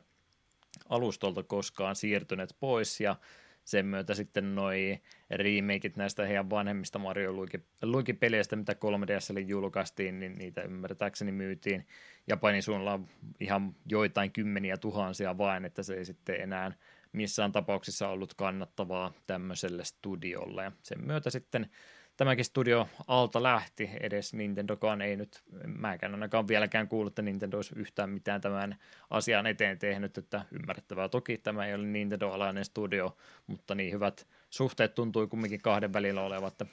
[0.89, 3.01] alustolta koskaan siirtyneet pois.
[3.01, 3.15] Ja
[3.63, 7.33] sen myötä sitten noi remakeit näistä heidän vanhemmista Mario
[7.81, 11.87] Luigi-peleistä, mitä 3DSlle julkaistiin, niin niitä ymmärtääkseni myytiin
[12.27, 12.99] Japanin suunnalla
[13.39, 16.71] ihan joitain kymmeniä tuhansia vain, että se ei sitten enää
[17.11, 20.63] missään tapauksessa ollut kannattavaa tämmöiselle studiolle.
[20.63, 21.69] Ja sen myötä sitten
[22.17, 27.75] tämäkin studio alta lähti, edes Nintendokaan ei nyt, mäkään ainakaan vieläkään kuullut, että Nintendo olisi
[27.75, 28.75] yhtään mitään tämän
[29.09, 33.17] asian eteen tehnyt, että ymmärrettävää toki tämä ei ole Nintendo-alainen studio,
[33.47, 36.65] mutta niin hyvät suhteet tuntui kumminkin kahden välillä olevat, että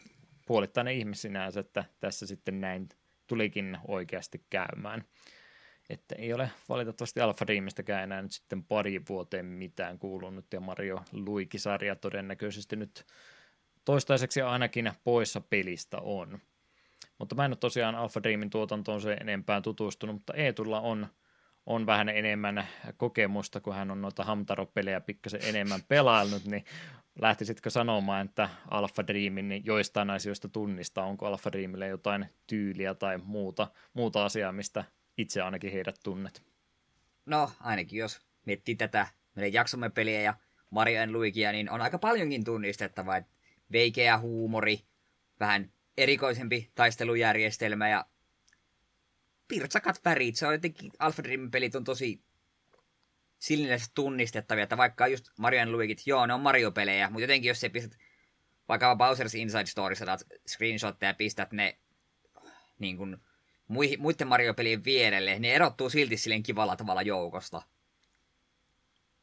[0.47, 2.89] puolittainen ihmisinä, että tässä sitten näin
[3.27, 5.05] tulikin oikeasti käymään.
[5.91, 11.03] Että ei ole valitettavasti Alpha Dreamistäkään enää nyt sitten pari vuoteen mitään kuulunut, ja Mario
[11.13, 13.07] Luigi-sarja todennäköisesti nyt
[13.85, 16.39] toistaiseksi ainakin poissa pelistä on.
[17.19, 21.07] Mutta mä en ole tosiaan Alpha Dreamin tuotantoon se enempää tutustunut, mutta Eetulla on,
[21.67, 26.65] on vähän enemmän kokemusta, kun hän on noita Hamtaro-pelejä pikkasen enemmän pelaillut, niin
[27.21, 33.19] lähtisitkö sanomaan, että Alpha Dreamin niin joistain asioista tunnistaa, onko Alpha Dreamille jotain tyyliä tai
[33.19, 34.85] muuta, muuta asiaa, mistä
[35.19, 36.43] itse ainakin heidät tunnet?
[37.27, 40.35] No, ainakin jos miettii tätä meidän jaksomme peliä ja
[40.71, 43.31] Mario Luigia, niin on aika paljonkin tunnistettavaa, että
[43.73, 44.81] veikeä huumori,
[45.41, 48.07] vähän erikoisempi taistelujärjestelmä ja
[49.49, 50.37] pirtsakat värit.
[50.37, 52.23] Se on jotenkin, Alpha Dream pelit on tosi
[53.39, 57.69] silmiläisesti tunnistettavia, että vaikka just Mario Luigit, joo, ne on Mario-pelejä, mutta jotenkin jos se
[57.69, 57.99] pistät
[58.69, 59.95] vaikka Bowser's Inside Story,
[60.47, 61.79] screenshotteja ja pistät ne
[62.79, 63.17] niin kuin,
[63.99, 67.63] muiden Mario-pelien vierelle, ne erottuu silti silleen kivalla tavalla joukosta.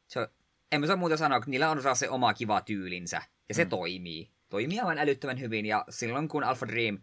[0.06, 0.28] Se on,
[0.72, 3.70] en mä saa muuta sanoa, että niillä on se oma kiva tyylinsä, ja se mm.
[3.70, 4.30] toimii.
[4.48, 6.98] toimii aivan älyttömän hyvin, ja silloin kun Alpha Dream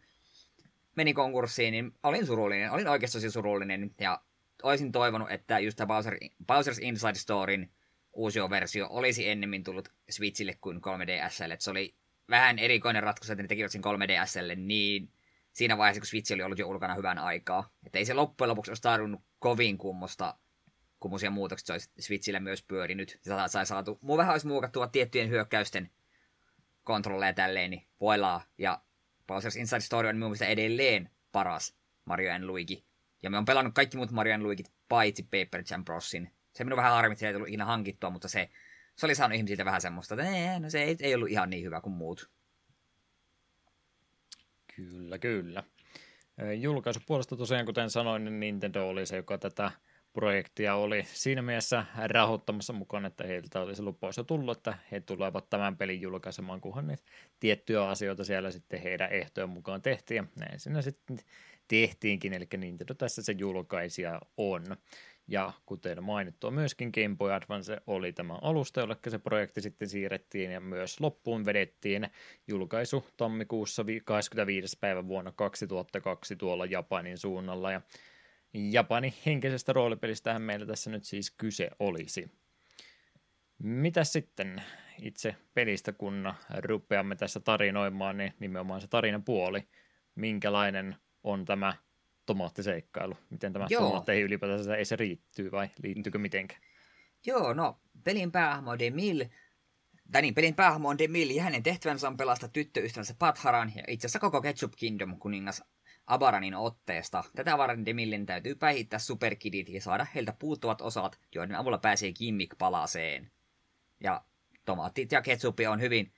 [0.95, 4.21] meni konkurssiin, niin olin surullinen, olin oikeasti tosi surullinen, ja
[4.63, 7.69] olisin toivonut, että just tämä Bowser, Bowser's Inside Storyn
[8.13, 11.95] uusi versio olisi ennemmin tullut Switchille kuin 3DSlle, että se oli
[12.29, 15.09] vähän erikoinen ratkaisu, että ne tekivät sen 3DSlle niin
[15.53, 17.69] siinä vaiheessa, kun Switch oli ollut jo ulkona hyvän aikaa.
[17.85, 20.37] Että ei se loppujen lopuksi olisi tarvinnut kovin kummosta
[21.03, 23.19] kummoisia muutoksia, se olisi Switchillä myös pyörinyt.
[23.25, 25.91] Ja sai saatu, muu vähän olisi muokattua tiettyjen hyökkäysten
[26.83, 28.43] kontrolleja tälleen, niin voilaa.
[28.57, 28.81] Ja
[29.31, 31.75] Bowser's Inside Story on mielestäni edelleen paras
[32.05, 32.85] Mario Luigi.
[33.23, 36.31] Ja me on pelannut kaikki muut Mario Luigit paitsi Paper Jam Brosin.
[36.53, 38.49] Se minun vähän harmitsi, ei tullut ikinä hankittua, mutta se,
[38.95, 41.63] se oli saanut ihmisiltä vähän semmoista, että nee, no se ei, ei ollut ihan niin
[41.63, 42.29] hyvä kuin muut.
[44.75, 45.63] Kyllä, kyllä.
[46.59, 49.71] Julkaisupuolesta tosiaan, kuten sanoin, niin Nintendo oli se, joka tätä
[50.13, 54.99] projektia oli siinä mielessä rahoittamassa mukaan, että heiltä oli se lupaus jo tullut, että he
[54.99, 56.95] tulevat tämän pelin julkaisemaan, kunhan ne
[57.39, 61.19] tiettyjä asioita siellä sitten heidän ehtojen mukaan tehtiin, ja näin siinä sitten
[61.67, 64.63] tehtiinkin, eli Nintendo tässä se julkaisija on.
[65.27, 70.51] Ja kuten mainittua, myöskin Game Boy Advance oli tämä alusta, jolle se projekti sitten siirrettiin
[70.51, 72.09] ja myös loppuun vedettiin
[72.47, 74.77] julkaisu tammikuussa 25.
[74.81, 77.71] päivä vuonna 2002 tuolla Japanin suunnalla.
[77.71, 77.81] Ja
[78.53, 82.31] Japanin henkisestä roolipelistähän meillä tässä nyt siis kyse olisi.
[83.59, 84.61] Mitä sitten
[85.01, 89.67] itse pelistä, kun rupeamme tässä tarinoimaan, niin nimenomaan se tarinan puoli,
[90.15, 91.73] minkälainen on tämä
[92.25, 93.17] tomaattiseikkailu?
[93.29, 93.81] Miten tämä Joo.
[93.81, 96.61] tomaatteihin ylipäätänsä ei se riittyy vai liittyykö mitenkään?
[97.25, 99.25] Joo, no pelin päähahmo Demil,
[100.11, 104.05] tai niin, pelin päähahmo on Demil ja hänen tehtävänsä on pelastaa tyttöystävänsä Patharan ja itse
[104.05, 105.63] asiassa koko Ketchup Kingdom kuningas
[106.07, 107.23] Abaranin otteesta.
[107.35, 113.31] Tätä varten Demillin täytyy päihittää superkidit ja saada heiltä puuttuvat osat, joiden avulla pääsee Kimmik-palaseen.
[113.99, 114.21] Ja
[114.65, 116.13] tomaattit ja ketsupi on hyvin,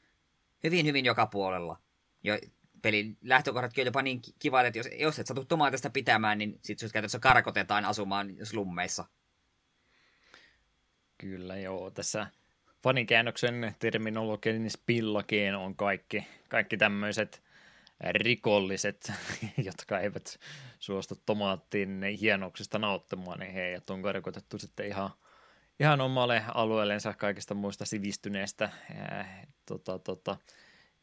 [0.63, 1.79] hyvin, hyvin joka puolella.
[2.23, 2.37] Jo,
[2.85, 6.79] pelin lähtökohdatkin on jopa niin kivat, että jos, jos et satu tomaatista pitämään, niin sit
[6.79, 9.05] sut käytännössä karkotetaan asumaan slummeissa.
[11.17, 12.27] Kyllä joo, tässä
[12.83, 17.43] fanikäännöksen terminologinen spillakeen on kaikki, kaikki tämmöiset
[18.11, 19.11] rikolliset,
[19.67, 20.39] jotka eivät
[20.79, 25.09] suostu tomaattiin hienoksista nauttimaan, niin heidät on karkotettu sitten ihan,
[25.79, 30.37] ihan omalle alueellensa kaikista muista sivistyneistä ää, tota, tota,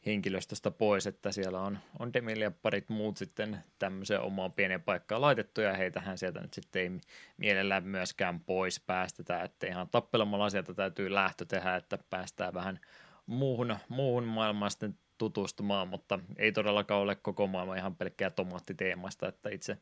[0.05, 5.21] henkilöstöstä pois, että siellä on, on Demil ja parit muut sitten tämmöiseen omaan pieneen paikkaan
[5.21, 6.91] laitettu, ja heitähän sieltä nyt sitten ei
[7.37, 12.79] mielellään myöskään pois päästetä, että ihan tappelemalla sieltä täytyy lähtö tehdä, että päästään vähän
[13.25, 19.49] muuhun, muuhun maailmaan sitten tutustumaan, mutta ei todellakaan ole koko maailma ihan pelkkää tomaattiteemasta, että
[19.49, 19.77] itse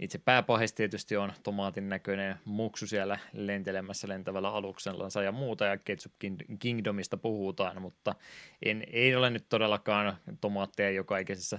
[0.00, 6.12] itse pääpahis tietysti on tomaatin näköinen muksu siellä lentelemässä lentävällä aluksellansa ja muuta, ja Ketchup
[6.58, 8.14] Kingdomista puhutaan, mutta
[8.62, 11.58] en, ei ole nyt todellakaan tomaatteja joka ikisessä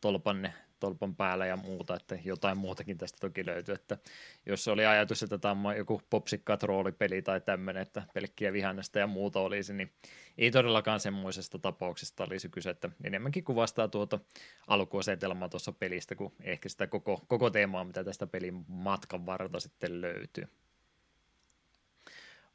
[0.00, 3.98] tolpan tolpan päällä ja muuta, että jotain muutakin tästä toki löytyy, että
[4.46, 9.06] jos oli ajatus, että tämä on joku popsikkaat roolipeli tai tämmöinen, että pelkkiä vihannesta ja
[9.06, 9.92] muuta olisi, niin
[10.38, 14.18] ei todellakaan semmoisesta tapauksesta olisi kyse, että enemmänkin kuvastaa tuota
[14.66, 20.00] alkuasetelmaa tuossa pelistä kuin ehkä sitä koko, koko teemaa, mitä tästä pelin matkan varrelta sitten
[20.00, 20.44] löytyy.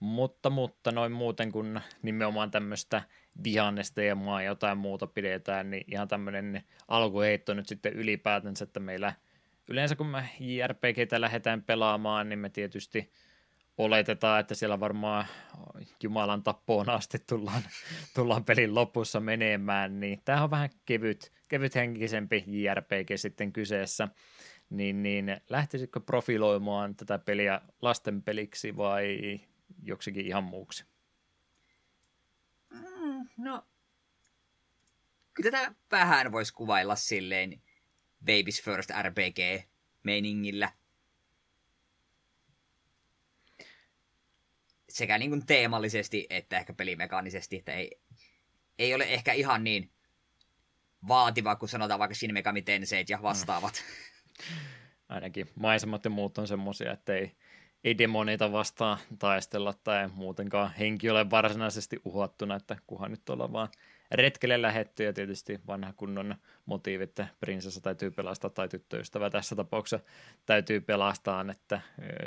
[0.06, 3.02] Mutta, mutta noin muuten, kun nimenomaan tämmöistä
[3.44, 9.14] vihannesta ja maa jotain muuta pidetään, niin ihan tämmöinen alkuheitto nyt sitten ylipäätänsä, että meillä
[9.68, 13.11] yleensä kun me JRPGtä lähdetään pelaamaan, niin me tietysti
[13.77, 15.26] oletetaan, että siellä varmaan
[16.03, 17.61] Jumalan tappoon asti tullaan,
[18.15, 24.07] tullaan pelin lopussa menemään, niin tämä on vähän kevyt, kevyt henkisempi JRPG sitten kyseessä,
[24.69, 29.40] niin, niin lähtisitkö profiloimaan tätä peliä lastenpeliksi vai
[29.83, 30.85] joksikin ihan muuksi?
[32.69, 33.67] Mm, no,
[35.33, 37.61] kyllä tätä vähän voisi kuvailla silleen
[38.23, 40.71] Baby's First RPG-meiningillä.
[44.89, 47.99] Sekä niin kuin teemallisesti että ehkä pelimekaanisesti, että ei,
[48.79, 49.91] ei ole ehkä ihan niin
[51.07, 53.83] vaativa kuin sanotaan vaikka Shin Megami Tenseit ja vastaavat.
[53.83, 54.55] Mm.
[55.09, 57.35] Ainakin maisemat ja muut on semmoisia, että ei,
[57.85, 63.67] ei demoneita vastaan taistella tai muutenkaan henki ole varsinaisesti uhattuna, että kuhan nyt ollaan vaan
[64.11, 66.35] retkelle lähetty ja tietysti vanha kunnon
[66.65, 70.05] motiivi, että prinsessa täytyy pelastaa tai tyttöystävä tässä tapauksessa
[70.45, 71.81] täytyy pelastaa, että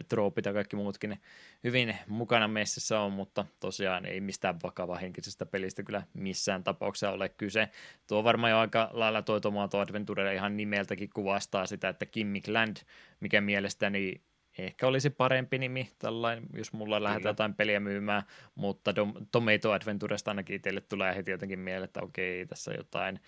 [0.08, 1.20] troopit ja kaikki muutkin
[1.64, 7.28] hyvin mukana messissä on, mutta tosiaan ei mistään vakava henkisestä pelistä kyllä missään tapauksessa ole
[7.28, 7.68] kyse.
[8.06, 12.76] Tuo varmaan jo aika lailla tuo Tomato Adventure ihan nimeltäkin kuvastaa sitä, että Kimmik Land,
[13.20, 14.20] mikä mielestäni
[14.58, 18.22] ehkä olisi parempi nimi, tällainen, jos mulla lähdetään jotain peliä myymään,
[18.54, 23.20] mutta Dom- Tomato Adventuresta ainakin itselle tulee heti jotenkin mieleen, että okei, tässä jotain.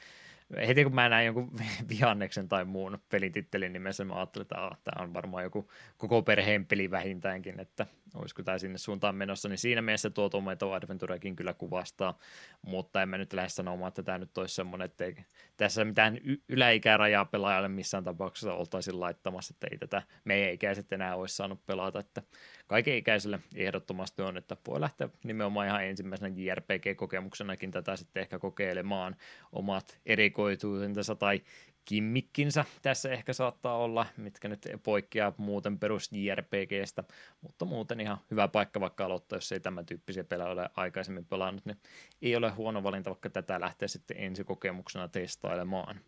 [0.66, 1.52] Heti kun mä näin jonkun
[1.90, 6.90] vihanneksen tai muun pelitittelin nimessä, mä ajattelin, että tämä on varmaan joku koko perheen peli
[6.90, 12.18] vähintäänkin, että olisiko tämä sinne suuntaan menossa, niin siinä mielessä tuo Tomato Adventurekin kyllä kuvastaa,
[12.62, 15.16] mutta en mä nyt lähde sanomaan, että tämä nyt olisi semmoinen, että ei
[15.56, 21.16] tässä mitään y- yläikärajaa pelaajalle missään tapauksessa oltaisiin laittamassa, että ei tätä meidän ikäiset enää
[21.16, 22.22] olisi saanut pelata, että
[22.66, 29.16] kaiken ikäiselle ehdottomasti on, että voi lähteä nimenomaan ihan ensimmäisenä JRPG-kokemuksenakin tätä sitten ehkä kokeilemaan
[29.52, 31.40] omat erikoituutensa tai
[31.84, 37.04] kimmikkinsä tässä ehkä saattaa olla, mitkä nyt poikkeaa muuten perus JRPGstä,
[37.40, 41.64] mutta muuten ihan hyvä paikka vaikka aloittaa, jos ei tämän tyyppisiä pelejä ole aikaisemmin pelannut,
[41.64, 41.78] niin
[42.22, 46.00] ei ole huono valinta vaikka tätä lähteä sitten ensikokemuksena testailemaan.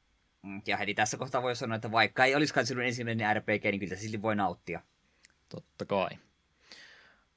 [0.42, 3.80] Mm, ja heti tässä kohtaa voi sanoa, että vaikka ei olisikaan sinun ensimmäinen RPG, niin
[3.80, 4.80] kyllä silti voi nauttia.
[5.48, 6.10] Totta kai.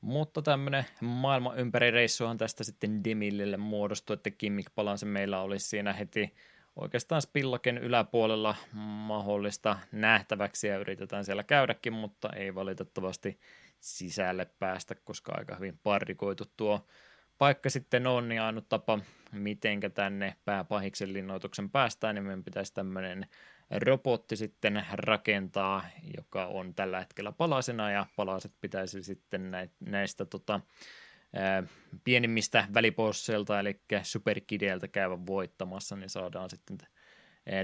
[0.01, 5.93] Mutta tämmöinen maailman ympäri reissuhan tästä sitten Demillille muodostui, että Kimmik Palanse meillä olisi siinä
[5.93, 6.33] heti
[6.75, 13.39] oikeastaan Spillaken yläpuolella mahdollista nähtäväksi ja yritetään siellä käydäkin, mutta ei valitettavasti
[13.79, 16.85] sisälle päästä, koska aika hyvin parrikoitu tuo
[17.37, 18.99] paikka sitten on, niin ainut tapa,
[19.31, 23.27] mitenkä tänne pääpahiksen linnoituksen päästään, niin meidän pitäisi tämmöinen
[23.71, 25.85] robotti sitten rakentaa,
[26.17, 30.61] joka on tällä hetkellä palasena, ja palaset pitäisi sitten näistä tota,
[32.03, 36.77] pienimmistä väliposseilta, eli superkideiltä käydä voittamassa, niin saadaan sitten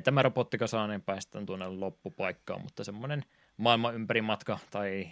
[0.03, 3.23] tämä robottikasaan niin päästään tuonne loppupaikkaan, mutta semmoinen
[3.57, 5.07] maailman ympäri matka tai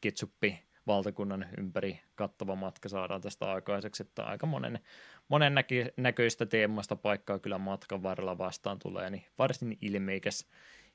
[0.00, 4.80] kitsuppi valtakunnan ympäri kattava matka saadaan tästä aikaiseksi, että aika monen,
[5.28, 10.48] monen näki, näköistä teemasta paikkaa kyllä matkan varrella vastaan tulee, niin varsin ilmeikäs,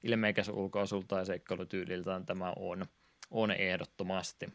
[0.03, 2.85] ilmeikäs ulkoasulta ja seikkailutyyliltään tämä on,
[3.31, 4.45] on ehdottomasti.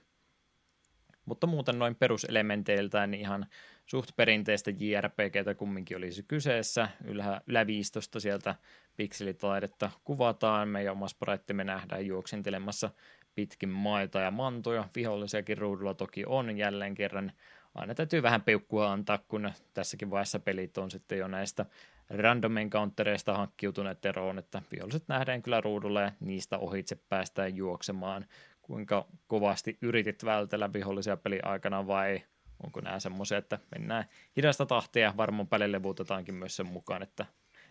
[1.25, 3.47] Mutta muuten noin peruselementeiltään niin ihan
[3.87, 6.89] suht perinteistä JRPGtä kumminkin olisi kyseessä.
[7.05, 8.55] Ylä, yläviistosta sieltä
[8.97, 10.69] pikselitaidetta kuvataan.
[10.69, 11.07] Meidän oma
[11.53, 12.91] me nähdään juoksentelemassa
[13.35, 14.89] pitkin maita ja mantoja.
[14.95, 17.33] Vihollisiakin ruudulla toki on jälleen kerran.
[17.75, 21.67] Aina täytyy vähän peukkua antaa, kun tässäkin vaiheessa pelit on sitten jo näistä
[22.11, 28.27] random encountereista hankkiutuneet eroon, että viholliset nähdään kyllä ruudulla ja niistä ohitse päästään juoksemaan
[28.65, 32.23] kuinka kovasti yritit vältellä vihollisia peli aikana vai
[32.65, 34.05] onko nämä semmoisia, että mennään
[34.36, 37.27] hidasta tahtia ja varmaan päälle levutetaankin myös sen mukaan, että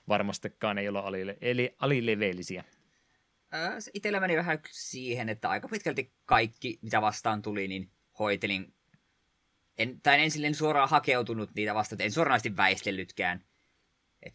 [0.08, 2.64] varmastikaan ei olla alile- eli alileveellisiä.
[3.94, 7.90] Itellä meni vähän siihen, että aika pitkälti kaikki, mitä vastaan tuli, niin
[8.20, 8.74] hoitelin.
[9.78, 13.44] En, tai en silleen suoraan hakeutunut niitä vastaan, en suoranaisesti väistellytkään.
[14.24, 14.34] Et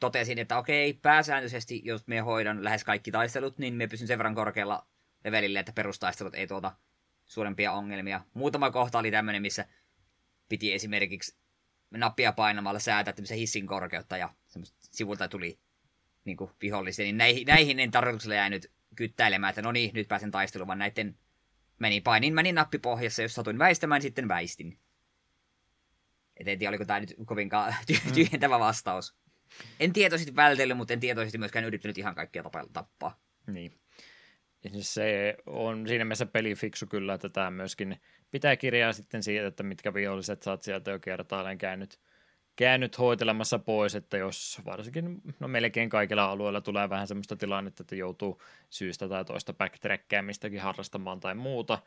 [0.00, 4.34] totesin, että okei, pääsääntöisesti, jos me hoidan lähes kaikki taistelut, niin me pysyn sen verran
[4.34, 4.86] korkealla
[5.26, 6.72] levelille, että perustaistelut ei tuota
[7.24, 8.20] suurempia ongelmia.
[8.34, 9.66] Muutama kohta oli tämmöinen, missä
[10.48, 11.36] piti esimerkiksi
[11.90, 14.34] nappia painamalla säätää tämmöisen hissin korkeutta ja
[14.80, 15.58] sivulta tuli
[16.24, 17.04] niin kuin vihollisia.
[17.04, 21.18] Niin näihin, näihin en tarkoituksella jäänyt kyttäilemään, että no niin, nyt pääsen taisteluun, vaan näiden
[21.78, 24.78] meni painin, menin nappipohjassa, jos satuin väistämään, sitten väistin.
[26.36, 28.12] Et en tiedä, oliko tämä nyt kovinkaan mm.
[28.12, 29.16] tyhjentävä vastaus.
[29.80, 33.20] En tietoisesti vältellyt, mutta en tietoisesti myöskään yrittänyt ihan kaikkia tappaa.
[33.46, 33.78] Niin.
[34.72, 39.62] Siis se on siinä mielessä pelifiksu kyllä, että tämä myöskin pitää kirjaa sitten siitä, että
[39.62, 42.00] mitkä viholliset saat sieltä jo kertaalleen käynyt,
[42.56, 47.96] käynyt hoitelemassa pois, että jos varsinkin no melkein kaikilla alueilla tulee vähän semmoista tilannetta, että
[47.96, 51.78] joutuu syystä tai toista backtrackkäämistäkin harrastamaan tai muuta,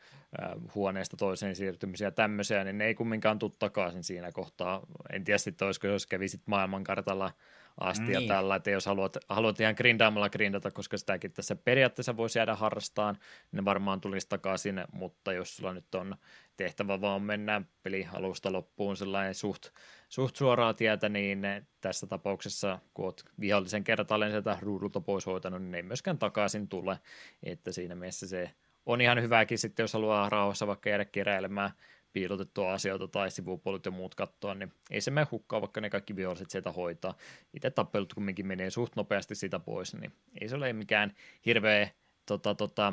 [0.74, 4.80] huoneesta toiseen siirtymisiä tämmöisiä, niin ne ei kumminkaan tule takaisin siinä kohtaa.
[5.12, 7.32] En tiedä sitten, olisiko jos kävisit maailmankartalla
[7.80, 8.22] asti niin.
[8.22, 12.54] ja tällä, että jos haluat, haluat ihan grindaamalla grindata, koska sitäkin tässä periaatteessa voisi jäädä
[12.54, 13.18] harrastaan,
[13.52, 16.16] niin varmaan tulisi takaisin, mutta jos sulla nyt on
[16.56, 19.66] tehtävä vaan mennä peli alusta loppuun sellainen suht,
[20.08, 21.42] suht suoraa tietä, niin
[21.80, 26.98] tässä tapauksessa, kun olet vihollisen kertaalleen sieltä ruudulta pois hoitanut, niin ei myöskään takaisin tule,
[27.42, 28.50] että siinä mielessä se
[28.86, 31.70] on ihan hyväkin sitten, jos haluaa rauhassa vaikka jäädä keräilemään
[32.12, 36.16] piilotettua asioita tai sivupuolet ja muut katsoa, niin ei se mene hukkaa, vaikka ne kaikki
[36.16, 37.14] viholliset sieltä hoitaa.
[37.54, 41.14] Itse tappelut kumminkin menee suht nopeasti siitä pois, niin ei se ole mikään
[41.46, 41.90] hirveä
[42.26, 42.92] tota, tota,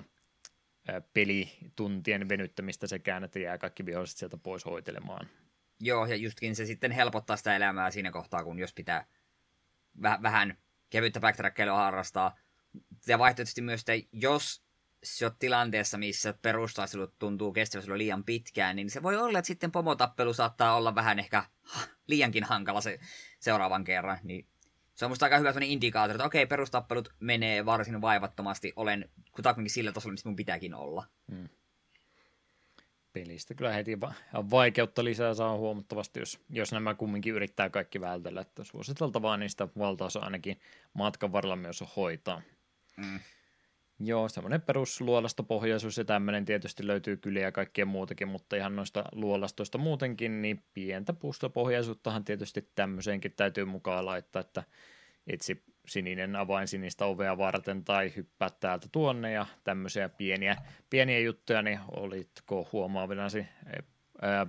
[1.14, 5.28] pelituntien venyttämistä sekään, että jää kaikki viholliset sieltä pois hoitelemaan.
[5.80, 9.06] Joo, ja justkin se sitten helpottaa sitä elämää siinä kohtaa, kun jos pitää
[10.04, 10.58] väh- vähän
[10.90, 12.38] kevyttä backtrackailua harrastaa.
[13.08, 14.67] Ja vaihtoehtoisesti myös, että jos
[15.04, 20.34] sä tilanteessa, missä perustaistelut tuntuu kestävästi liian pitkään, niin se voi olla, että sitten pomotappelu
[20.34, 21.44] saattaa olla vähän ehkä
[22.08, 23.00] liiankin hankala se
[23.40, 24.18] seuraavan kerran.
[24.24, 24.48] Niin
[24.96, 29.92] se on musta aika hyvä indikaattori, että okei, perustappelut menee varsin vaivattomasti, olen kutakuinkin sillä
[29.92, 31.06] tasolla, missä mun pitääkin olla.
[31.32, 31.50] Hmm.
[33.14, 38.42] Pelistä kyllä heti va- vaikeutta lisää saa huomattavasti, jos, jos nämä kumminkin yrittää kaikki vältellä,
[38.42, 40.60] että suositeltavaa niistä valtaosa ainakin
[40.94, 42.42] matkan varrella myös hoitaa.
[43.02, 43.20] Hmm.
[44.00, 49.78] Joo, semmoinen perusluolastopohjaisuus ja tämmöinen tietysti löytyy kyllä ja kaikkea muutakin, mutta ihan noista luolastoista
[49.78, 54.64] muutenkin, niin pientä puustopohjaisuuttahan tietysti tämmöiseenkin täytyy mukaan laittaa, että
[55.28, 60.56] etsi sininen avain sinistä ovea varten tai hyppää täältä tuonne ja tämmöisiä pieniä,
[60.90, 63.46] pieniä juttuja, niin olitko huomaavinasi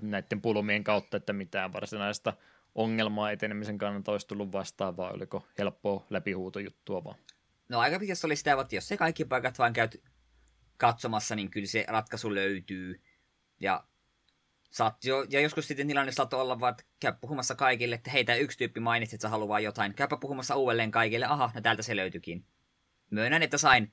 [0.02, 2.32] näiden pulmien kautta, että mitään varsinaista
[2.74, 7.16] ongelmaa etenemisen kannalta olisi tullut vastaan, vai oliko helppoa läpihuutojuttua vaan?
[7.68, 10.02] No aika pitkästi oli sitä, että jos se kaikki paikat vaan käyt
[10.76, 13.02] katsomassa, niin kyllä se ratkaisu löytyy.
[13.60, 13.84] Ja,
[14.70, 18.34] saat jo, ja joskus sitten tilanne saattoi olla vaan, että käy puhumassa kaikille, että heitä
[18.34, 19.94] yksi tyyppi mainitsi, että sä haluaa jotain.
[19.94, 22.44] Käypä puhumassa uudelleen kaikille, aha, no täältä se löytyikin.
[23.10, 23.92] Myönnän, että sain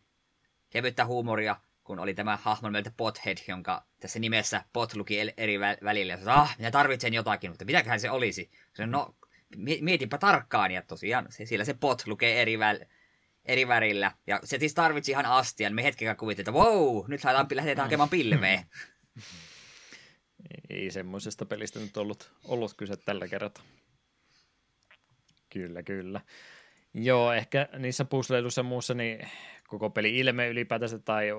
[0.69, 6.13] kevyttä huumoria, kun oli tämä hahmon meiltä Pothead, jonka tässä nimessä Pot luki eri välillä.
[6.13, 8.51] Ja sanoin, ah, minä tarvitsen jotakin, mutta mitäköhän se olisi?
[8.73, 9.15] Se no,
[9.81, 12.85] mietipä tarkkaan, ja tosiaan siellä se Pot lukee eri väl-
[13.45, 14.11] eri värillä.
[14.27, 15.75] Ja se siis tarvitsi ihan astian.
[15.75, 17.21] Me hetken kuvittiin, että wow, nyt
[17.53, 18.63] lähdetään hakemaan pilveä.
[20.69, 23.63] Ei semmoisesta pelistä nyt ollut, ollut kyse tällä kertaa.
[25.49, 26.21] Kyllä, kyllä.
[26.93, 29.27] Joo, ehkä niissä puzzleiluissa ja muussa, niin
[29.67, 31.29] koko peli ilme ylipäätänsä tai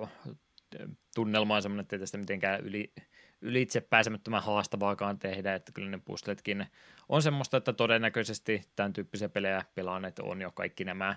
[1.14, 2.92] tunnelma on semmoinen, että ei tästä mitenkään yli,
[3.40, 6.66] ylitse pääsemättömän haastavaakaan tehdä, että kyllä ne puzzletkin
[7.08, 11.16] on semmoista, että todennäköisesti tämän tyyppisiä pelejä pelaaneet on jo kaikki nämä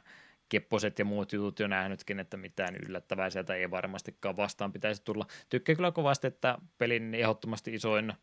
[0.49, 5.25] kepposet ja muut jutut jo nähnytkin, että mitään yllättävää sieltä ei varmastikaan vastaan pitäisi tulla.
[5.49, 8.13] Tykkään kyllä kovasti, että pelin ehdottomasti isoin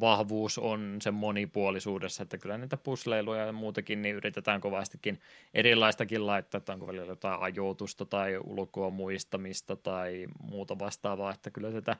[0.00, 5.20] vahvuus on sen monipuolisuudessa, että kyllä niitä pusleiluja ja muutakin niin yritetään kovastikin
[5.54, 11.72] erilaistakin laittaa, että onko välillä jotain ajoitusta tai ulkoa muistamista tai muuta vastaavaa, että kyllä
[11.72, 11.96] tätä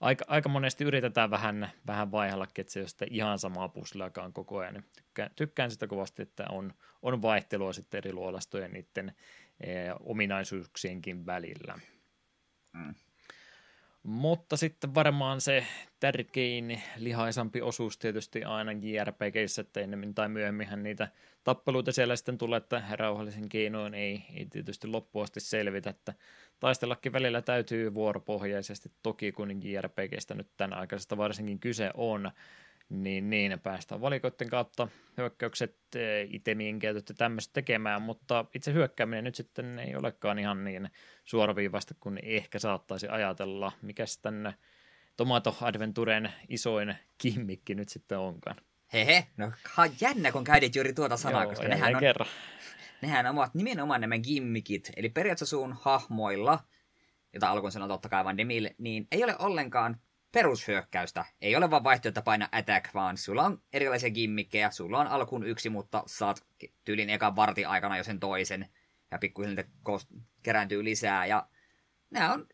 [0.00, 4.58] aika, aika monesti yritetään vähän, vähän vaihellakin, että se ei ole ihan samaa pusleakaan koko
[4.58, 6.72] ajan, niin tykkään, tykkään sitä kovasti, että on,
[7.02, 9.12] on vaihtelua sitten eri luolastojen niiden
[9.60, 9.70] e,
[10.00, 11.78] ominaisuuksienkin välillä.
[12.72, 12.94] Mm.
[14.02, 15.66] Mutta sitten varmaan se
[16.00, 21.08] tärkein lihaisampi osuus tietysti aina JRPGissä, että ennemmin tai myöhemmin niitä
[21.44, 26.14] tappeluita siellä sitten tulee, että rauhallisen keinoin ei, ei tietysti loppuasti selvitä, että
[26.60, 32.30] taistellakin välillä täytyy vuoropohjaisesti, toki kun JRPGistä nyt tämän aikaisesta varsinkin kyse on,
[32.88, 39.24] niin, niin päästään valikoiden kautta hyökkäykset, e, itemien käytöt ja tämmöistä tekemään, mutta itse hyökkääminen
[39.24, 40.90] nyt sitten ei olekaan ihan niin
[41.24, 43.72] suoraviivasta kuin ehkä saattaisi ajatella.
[43.82, 44.54] Mikäs tänne
[45.16, 48.56] Tomato Adventuren isoin kimmikki nyt sitten onkaan?
[48.92, 49.52] Hehe, no
[50.00, 52.28] jännä kun käytit juuri tuota sanaa, Joo, koska nehän on, kerran.
[53.02, 56.58] nehän ovat nimenomaan nämä gimmikit, eli periaatteessa sun hahmoilla,
[57.32, 60.00] jota alkuun sanoa totta kai Demille, niin ei ole ollenkaan
[60.32, 61.24] perushyökkäystä.
[61.40, 64.70] Ei ole vaan vaihtoehto paina attack, vaan sulla on erilaisia gimmikkejä.
[64.70, 66.46] Sulla on alkuun yksi, mutta saat
[66.84, 68.68] tyylin ekan varti aikana jo sen toisen.
[69.10, 69.64] Ja pikkuhiljaa
[70.42, 71.26] kerääntyy lisää.
[71.26, 71.48] Ja
[72.10, 72.46] nämä on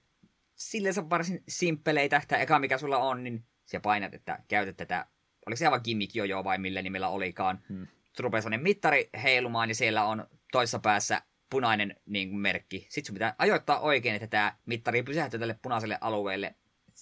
[0.55, 2.23] silleen varsin simppeleitä.
[2.29, 5.07] Tämä eka, mikä sulla on, niin sä painat, että käytät tätä.
[5.47, 7.61] Oliko se aivan gimmick jo vai millä nimellä olikaan.
[7.69, 7.87] Hmm.
[8.19, 12.87] Rupeaa mittari heilumaan, ja siellä on toisessa päässä punainen niin kuin, merkki.
[12.89, 16.55] Sitten sun pitää ajoittaa oikein, että tämä mittari pysähtyy tälle punaiselle alueelle.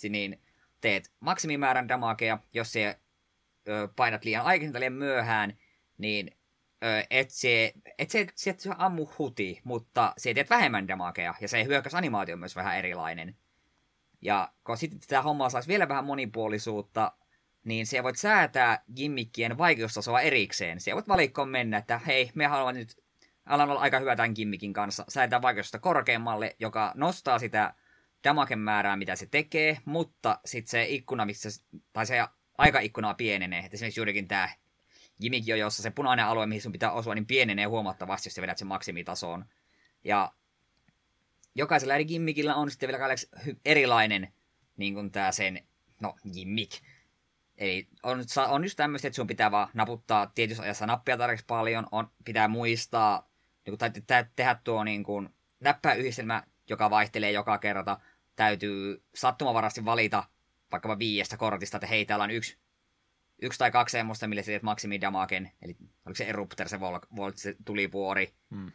[0.09, 0.43] Niin
[0.83, 2.99] teet maksimimäärän damagea, jos se
[3.97, 5.59] painat liian aikaisin tai liian myöhään,
[5.99, 6.31] niin
[7.11, 11.49] et se, et se, se, et se ammu huti, mutta se teet vähemmän damagea, ja
[11.49, 13.37] se hyökkäysanimaatio on myös vähän erilainen.
[14.21, 17.13] Ja kun sitten tämä homma saisi vielä vähän monipuolisuutta,
[17.65, 20.81] niin se voit säätää gimmikkien vaikeustasoa erikseen.
[20.81, 23.03] Se voit valikkoon mennä, että hei, me haluamme nyt,
[23.47, 27.75] alan olla aika hyvä tämän gimmikin kanssa, säätää vaikeusta korkeammalle, joka nostaa sitä
[28.25, 31.49] damaken määrää, mitä se tekee, mutta sitten se ikkuna, missä,
[31.93, 32.25] tai se
[32.59, 33.65] aikaikkuna pienenee.
[33.65, 34.49] Et esimerkiksi juurikin tämä
[35.21, 38.59] Jimikio, jossa se punainen alue, mihin sun pitää osua, niin pienenee huomattavasti, jos sä vedät
[38.59, 39.45] sen maksimitasoon.
[40.05, 40.33] Ja
[41.55, 43.15] jokaisella eri gimmikillä on sitten vielä
[43.65, 44.33] erilainen
[44.77, 45.67] niin kuin tää sen,
[46.01, 46.71] no, gimmik.
[47.59, 51.87] Eli on, on just tämmöistä, että sun pitää vaan naputtaa tietyssä ajassa nappia tarpeeksi paljon,
[51.93, 53.31] on, pitää muistaa,
[53.67, 55.29] niin kuin, tai tehdä tuo niin kuin,
[55.61, 58.01] näppäyhdistelmä, joka vaihtelee joka kerta,
[58.37, 60.25] täytyy sattumavarasti valita
[60.73, 62.59] vaikkapa viiestä kortista, että hei, täällä on yksi,
[63.43, 65.77] yksi tai kaksi semmoista, millä sä teet maksimidamaken, eli
[66.07, 68.35] oliko se Erupter, se Volt, se tulivuori.
[68.51, 68.73] Hmm.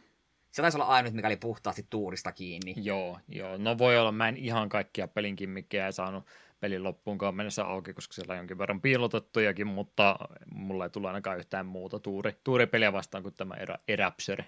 [0.50, 2.74] Se taisi olla ainut, mikä oli puhtaasti tuurista kiinni.
[2.76, 3.56] Joo, joo.
[3.56, 6.26] No voi olla, mä en ihan kaikkia pelin kimmikkejä saanut
[6.60, 10.16] pelin loppuunkaan mennessä auki, koska siellä on jonkin verran piilotettujakin, mutta
[10.52, 14.42] mulla ei tule ainakaan yhtään muuta tuuri, tuuripeliä vastaan kuin tämä erä, Erapser.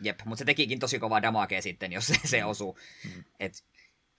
[0.00, 2.78] Jep, mutta se tekikin tosi kovaa damakea sitten, jos se, se osuu.
[3.04, 3.24] Mm.
[3.40, 3.64] Et,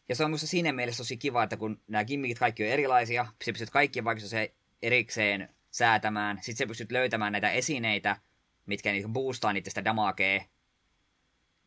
[0.10, 3.26] ja se on minusta siinä mielessä tosi kiva, että kun nämä gimmickit kaikki on erilaisia,
[3.44, 8.18] se pystyt kaikkien se erikseen säätämään, sitten se pystyt löytämään näitä esineitä,
[8.66, 10.42] mitkä niinku boostaa niitä sitä damakea,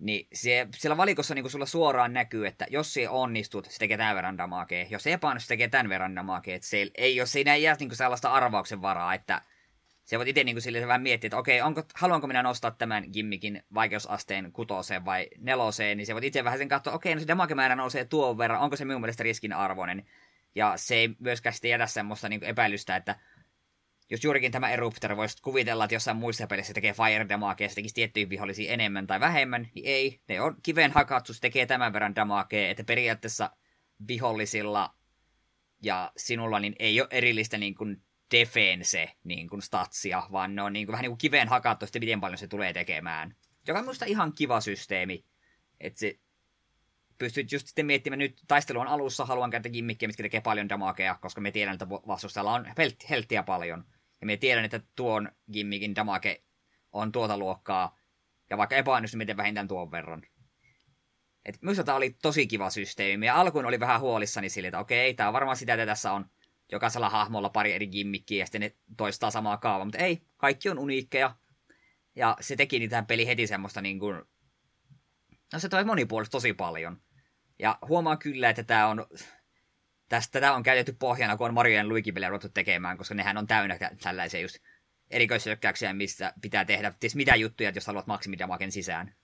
[0.00, 4.16] niin se, siellä valikossa niin sulla suoraan näkyy, että jos se onnistut, se tekee tämän
[4.16, 4.86] verran damakea.
[4.90, 6.56] Jos se epäonnistuu, se tekee tämän verran damakea.
[6.56, 9.42] Että se ei, jos siinä ei jää niin sellaista arvauksen varaa, että
[10.11, 13.62] se voit itse niin sille vähän miettiä, että okei, onko, haluanko minä nostaa tämän gimmikin
[13.74, 17.77] vaikeusasteen kutoseen vai neloseen, niin se voit itse vähän sen katsoa, okei, no se damakemäärä
[17.77, 20.07] nousee tuon verran, onko se minun mielestä riskin arvoinen.
[20.55, 23.19] Ja se ei myöskään sitten jätä semmoista niin epäilystä, että
[24.11, 27.95] jos juurikin tämä Eruptor voisi kuvitella, että jossain muissa pelissä tekee Fire Damagea se tekisi
[27.95, 30.20] tiettyihin vihollisiin enemmän tai vähemmän, niin ei.
[30.28, 33.51] Ne on kiveen hakattu, se tekee tämän verran damagea, että periaatteessa
[34.09, 34.95] vihollisilla
[35.82, 40.73] ja sinulla niin ei ole erillistä niin kuin defense niin kuin statsia, vaan ne on
[40.73, 43.36] niin kuin, vähän niin kuin kiveen hakattu sitten miten paljon se tulee tekemään.
[43.66, 45.24] Joka on minusta ihan kiva systeemi.
[45.81, 46.19] Että se
[47.19, 51.40] pystyt just sitten miettimään, nyt taistelun alussa haluan käyttää gimmikkiä, mitkä tekee paljon damagea, koska
[51.40, 52.66] me tiedän, että vastustajalla on
[53.11, 53.85] helttiä paljon.
[54.20, 56.43] Ja me tiedän, että tuon gimmikin damage
[56.93, 57.98] on tuota luokkaa,
[58.51, 60.23] ja vaikka epäonnistu, miten vähintään tuon verran.
[61.44, 63.27] Et minusta tämä oli tosi kiva systeemi.
[63.27, 66.31] Ja alkuun oli vähän huolissani sille, että okei, tämä on varmaan sitä, että tässä on
[66.72, 69.84] jokaisella hahmolla pari eri gimmikkiä, ja sitten ne toistaa samaa kaavaa.
[69.84, 71.36] Mutta ei, kaikki on uniikkeja.
[72.16, 74.22] Ja se teki niitä peli heti semmoista niin kuin...
[75.52, 77.02] No se toi monipuolista tosi paljon.
[77.59, 79.06] Ja huomaan kyllä, että tämä on
[80.09, 83.47] tästä tätä on käytetty pohjana, kun on Mario ja Luigi-pelejä ruvettu tekemään, koska nehän on
[83.47, 84.59] täynnä tällaisia just
[85.10, 89.14] erikoishyökkäyksiä, missä pitää tehdä ties mitä juttuja, jos haluat maksimidamaken sisään.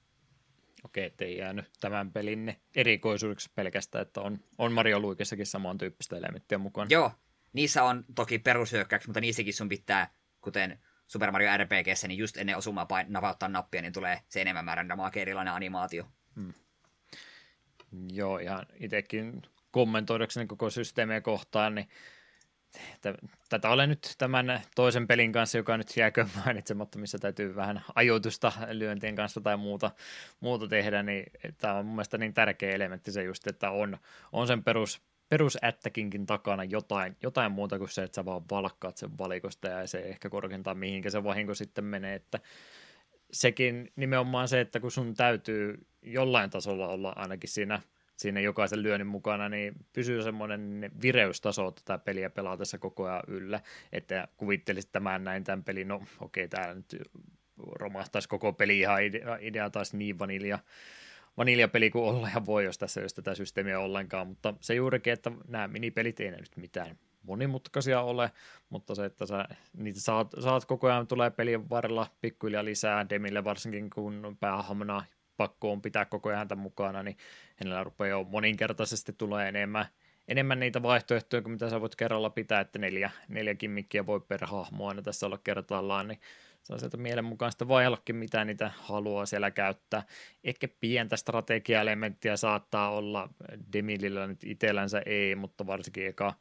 [0.85, 6.89] Okei, ettei jäänyt tämän pelin erikoisuudeksi pelkästään, että on, on Mario Luikissakin samantyyppistä elementtiä mukaan.
[6.90, 7.12] Joo,
[7.52, 10.10] niissä on toki perushyökkäyksiä, mutta niissäkin sun pitää,
[10.40, 14.64] kuten Super Mario RPGssä, niin just ennen osumaa pain, napauttaa nappia, niin tulee se enemmän
[14.64, 16.05] määrän damage erilainen animaatio.
[16.36, 16.52] Hmm.
[18.12, 21.89] Joo, ihan itsekin kommentoidakseni koko systeemiä kohtaan, niin
[23.48, 28.52] tätä olen nyt tämän toisen pelin kanssa, joka nyt jääkö mainitsematta, missä täytyy vähän ajoitusta
[28.70, 29.90] lyöntien kanssa tai muuta,
[30.40, 31.24] muuta tehdä, niin
[31.59, 33.98] tämä on mun mielestä niin tärkeä elementti se just, että on,
[34.32, 39.19] on sen perus, perusättäkinkin takana jotain, jotain muuta kuin se, että sä vaan valkkaat sen
[39.19, 42.40] valikosta ja se ehkä korkeintaa mihinkä se vahinko sitten menee, että
[43.32, 47.81] sekin nimenomaan se, että kun sun täytyy jollain tasolla olla ainakin siinä–
[48.16, 53.61] siinä jokaisen lyönnin mukana, niin pysyy semmoinen vireystaso tätä peliä pelaatessa koko ajan yllä,
[53.93, 57.03] että kuvittelisit tämän näin tämän pelin, no okei, okay, täällä nyt
[57.57, 60.59] romahtaisi koko peli ihan idea, idea taas niin vanilja,
[61.37, 65.33] vaniljapeli kuin olla ja voi, jos tässä ei tätä systeemiä ollenkaan, mutta se juurikin, että
[65.49, 68.33] nämä minipelit ei nyt mitään monimutkaisia ole,
[68.71, 69.45] mutta se, että sä
[69.77, 75.05] niitä saat, saat koko ajan, tulee pelin varrella pikkuhiljaa lisää, Demille varsinkin kun päähahmona
[75.37, 77.17] pakko on pitää koko ajan häntä mukana, niin
[77.57, 79.87] hänellä rupeaa jo moninkertaisesti tulee enemmän,
[80.29, 84.47] enemmän niitä vaihtoehtoja kuin mitä sä voit kerralla pitää, että neljä, neljä kimmikkiä voi per
[84.47, 86.21] hahmo aina tässä olla kertallaan, niin
[86.66, 90.02] saa sieltä mielen mukaan sitten vaihellakin, mitä niitä haluaa siellä käyttää.
[90.44, 93.28] Ehkä pientä strategia-elementtiä saattaa olla,
[93.72, 96.34] Demilillä nyt itsellänsä ei, mutta varsinkin eka,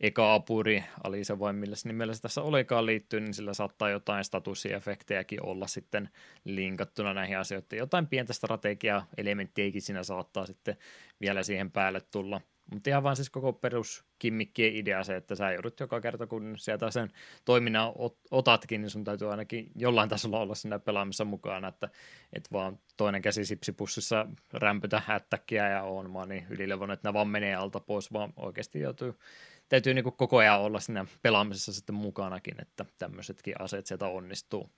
[0.00, 5.46] eka apuri, Alisa vai millä nimellä se tässä olikaan liittyy, niin sillä saattaa jotain statusefektejäkin
[5.46, 6.08] olla sitten
[6.44, 7.68] linkattuna näihin asioihin.
[7.72, 10.76] Jotain pientä strategia-elementtiäkin siinä saattaa sitten
[11.20, 12.40] vielä siihen päälle tulla.
[12.72, 16.90] Mutta ihan vaan siis koko peruskimmikkien idea se, että sä joudut joka kerta, kun sieltä
[16.90, 17.10] sen
[17.44, 17.92] toiminnan
[18.30, 21.88] otatkin, niin sun täytyy ainakin jollain tasolla olla siinä pelaamissa mukana, että
[22.32, 27.28] et vaan toinen käsi sipsipussissa rämpytä hättäkkiä ja on vaan niin ylilevon, että nämä vaan
[27.28, 29.14] menee alta pois, vaan oikeasti joutuu
[29.68, 34.70] täytyy niin koko ajan olla siinä pelaamisessa sitten mukanakin, että tämmöisetkin aseet sieltä onnistuu.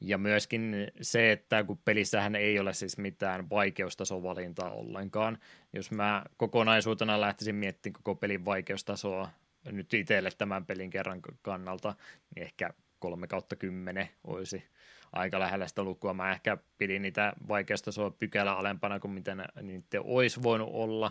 [0.00, 5.38] Ja myöskin se, että kun pelissähän ei ole siis mitään vaikeustasovalintaa ollenkaan.
[5.72, 9.28] Jos mä kokonaisuutena lähtisin miettimään koko pelin vaikeustasoa
[9.72, 11.94] nyt itselle tämän pelin kerran kannalta,
[12.34, 14.64] niin ehkä 3 kautta 10 olisi
[15.12, 16.14] aika lähellä sitä lukua.
[16.14, 21.10] Mä ehkä pidin niitä vaikeustasoa pykälä alempana kuin mitä niitä olisi voinut olla,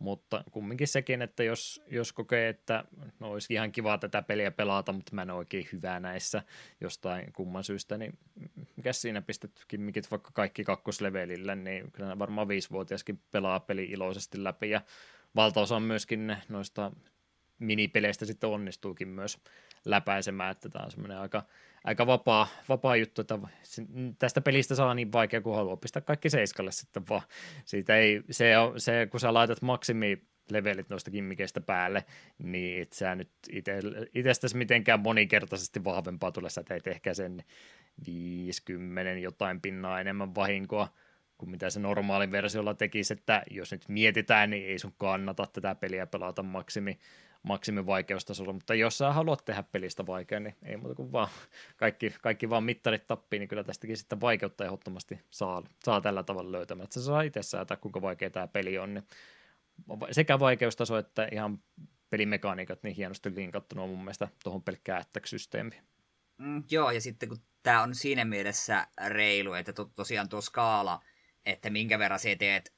[0.00, 2.84] mutta kumminkin sekin, että jos, jos kokee, että
[3.18, 6.42] no olisi ihan kiva tätä peliä pelata, mutta mä en ole oikein hyvää näissä
[6.80, 8.18] jostain kumman syystä, niin
[8.76, 14.70] mikä siinä pistettykin mikit vaikka kaikki kakkoslevelillä, niin kyllä varmaan viisivuotiaskin pelaa peli iloisesti läpi.
[14.70, 14.80] Ja
[15.36, 16.92] valtaosa on myöskin noista
[17.58, 19.38] minipeleistä sitten onnistuukin myös
[19.84, 21.42] läpäisemään, että tämä on semmoinen aika,
[21.84, 23.38] aika vapaa, vapaa juttu, että
[24.18, 27.22] tästä pelistä saa niin vaikea kuin haluaa pistää kaikki seiskalle sitten vaan.
[27.64, 32.04] Siitä ei, se, se, kun sä laitat maksimi levelit noista kimmikeistä päälle,
[32.38, 33.30] niin et sä nyt
[34.14, 37.44] itsestäsi mitenkään moninkertaisesti vahvempaa tule, sä teet ehkä sen
[38.06, 40.88] 50 jotain pinnaa enemmän vahinkoa
[41.38, 45.74] kuin mitä se normaali versiolla tekisi, että jos nyt mietitään, niin ei sun kannata tätä
[45.74, 46.98] peliä pelata maksimi,
[47.42, 51.28] maksimi vaikeustasolla, mutta jos sä haluat tehdä pelistä vaikea, niin ei muuta kuin vaan
[51.76, 56.52] kaikki, kaikki vaan mittarit tappii, niin kyllä tästäkin sitten vaikeutta ehdottomasti saa, saa tällä tavalla
[56.52, 59.04] löytämään, että se saa itse säätää, kuinka vaikea tämä peli on, niin
[60.10, 61.58] sekä vaikeustaso että ihan
[62.10, 65.82] pelimekaniikat niin hienosti linkattuna mun mielestä tuohon pelkkään systeemiin.
[66.38, 71.02] Mm, joo, ja sitten kun tämä on siinä mielessä reilu, että to, tosiaan tuo skaala,
[71.46, 72.72] että minkä verran sä teet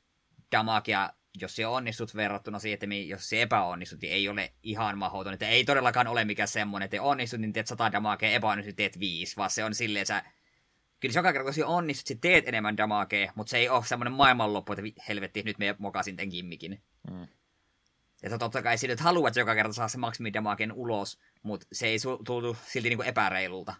[0.52, 1.10] damakia,
[1.40, 5.32] jos se onnistut verrattuna siihen, että jos se epäonnistut, niin ei ole ihan mahdoton.
[5.32, 9.36] Että ei todellakaan ole mikään semmoinen, että onnistut, niin teet 100 damakea, epäonnistut, teet 5,
[9.36, 10.24] vaan se on silleen, sä
[11.00, 13.84] kyllä se joka kerta, kun sä onnistut, sä teet enemmän damakea, mutta se ei ole
[13.84, 16.82] semmoinen maailmanloppu, että helvetti, nyt me mokasin tämän gimmikin.
[17.10, 17.26] Mm.
[18.22, 21.86] Ja totta kai sä nyt haluat, että joka kerta saa se maksimidamaken ulos, mutta se
[21.86, 23.74] ei tullut silti niinku epäreilulta.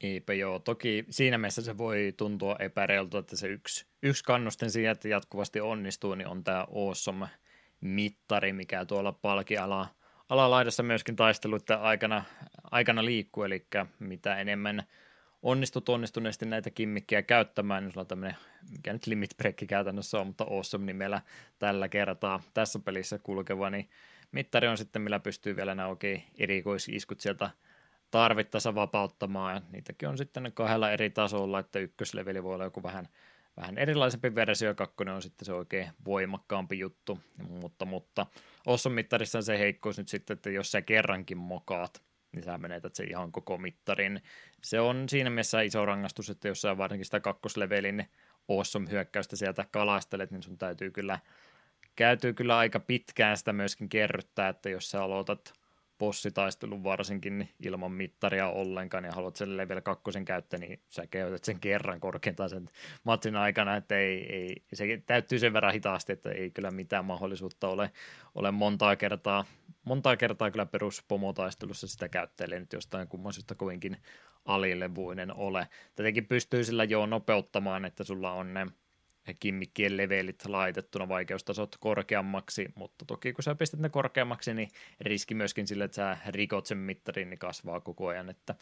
[0.00, 0.58] Eipä joo.
[0.58, 5.60] Toki siinä mielessä se voi tuntua epäreilulta, että se yksi, yksi kannustin siihen, että jatkuvasti
[5.60, 7.28] onnistuu, niin on tämä awesome
[7.80, 9.88] mittari, mikä tuolla palkiala
[10.28, 12.24] alalaidassa myöskin taisteluiden aikana,
[12.70, 13.66] aikana liikkuu, eli
[13.98, 14.82] mitä enemmän
[15.42, 18.36] onnistut onnistuneesti näitä kimmikkiä käyttämään, niin sulla on tämmöinen,
[18.70, 21.22] mikä nyt limit break käytännössä on, mutta awesome nimellä
[21.58, 23.90] tällä kertaa tässä pelissä kulkeva, niin
[24.32, 27.50] mittari on sitten, millä pystyy vielä nämä oikein erikoisiskut sieltä
[28.10, 33.08] tarvittaessa vapauttamaan, ja niitäkin on sitten kahdella eri tasolla, että ykkösleveli voi olla joku vähän,
[33.56, 37.18] vähän erilaisempi versio, ja kakkonen on sitten se oikein voimakkaampi juttu,
[37.48, 38.26] mutta, mutta
[38.66, 43.04] Awesome mittarissa se heikkous nyt sitten, että jos sä kerrankin mokaat, niin sä menetät se
[43.04, 44.22] ihan koko mittarin.
[44.62, 48.08] Se on siinä mielessä iso rangaistus, että jos sä varsinkin sitä kakkoslevelin
[48.48, 51.18] awesome hyökkäystä sieltä kalastelet, niin sun täytyy kyllä,
[51.96, 55.59] käytyy kyllä aika pitkään sitä myöskin kerryttää, että jos sä aloitat
[56.00, 61.44] bossitaistelun varsinkin niin ilman mittaria ollenkaan ja haluat sen level kakkosen käyttää, niin sä käytät
[61.44, 62.70] sen kerran korkeintaan sen
[63.04, 67.68] matsin aikana, että ei, ei, se täyttyy sen verran hitaasti, että ei kyllä mitään mahdollisuutta
[67.68, 67.90] ole,
[68.34, 69.44] ole montaa kertaa,
[69.84, 73.96] montaa kertaa kyllä peruspomotaistelussa sitä käyttelee nyt jostain kummoisesta kovinkin
[74.44, 75.68] alilevuinen ole.
[75.94, 78.66] Tätenkin pystyy sillä jo nopeuttamaan, että sulla on ne
[79.40, 84.68] kimmikkien levelit laitettuna vaikeustasot korkeammaksi, mutta toki kun sä pistät ne korkeammaksi, niin
[85.00, 88.54] riski myöskin sille, että sä rikot sen mittarin, niin kasvaa koko ajan, että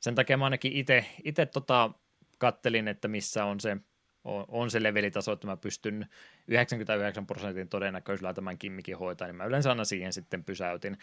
[0.00, 0.72] sen takia mä ainakin
[1.24, 1.90] itse tota,
[2.38, 3.76] kattelin, että missä on se,
[4.24, 6.06] on, on se levelitaso, että mä pystyn
[6.48, 10.98] 99 prosentin todennäköisyydellä tämän kimmikin hoitaa, niin mä yleensä aina siihen sitten pysäytin.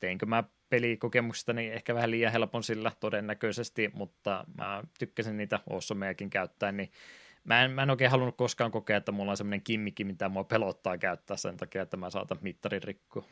[0.00, 6.30] Teinkö mä pelikokemuksista niin ehkä vähän liian helpon sillä todennäköisesti, mutta mä tykkäsin niitä Ossomeakin
[6.30, 6.90] käyttää, niin
[7.44, 10.44] Mä en, mä en oikein halunnut koskaan kokea, että mulla on semmoinen kimmikki, mitä mua
[10.44, 13.24] pelottaa käyttää sen takia, että mä saatan mittarin rikkoa.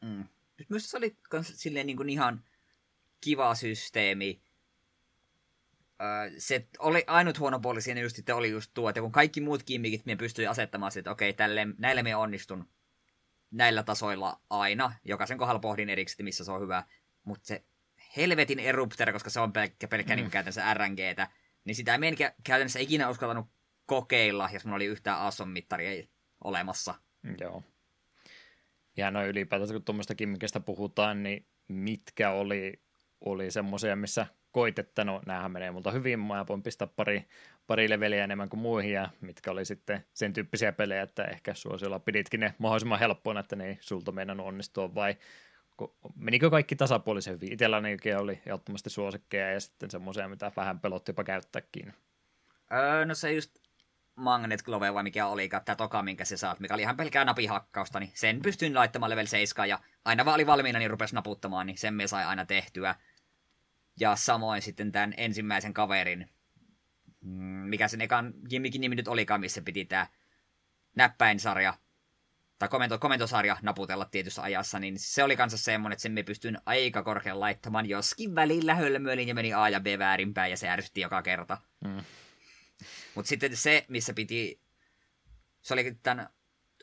[0.00, 0.24] Mm.
[0.68, 2.44] Myös se oli kans silleen niin kuin ihan
[3.20, 4.42] kiva systeemi.
[6.02, 9.40] Öö, se oli ainut huono puoli siinä just, että oli just tuo, että kun kaikki
[9.40, 12.68] muut kimmikit me pystyi asettamaan että okei, tälle, näille me onnistun
[13.50, 14.92] näillä tasoilla aina.
[15.04, 16.84] Jokaisen kohdalla pohdin erikseen, missä se on hyvä.
[17.24, 17.64] Mutta se
[18.16, 20.20] helvetin erupter, koska se on pelkkä, pelkkä mm.
[20.20, 21.28] niin käytännössä RNGtä,
[21.68, 23.46] niin sitä ei meidän käytännössä ikinä uskaltanut
[23.86, 26.04] kokeilla, jos mulla oli yhtään Ason mittaria
[26.44, 26.94] olemassa.
[27.40, 27.62] Joo.
[28.96, 32.80] Ja no ylipäätänsä, kun tuommoista kimmikestä puhutaan, niin mitkä oli,
[33.20, 37.24] oli semmoisia, missä koit, että no näähän menee multa hyvin, mä voin pistää pari,
[37.66, 41.98] pari leveliä enemmän kuin muihin, ja mitkä oli sitten sen tyyppisiä pelejä, että ehkä suosiolla
[41.98, 45.16] piditkin ne mahdollisimman helppoina, että ne ei sulta meidän onnistua, vai
[46.16, 47.52] menikö kaikki tasapuolisen hyvin?
[47.52, 51.94] Itselläni oli ehdottomasti suosikkeja ja sitten semmoisia, mitä vähän pelotti jopa käyttääkin.
[52.72, 53.58] Öö, no se just
[54.18, 58.00] Magnet Glove vai mikä oli, tämä toka, minkä se saat, mikä oli ihan pelkää napihakkausta,
[58.00, 61.78] niin sen pystyin laittamaan level 7 ja aina vaan oli valmiina, niin rupesi naputtamaan, niin
[61.78, 62.94] sen me sai aina tehtyä.
[64.00, 66.30] Ja samoin sitten tämän ensimmäisen kaverin,
[67.20, 67.32] mm,
[67.68, 70.06] mikä sen ekan gimmikin nimi nyt olikaan, missä piti tämä
[70.96, 71.74] näppäinsarja,
[72.58, 76.58] tai komento, komentosarja naputella tietyssä ajassa, niin se oli kanssa semmoinen, että sen me pystyn
[76.66, 81.00] aika korkealle laittamaan, joskin välillä hölmöilin ja meni A ja B väärinpäin ja se ärsytti
[81.00, 81.58] joka kerta.
[81.84, 82.04] Mm.
[83.14, 84.60] Mutta sitten se, missä piti,
[85.62, 86.28] se oli tämän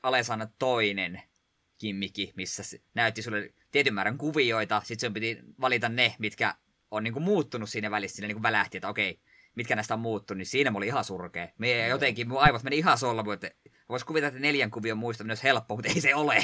[0.04, 1.22] Alesan toinen
[1.78, 6.56] kimmiki, missä se näytti sulle tietyn määrän kuvioita, sitten sun piti valita ne, mitkä
[6.92, 9.20] on niinku muuttunut siinä välissä, siinä niinku välähti, että okei,
[9.56, 11.48] mitkä näistä on muuttunut, niin siinä oli ihan surkea.
[11.58, 13.52] Me jotenkin, mun aivot meni ihan solmu, että
[13.90, 16.44] Voisi kuvitella, että neljän kuvion muistaminen olisi helppo, mutta ei se ole.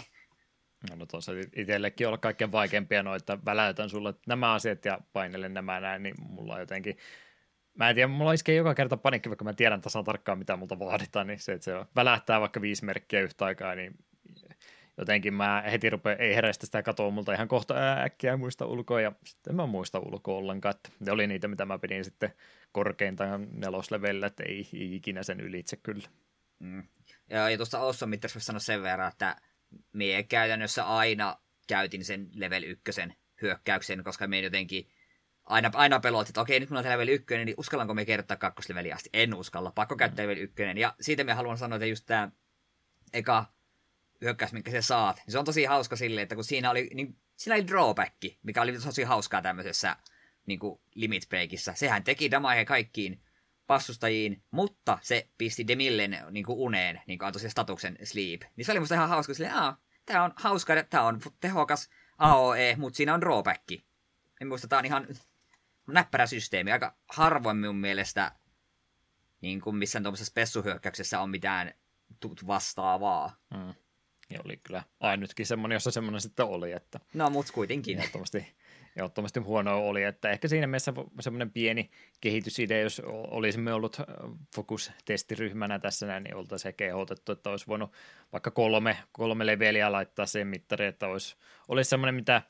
[0.89, 5.79] No, no tuossa itsellekin olla kaikkein vaikeimpia noita, väläytän sulle nämä asiat ja painelen nämä
[5.79, 6.97] näin, niin mulla on jotenkin,
[7.73, 10.79] mä en tiedä, mulla iskee joka kerta panikki, vaikka mä tiedän tasan tarkkaan, mitä multa
[10.79, 13.95] vaaditaan, niin se, että se välähtää vaikka viisi merkkiä yhtä aikaa, niin
[14.97, 19.11] jotenkin mä heti rupean, ei herästä sitä katoa multa ihan kohta äkkiä muista ulkoa, ja
[19.25, 22.33] sitten mä muista ulkoa ollenkaan, että ne oli niitä, mitä mä pidin sitten
[22.71, 26.07] korkeintaan neloslevellä, että ei, ei ikinä sen ylitse kyllä.
[26.59, 26.83] Mm.
[27.31, 29.35] Ja, ja tuosta Awesome Mitters sanoa sen verran, että
[29.93, 31.37] mie käytännössä aina
[31.67, 34.87] käytin sen level ykkösen hyökkäyksen, koska me jotenkin
[35.43, 38.95] aina, aina pelotti, että okei, nyt mulla on level ykkönen, niin uskallanko me kertaa kakkosleveliä
[38.95, 39.09] asti?
[39.13, 40.77] En uskalla, pakko käyttää level ykkönen.
[40.77, 42.31] Ja siitä me haluan sanoa, että just tämä
[43.13, 43.45] eka
[44.21, 47.17] hyökkäys, minkä se saat, niin se on tosi hauska silleen, että kun siinä oli, niin,
[47.35, 49.95] siinä oli drawback, mikä oli tosi hauskaa tämmöisessä
[50.45, 51.73] niin kuin limit breakissä.
[51.75, 53.21] Sehän teki damage kaikkiin
[53.73, 58.41] vastustajiin, mutta se pisti Demillen niin kuin uneen, niin kuin antoi statuksen sleep.
[58.55, 62.75] Niin se oli musta ihan hauska, silleen, Aa, tää on hauska, tää on tehokas AOE,
[62.77, 63.71] mutta siinä on drawback.
[64.41, 65.07] En muista, tää on ihan
[65.87, 66.71] näppärä systeemi.
[66.71, 68.31] Aika harvoin minun mielestä
[69.41, 71.73] niin kuin missään tuollaisessa spessuhyökkäyksessä on mitään
[72.47, 73.35] vastaavaa.
[73.53, 73.73] Mm.
[74.29, 76.71] Ja oli kyllä ainutkin semmoinen, jossa semmoinen sitten oli.
[76.71, 77.97] Että no, mutta kuitenkin.
[77.97, 78.55] Ehdottomasti,
[78.95, 81.91] ehdottomasti huono oli, että ehkä siinä mielessä semmoinen pieni
[82.21, 83.97] kehitysidea, jos olisimme ollut
[84.55, 87.91] fokus-testiryhmänä tässä näin, niin oltaisiin ehkä ehdotettu, että olisi voinut
[88.31, 91.35] vaikka kolme, kolme leveliä laittaa sen mittari, että olisi,
[91.67, 92.41] olisi semmoinen, mitä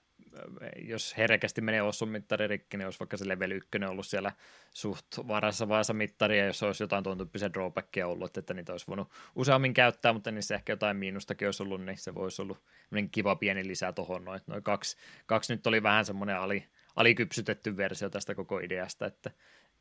[0.78, 4.32] jos herkästi menee Ossun mittari rikki, niin olisi vaikka se level 1 ollut siellä
[4.74, 9.12] suht varassa vaiheessa mittaria, jos olisi jotain tuon tyyppisiä drawbackia ollut, että niitä olisi voinut
[9.36, 12.64] useammin käyttää, mutta niissä ehkä jotain miinustakin olisi ollut, niin se voisi ollut
[13.12, 14.26] kiva pieni lisä tuohon.
[14.26, 19.32] Noin, noin kaksi, kaksi nyt oli vähän semmoinen ali, alikypsytetty versio tästä koko ideasta, että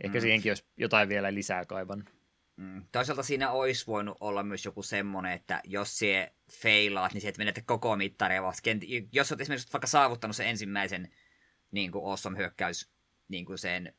[0.04, 0.22] ehkä mm.
[0.22, 2.04] siihenkin olisi jotain vielä lisää kaivan.
[2.60, 2.82] Mm.
[2.92, 7.38] Toisaalta siinä olisi voinut olla myös joku semmoinen, että jos se feilaat, niin se et
[7.38, 8.70] menetä koko mittaria vasta.
[9.12, 11.08] Jos olet esimerkiksi vaikka saavuttanut sen ensimmäisen
[11.70, 12.90] niin kuin awesome hyökkäys
[13.28, 13.94] niin kuin sen,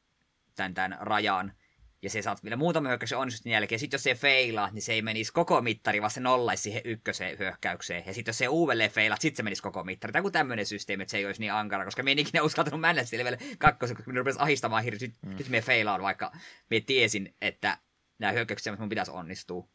[0.56, 1.54] tämän, tämän rajan,
[2.02, 3.80] ja se saat vielä muutama hyökkäyksen onnistuneen jälkeen.
[3.80, 7.40] Sitten jos se feilaa, niin se ei menisi koko mittari, vaan se nollaisi siihen ykköseen
[7.40, 8.04] hyökkäykseen.
[8.06, 10.14] Ja sitten jos se uudelleen feilaa, sitten se menisi koko mittari.
[10.14, 12.82] Tai kuin tämmöinen systeemi, että se ei olisi niin ankara, koska me en ikinä uskaltanut
[12.82, 15.14] mennä sille vielä kakkosen, koska minun rupesi ahistamaan hirveästi.
[15.26, 15.38] Mm.
[15.38, 16.32] Nyt me feilaan, vaikka
[16.70, 17.78] me tiesin, että
[18.22, 19.68] nämä hyökkäykset, mun pitäisi onnistua.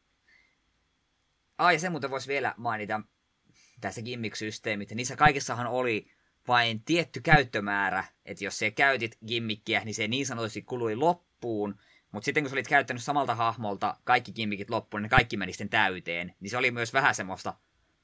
[1.59, 3.01] Ah, ja muuten voisi vielä mainita
[3.81, 4.95] tässä gimmick-systeemit.
[4.95, 6.11] Niissä kaikissahan oli
[6.49, 11.79] vain tietty käyttömäärä, että jos se käytit gimmikkiä, niin se niin sanotusti kului loppuun,
[12.13, 15.69] mutta sitten kun sä olit käyttänyt samalta hahmolta kaikki gimmikit loppuun, niin kaikki meni sitten
[15.69, 16.35] täyteen.
[16.41, 17.55] Niin se oli myös vähän semmoista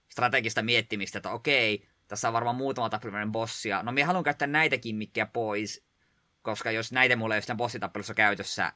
[0.09, 3.83] strategista miettimistä, että okei, tässä on varmaan muutama tappelinen bossia.
[3.83, 5.85] No minä haluan käyttää näitä gimmikkejä pois,
[6.43, 8.73] koska jos näitä mulla ei ole bossitappelussa käytössä,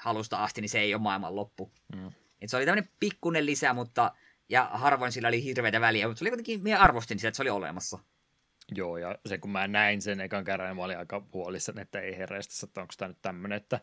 [0.00, 1.72] halusta asti, niin se ei ole maailman loppu.
[1.96, 2.06] Mm.
[2.40, 4.12] Et se oli tämmöinen pikkunen lisä, mutta
[4.48, 7.42] ja harvoin sillä oli hirveitä väliä, mutta se oli kuitenkin, minä arvostin sitä, että se
[7.42, 7.98] oli olemassa.
[8.74, 12.00] Joo, ja se kun mä näin sen ekan kerran, niin mä olin aika huolissani, että
[12.00, 13.80] ei herreistä, että onko tämä nyt tämmöinen, että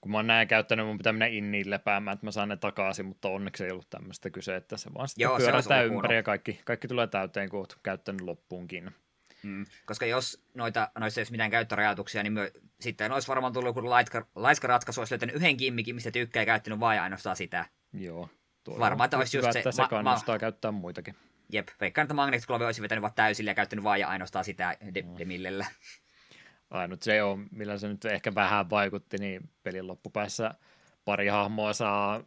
[0.00, 3.06] kun mä oon näin käyttänyt, mun pitää mennä inniin lepäämään, että mä saan ne takaisin,
[3.06, 6.60] mutta onneksi ei ollut tämmöistä kyse, että se vaan sitten Joo, pyörätään ympäri ja kaikki,
[6.64, 8.90] kaikki tulee täyteen, kun oot käyttänyt loppuunkin.
[9.46, 9.66] Mm.
[9.86, 12.50] Koska jos noita, noissa ei olisi mitään käyttörajoituksia, niin myö,
[12.80, 16.46] sitten olisi varmaan tullut joku laiska, laiska ratkaisu, olisi löytänyt yhden kimmikin, mistä tykkää ja
[16.46, 17.66] käyttänyt vain ainoastaan sitä.
[17.92, 18.28] Joo.
[18.78, 19.62] Varmaan, että olisi just se...
[19.70, 21.16] Se kannustaa ma- käyttää muitakin.
[21.52, 24.76] Jep, veikkaan, että Magnetic Glove olisi vetänyt vaan täysillä ja käyttänyt vain ja ainoastaan sitä
[24.94, 25.18] de- mm.
[25.18, 25.66] demillellä.
[26.70, 30.54] Ainut se on, millä se nyt ehkä vähän vaikutti, niin pelin loppupäässä
[31.04, 32.22] pari hahmoa saa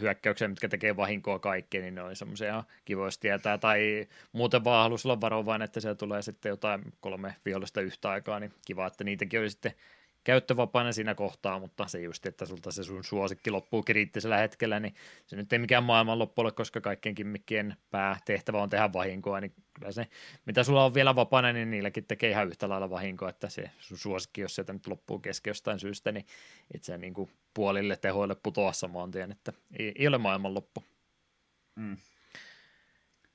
[0.00, 3.58] hyökkäyksiä, mitkä tekee vahinkoa kaikkeen, niin ne on semmoisia kivoista tietää.
[3.58, 8.40] Tai muuten vaan halusi olla varovainen, että siellä tulee sitten jotain kolme vihollista yhtä aikaa,
[8.40, 9.72] niin kiva, että niitäkin oli sitten
[10.26, 14.94] käyttövapaana siinä kohtaa, mutta se just, että sulta se sun suosikki loppuu kriittisellä hetkellä, niin
[15.26, 19.52] se nyt ei mikään maailman loppu ole, koska kaikkien kimmikkien päätehtävä on tehdä vahinkoa, niin
[19.74, 20.06] kyllä se,
[20.46, 23.98] mitä sulla on vielä vapaana, niin niilläkin tekee ihan yhtä lailla vahinkoa, että se sun
[23.98, 26.26] suosikki, jos sieltä nyt loppuu kesken jostain syystä, niin
[26.74, 30.84] itse niin kuin puolille tehoille putoa samaan tien, että ei, ei ole maailman loppu.
[31.76, 31.96] Mm.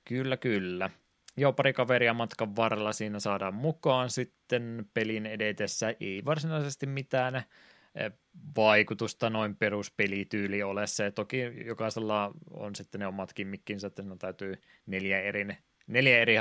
[0.05, 0.89] Kyllä, kyllä.
[1.37, 5.95] Joo, pari kaveria matkan varrella siinä saadaan mukaan sitten pelin edetessä.
[5.99, 8.11] Ei varsinaisesti mitään eh,
[8.57, 11.11] vaikutusta noin peruspelityyli ole se.
[11.11, 15.47] Toki jokaisella on sitten ne omat kimmikkinsä, että no täytyy neljä eri,
[15.87, 16.35] neljä eri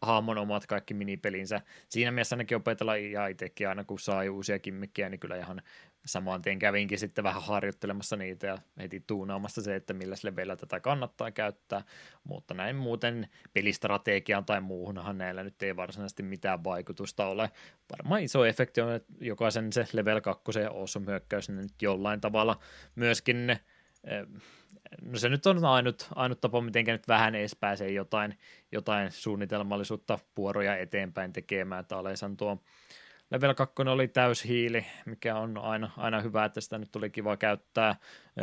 [0.00, 1.60] hahmon omat kaikki minipelinsä.
[1.88, 5.62] Siinä mielessä ainakin opetella ja itsekin aina kun saa uusia kimmikkiä, niin kyllä ihan
[6.06, 10.80] samaan tien kävinkin sitten vähän harjoittelemassa niitä ja heti tuunaamassa se, että millä leveillä tätä
[10.80, 11.82] kannattaa käyttää,
[12.24, 17.50] mutta näin muuten pelistrategiaan tai muuhunhan näillä nyt ei varsinaisesti mitään vaikutusta ole.
[17.90, 22.20] Varmaan iso efekti on, että jokaisen se level 2 ja awesome hyökkäys niin nyt jollain
[22.20, 22.60] tavalla
[22.94, 24.26] myöskin eh,
[25.02, 28.38] no se nyt on ainut, ainut tapa, miten nyt vähän edes pääsee jotain,
[28.72, 32.62] jotain suunnitelmallisuutta puoroja eteenpäin tekemään, että Alesan tuo
[33.30, 37.96] Level 2 oli täyshiili, mikä on aina, aina hyvä, että sitä nyt tuli kiva käyttää.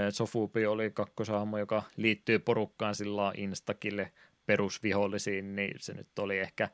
[0.09, 4.11] Sofubi oli kakkosaamo, joka liittyy porukkaan sillä instakille
[4.45, 6.69] perusvihollisiin, niin se nyt oli ehkä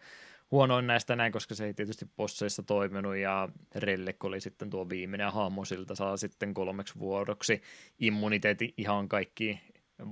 [0.51, 5.31] huonoin näistä näin, koska se ei tietysti bosseissa toiminut ja Rellek oli sitten tuo viimeinen
[5.31, 7.61] hahmo, siltä saa sitten kolmeksi vuodoksi
[7.99, 9.59] immuniteetti ihan kaikki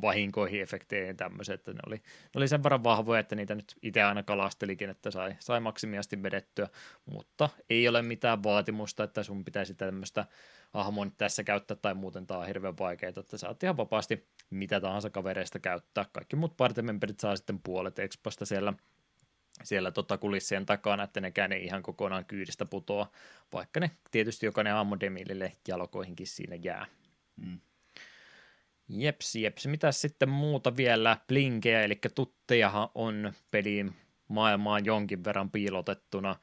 [0.02, 3.76] vahinkoihin, efekteihin ja tämmöiset, että ne oli, ne oli sen verran vahvoja, että niitä nyt
[3.82, 6.70] itse aina kalastelikin, että sai, sai maksimiasti vedettyä,
[7.06, 10.26] mutta ei ole mitään vaatimusta, että sun pitäisi tämmöistä
[10.74, 15.10] hahmoa tässä käyttää tai muuten tämä on hirveän vaikeaa, että saat ihan vapaasti mitä tahansa
[15.10, 16.06] kavereista käyttää.
[16.12, 18.74] Kaikki muut partimemberit saa sitten puolet expasta siellä
[19.64, 23.12] siellä tota kulissien takana, että nekään ei ihan kokonaan kyydistä putoa,
[23.54, 26.86] vaikka ne tietysti jokainen aamudemilille jalkoihinkin siinä jää.
[27.36, 27.60] Mm.
[28.90, 29.68] Jeps, jeps.
[29.68, 31.18] Mitä sitten muuta vielä?
[31.28, 33.96] Blinkejä, eli tuttejahan on peliin
[34.28, 36.36] maailmaan jonkin verran piilotettuna.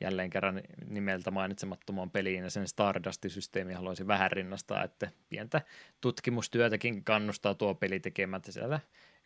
[0.00, 5.62] Jälleen kerran nimeltä mainitsemattomaan peliin ja sen Stardust-systeemi haluaisin vähän rinnastaa, että pientä
[6.00, 8.80] tutkimustyötäkin kannustaa tuo peli tekemään, että siellä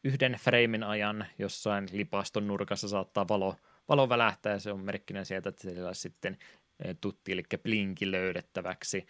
[0.05, 3.57] yhden freimin ajan jossain lipaston nurkassa saattaa valo,
[3.89, 6.39] valo välähtää ja se on merkkinä sieltä, että siellä sitten
[6.85, 9.07] eh, tutti, eli blinki löydettäväksi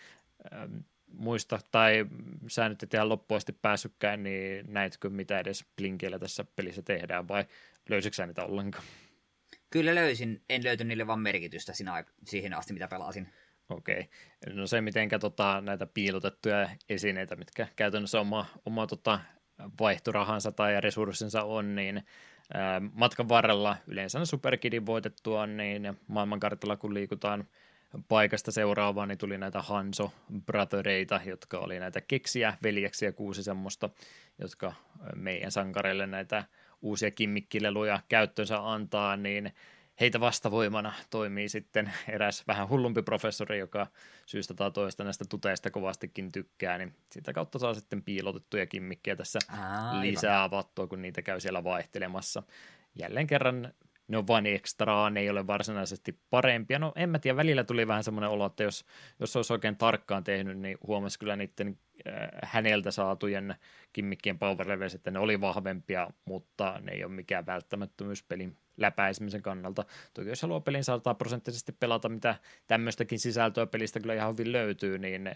[1.13, 2.07] muista, tai
[2.49, 7.45] sä nyt et ihan loppuasti päässytkään, niin näitkö mitä edes blinkeillä tässä pelissä tehdään, vai
[7.89, 8.85] löysitkö sä niitä ollenkaan?
[9.71, 13.29] Kyllä löysin, en löyty niille vaan merkitystä siinä, siihen asti, mitä pelasin.
[13.69, 14.01] Okei.
[14.01, 14.55] Okay.
[14.55, 19.21] No se, miten tota, näitä piilotettuja esineitä, mitkä käytännössä oma, oma tota,
[19.81, 22.03] vaihtorahansa tai resurssinsa on, niin
[22.55, 27.49] ää, matkan varrella yleensä superkidin voitettua, niin maailmankartalla kun liikutaan
[28.09, 30.13] paikasta seuraavaan, niin tuli näitä Hanso
[30.47, 33.91] Brothereita, jotka oli näitä keksiä, veljeksiä, kuusi semmoista,
[34.39, 34.73] jotka
[35.15, 36.45] meidän sankareille näitä
[36.83, 39.53] uusia kimmikkileluja käyttöönsä antaa, niin
[40.01, 43.87] heitä vastavoimana toimii sitten eräs vähän hullumpi professori, joka
[44.27, 49.39] syystä tai toista näistä tuteista kovastikin tykkää, niin sitä kautta saa sitten piilotettuja kimmikkejä tässä
[49.49, 50.01] Aivan.
[50.01, 52.43] lisää avattua, kun niitä käy siellä vaihtelemassa.
[52.95, 53.73] Jälleen kerran
[54.09, 56.79] ne on vain ekstraa, ne ei ole varsinaisesti parempia.
[56.79, 58.85] No en mä tiedä, välillä tuli vähän semmoinen olo, että jos,
[59.21, 61.79] jos olisi oikein tarkkaan tehnyt, niin huomasi kyllä niiden
[62.09, 63.55] äh, häneltä saatujen
[63.93, 69.43] kimmikkien power levels, että ne oli vahvempia, mutta ne ei ole mikään välttämättömyys pelin läpäisemisen
[69.43, 69.85] kannalta.
[70.15, 72.35] Toki jos haluaa pelin saada prosenttisesti pelata, mitä
[72.67, 75.31] tämmöistäkin sisältöä pelistä kyllä ihan hyvin löytyy, niin,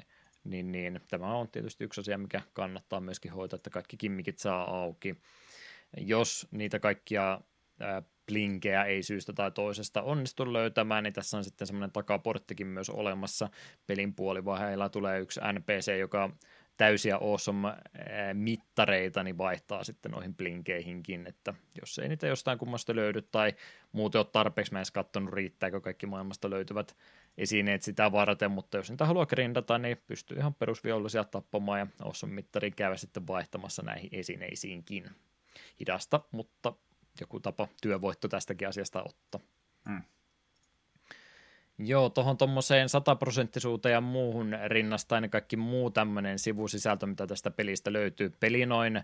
[0.45, 4.81] niin, niin tämä on tietysti yksi asia, mikä kannattaa myöskin hoitaa, että kaikki kimmikit saa
[4.81, 5.17] auki.
[5.97, 7.41] Jos niitä kaikkia
[8.27, 13.49] blinkejä ei syystä tai toisesta onnistu löytämään, niin tässä on sitten semmoinen takaporttikin myös olemassa
[13.87, 16.31] pelin puolivaiheilla tulee yksi NPC, joka
[16.77, 17.69] täysiä awesome
[18.33, 23.53] mittareita, niin vaihtaa sitten noihin blinkeihinkin, että jos ei niitä jostain kummasta löydy tai
[23.93, 26.97] muuten ole tarpeeksi, mä en katsonut riittääkö kaikki maailmasta löytyvät
[27.39, 32.35] esineet sitä varten, mutta jos niitä haluaa grindata, niin pystyy ihan perusviollisia tappamaan ja awesome
[32.35, 35.11] mittari käydä sitten vaihtamassa näihin esineisiinkin.
[35.81, 36.73] Hidasta, mutta
[37.21, 39.41] joku tapa työvoitto tästäkin asiasta ottaa.
[39.89, 40.03] Mm.
[41.79, 48.31] Joo, tuohon tuommoiseen sataprosenttisuuteen ja muuhun rinnastain kaikki muu tämmöinen sivusisältö, mitä tästä pelistä löytyy.
[48.41, 49.03] Peli noin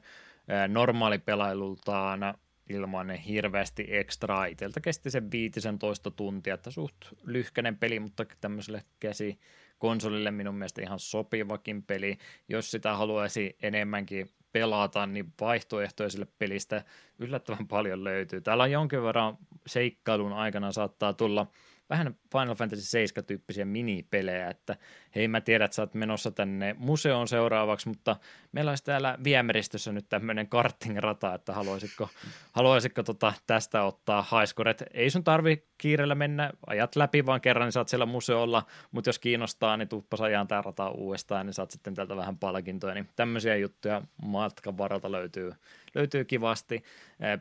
[0.69, 2.35] normaalipelailultaan
[2.69, 4.47] ilman hirveästi ekstraa.
[4.47, 9.39] Iteltä kesti sen 15 tuntia, että suht lyhkäinen peli, mutta tämmöiselle käsi
[9.79, 12.19] konsolille minun mielestä ihan sopivakin peli.
[12.49, 16.85] Jos sitä haluaisi enemmänkin pelata, niin vaihtoehtoja sille pelistä
[17.19, 18.41] yllättävän paljon löytyy.
[18.41, 21.47] Täällä on jonkin verran seikkailun aikana saattaa tulla
[21.91, 24.77] vähän Final Fantasy 7-tyyppisiä minipelejä, että
[25.15, 28.17] hei mä tiedän, että sä oot menossa tänne museoon seuraavaksi, mutta
[28.53, 32.09] meillä olisi täällä Viemeristössä nyt tämmöinen karting-rata, että haluaisitko,
[32.53, 34.85] haluaisitko tota tästä ottaa haiskoret.
[34.95, 39.19] Ei sun tarvi kiireellä mennä, ajat läpi vaan kerran, niin saat siellä museolla, mutta jos
[39.19, 43.57] kiinnostaa, niin tuppas ajaan tämä rata uudestaan, niin saat sitten täältä vähän palkintoja, niin tämmöisiä
[43.57, 45.53] juttuja matkan varalta löytyy,
[45.95, 46.83] löytyy kivasti.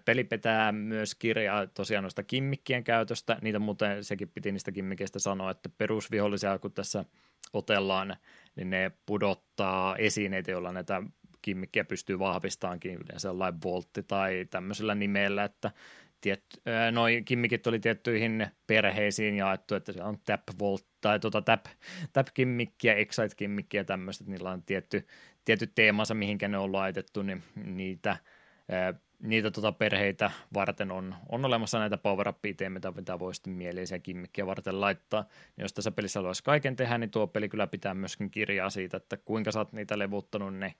[0.05, 5.51] Peli pitää myös kirjaa tosiaan noista kimmikkien käytöstä, niitä muuten sekin piti niistä kimmikeistä sanoa,
[5.51, 7.05] että perusvihollisia kun tässä
[7.53, 8.15] otellaan,
[8.55, 11.03] niin ne pudottaa esineitä, joilla näitä
[11.41, 15.71] kimmikkiä pystyy vahvistaankin yleensä jollain voltti tai tämmöisellä nimellä, että
[16.21, 16.43] tiet,
[17.25, 21.65] kimmikit oli tiettyihin perheisiin jaettu, että se on tap volt tai tota tap,
[22.13, 25.07] tap kimmikkiä, excite kimmikkiä tämmöistä, että niillä on tietty,
[25.45, 28.17] tietty teemansa, mihinkä ne on laitettu, niin niitä
[29.19, 32.37] niitä tota perheitä varten on, on olemassa näitä power up
[32.69, 35.25] mitä, mitä voi sitten mieleisiä kimmikkiä varten laittaa.
[35.57, 38.97] Ja jos tässä pelissä haluaisi kaiken tehdä, niin tuo peli kyllä pitää myöskin kirjaa siitä,
[38.97, 40.75] että kuinka sä oot niitä levuttanut, ne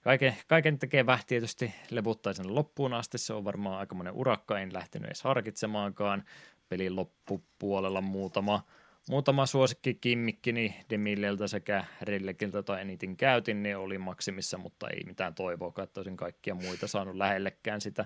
[0.00, 4.72] kaiken, kaiken tekevä tietysti levuttaa sen loppuun asti, se on varmaan aika monen urakka, en
[4.72, 6.24] lähtenyt edes harkitsemaankaan.
[6.68, 8.62] Pelin loppupuolella muutama
[9.08, 15.02] muutama suosikki kimmikki, niin Demilleltä sekä Rillekiltä tai eniten käytin, niin oli maksimissa, mutta ei
[15.06, 18.04] mitään toivoa, että olisin kaikkia muita saanut lähellekään sitä.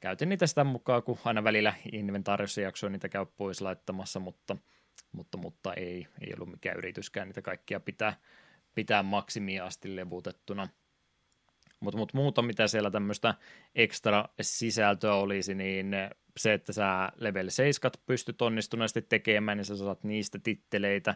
[0.00, 4.56] Käytin niitä sitä mukaan, kun aina välillä inventaariossa jaksoin niitä käy pois laittamassa, mutta,
[5.12, 8.16] mutta, mutta ei, ei ollut mikään yrityskään niitä kaikkia pitää,
[8.74, 10.68] pitää maksimia asti levutettuna.
[11.80, 13.34] Mutta mut muuta, mitä siellä tämmöistä
[13.74, 15.94] ekstra sisältöä olisi, niin
[16.36, 21.14] se, että sä level 7 pystyt onnistuneesti tekemään, niin sä saat niistä titteleitä.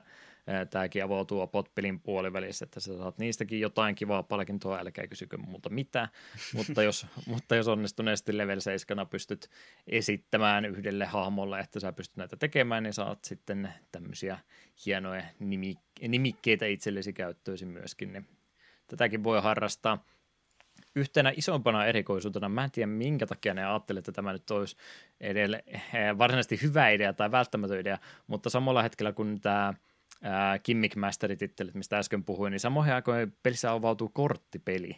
[0.70, 6.08] Tämäkin avautuu potpelin puolivälissä, että sä saat niistäkin jotain kivaa palkintoa, älkää kysykö muuta mitä.
[6.56, 9.50] mutta, jos, mutta jos onnistuneesti level 7 pystyt
[9.86, 14.38] esittämään yhdelle hahmolle, että sä pystyt näitä tekemään, niin saat sitten tämmöisiä
[14.86, 15.24] hienoja
[16.00, 18.12] nimikkeitä itsellesi käyttöösi myöskin.
[18.12, 18.26] Niin
[18.86, 20.04] tätäkin voi harrastaa
[20.98, 24.76] yhtenä isompana erikoisuutena, mä en tiedä minkä takia ne ajattelivat, että tämä nyt olisi
[25.20, 25.82] edelle, eh,
[26.18, 29.74] varsinaisesti hyvä idea tai välttämätön idea, mutta samalla hetkellä kun tämä
[30.64, 34.96] Gimmick Mastery-tittelit, mistä äsken puhuin, niin samoihin aikoihin pelissä avautuu korttipeli.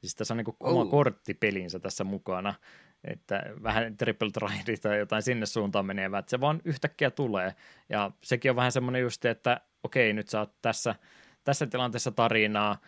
[0.00, 0.90] Siis tässä on niin oma oh.
[0.90, 2.54] korttipelinsä tässä mukana,
[3.04, 7.54] että vähän Triple Trade tai jotain sinne suuntaan menevät, että se vaan yhtäkkiä tulee.
[7.88, 10.94] Ja sekin on vähän semmoinen just, että okei, nyt sä oot tässä–
[11.44, 12.78] tässä tilanteessa tarinaa,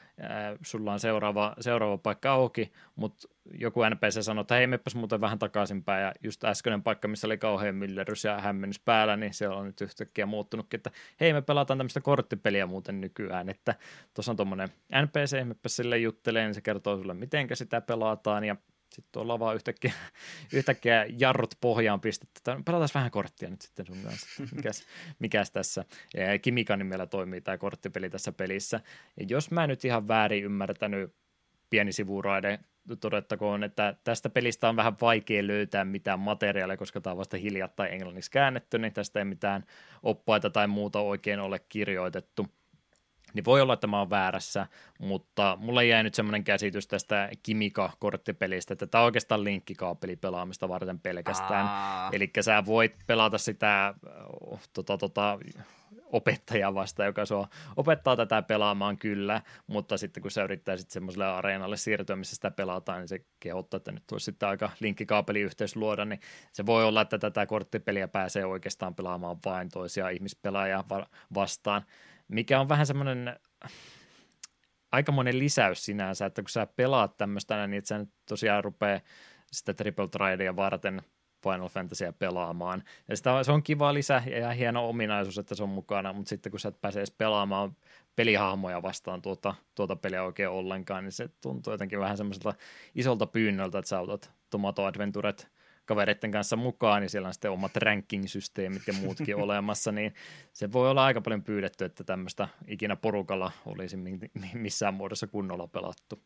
[0.63, 3.29] sulla on seuraava, seuraava paikka auki, mutta
[3.59, 7.39] joku NPC sanoo, että hei, meppäs muuten vähän takaisinpäin, ja just äskeinen paikka, missä oli
[7.39, 11.79] kauhean myllerys ja hämmennys päällä, niin se on nyt yhtäkkiä muuttunutkin, että hei, me pelataan
[11.79, 13.75] tämmöistä korttipeliä muuten nykyään, että
[14.15, 14.69] tuossa on tuommoinen
[15.03, 18.57] NPC, meppäs sille juttelee, niin se kertoo sulle, miten sitä pelataan, ja
[18.95, 19.93] sitten tuolla vaan yhtäkkiä,
[20.53, 22.41] yhtäkkiä jarrut pohjaan pistetty.
[22.45, 24.27] Pelataan vähän korttia nyt sitten sun kanssa.
[24.57, 24.85] Mikäs,
[25.19, 25.85] mikäs tässä?
[26.43, 28.81] Kimika nimellä toimii tämä korttipeli tässä pelissä.
[29.21, 31.15] Ja jos mä nyt ihan väärin ymmärtänyt
[31.71, 32.59] pieni sivuraide,
[33.01, 37.93] todettakoon, että tästä pelistä on vähän vaikea löytää mitään materiaalia, koska tämä on vasta hiljattain
[37.93, 39.65] englanniksi käännetty, niin tästä ei mitään
[40.03, 42.47] oppaita tai muuta oikein ole kirjoitettu
[43.35, 44.67] niin voi olla, että mä oon väärässä,
[44.99, 51.01] mutta mulle jäi nyt semmoinen käsitys tästä Kimika-korttipelistä, että tämä on oikeastaan linkkikaapeli pelaamista varten
[51.01, 51.69] pelkästään.
[52.13, 53.95] Eli sä voit pelata sitä
[54.41, 55.39] oh, tota, tota,
[56.13, 61.77] opettajaa vasta, joka sua opettaa tätä pelaamaan kyllä, mutta sitten kun sä yrittäisit semmoiselle areenalle
[61.77, 66.21] siirtyä, missä sitä pelataan, niin se kehottaa, että nyt olisi sitten aika linkkikaapeliyhteys luoda, niin
[66.53, 70.85] se voi olla, että tätä korttipeliä pääsee oikeastaan pelaamaan vain toisia ihmispelaajia
[71.35, 71.83] vastaan
[72.29, 73.37] mikä on vähän semmoinen
[74.93, 79.01] aikamoinen lisäys sinänsä, että kun sä pelaat tämmöistä, niin että sä nyt tosiaan rupeaa
[79.53, 81.03] sitä Triple Tridea varten
[81.43, 82.83] Final Fantasyä pelaamaan.
[83.09, 86.51] Ja sitä, se on kiva lisä ja hieno ominaisuus, että se on mukana, mutta sitten
[86.51, 87.77] kun sä et pääse edes pelaamaan
[88.17, 92.55] pelihahmoja vastaan tuota, tuota peliä oikein ollenkaan, niin se tuntuu jotenkin vähän semmoiselta
[92.95, 95.49] isolta pyynnöltä, että sä otat Tomato Adventuret
[95.87, 100.15] kavereiden kanssa mukaan, niin siellä on sitten omat ranking-systeemit ja muutkin olemassa, niin
[100.53, 103.97] se voi olla aika paljon pyydetty, että tämmöistä ikinä porukalla olisi
[104.55, 106.23] missään muodossa kunnolla pelattu.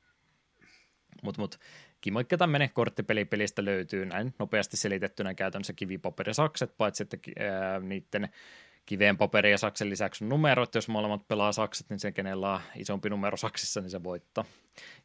[1.22, 1.60] Mutta mut,
[2.00, 8.28] kimoikka tämmöinen korttipelipelistä löytyy näin nopeasti selitettynä käytännössä kivipaperisakset, paitsi että ää, niiden
[8.90, 10.74] kiveen paperi ja saksen lisäksi numerot.
[10.74, 14.44] Jos molemmat pelaa sakset, niin se, kenellä on isompi numero saksissa, niin se voittaa.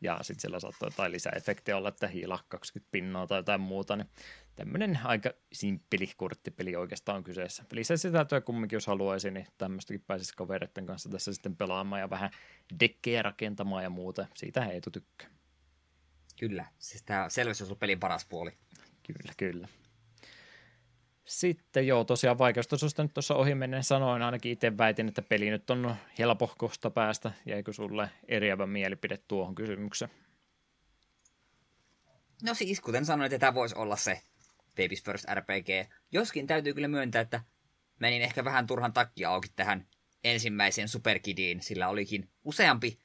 [0.02, 3.96] Ja sitten siellä saattaa jotain lisäefektiä olla, että hiila 20 pinnaa tai jotain muuta.
[3.96, 4.10] Niin
[4.56, 7.64] tämmöinen aika simppeli korttipeli oikeastaan on kyseessä.
[7.72, 12.30] Lisäsisältöä kumminkin, jos haluaisi, niin tämmöistäkin pääsisi kavereiden kanssa tässä sitten pelaamaan ja vähän
[12.80, 14.28] dekkejä rakentamaan ja muuta.
[14.34, 15.30] Siitä Eetu tykkää.
[16.40, 18.52] Kyllä, siis tämä selvästi on pelin paras puoli.
[19.04, 19.68] Kyllä, kyllä.
[21.26, 25.70] Sitten joo, tosiaan vaikeustasosta nyt tuossa ohi menen sanoin, ainakin itse väitin, että peli nyt
[25.70, 27.32] on helpohkosta päästä.
[27.46, 30.12] Jäikö sulle eriävä mielipide tuohon kysymykseen?
[32.44, 34.22] No siis, kuten sanoin, että tämä voisi olla se
[34.72, 35.92] Baby's First RPG.
[36.12, 37.42] Joskin täytyy kyllä myöntää, että
[38.00, 39.88] menin ehkä vähän turhan takki auki tähän
[40.24, 43.00] ensimmäiseen Superkidiin, sillä olikin useampi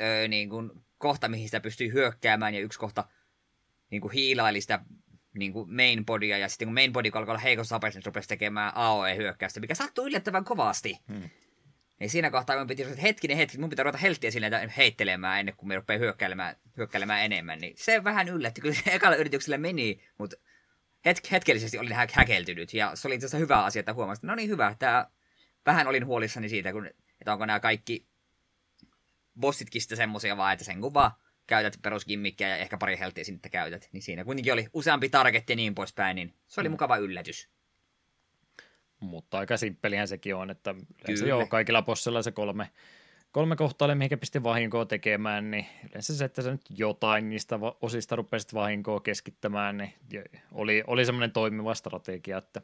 [0.00, 3.08] öö, niin kuin, kohta, mihin sitä pystyy hyökkäämään, ja yksi kohta
[3.90, 4.84] niin kuin hiilaili sitä
[5.34, 5.68] niin kuin
[6.06, 9.74] bodia, ja sitten kun main body alkoi olla heikossa apeissa, niin rupesi tekemään AOE-hyökkäystä, mikä
[9.74, 10.98] sattui yllättävän kovasti.
[11.08, 11.30] Hmm.
[12.00, 15.56] Niin siinä kohtaa mun piti että hetkinen hetki, mun pitää ruveta helttiä silleen heittelemään ennen
[15.56, 17.58] kuin me rupeaa hyökkäilemään, hyökkäilemään enemmän.
[17.58, 20.36] Niin se vähän yllätti, kyllä se ekalla yrityksellä meni, mutta
[21.08, 22.74] hetk- hetkellisesti olin hä- häkeltynyt.
[22.74, 25.10] Ja se oli itse asiassa hyvä asia, että huomasin, että no niin hyvä, että
[25.66, 28.06] vähän olin huolissani siitä, kun, että onko nämä kaikki
[29.40, 31.10] bossitkin sitten semmoisia vaan, että sen kun vaan
[31.50, 35.56] käytät perusgimmikkiä ja ehkä pari helttiä sinne käytät, niin siinä kuitenkin oli useampi targetti ja
[35.56, 36.72] niin poispäin, niin se oli mm.
[36.72, 37.48] mukava yllätys.
[39.00, 40.74] Mutta aika simppelihän sekin on, että
[41.04, 42.70] yleensä joo, kaikilla bossilla se kolme,
[43.32, 48.16] kolme kohtaa, mihinkä pisti vahinkoa tekemään, niin yleensä se, että sä nyt jotain niistä osista
[48.16, 49.92] rupesit vahinkoa keskittämään, niin
[50.52, 52.62] oli, oli semmoinen toimiva strategia, että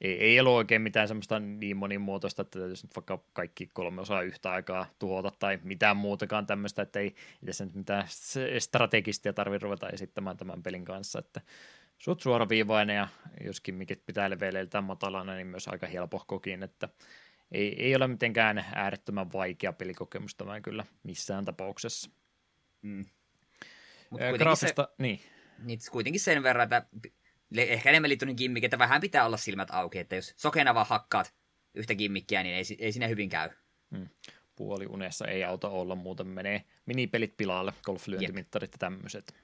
[0.00, 4.22] ei, ei ollut oikein mitään semmoista niin monimuotoista, että täytyisi nyt vaikka kaikki kolme osaa
[4.22, 7.14] yhtä aikaa tuhota tai mitään muutakaan tämmöistä, että ei
[7.46, 8.04] tässä nyt mitään
[8.58, 11.40] strategista tarvitse ruveta esittämään tämän pelin kanssa, että
[11.98, 13.08] suht suoraviivainen ja
[13.44, 16.88] joskin mikä pitää leveleiltään matalana, niin myös aika helpohkokin, että
[17.52, 22.10] ei, ei ole mitenkään äärettömän vaikea pelikokemus tämä kyllä missään tapauksessa.
[22.82, 23.04] Mm.
[24.10, 25.20] Mut Graafista, se, niin,
[25.64, 26.86] niin kuitenkin sen verran, että
[27.62, 31.34] ehkä enemmän liittynyt gimmik, että vähän pitää olla silmät auki, että jos sokena vaan hakkaat
[31.74, 33.50] yhtä gimmikkiä, niin ei, ei siinä hyvin käy.
[34.56, 39.34] puoli unessa ei auta olla, muuten menee minipelit pilalle, golflyöntimittarit ja tämmöiset.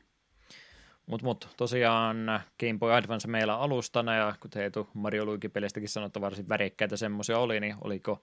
[1.06, 2.16] Mutta mut, tosiaan
[2.60, 7.38] Game Boy Advance meillä alustana, ja kuten Eetu Mario Luigi-pelistäkin sanoi, että varsin värikkäitä semmoisia
[7.38, 8.22] oli, niin oliko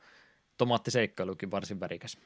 [0.57, 2.17] tomaattiseikkailukin varsin värikäs?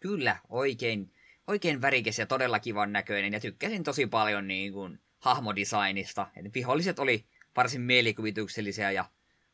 [0.00, 1.12] Kyllä, oikein,
[1.46, 6.26] oikein värikäs ja todella kivan näköinen, ja tykkäsin tosi paljon niin kuin, hahmodesignista.
[6.36, 7.26] Et viholliset oli
[7.56, 9.04] varsin mielikuvituksellisia ja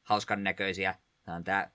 [0.03, 0.95] hauskan näköisiä.
[1.25, 1.71] Tämä on tää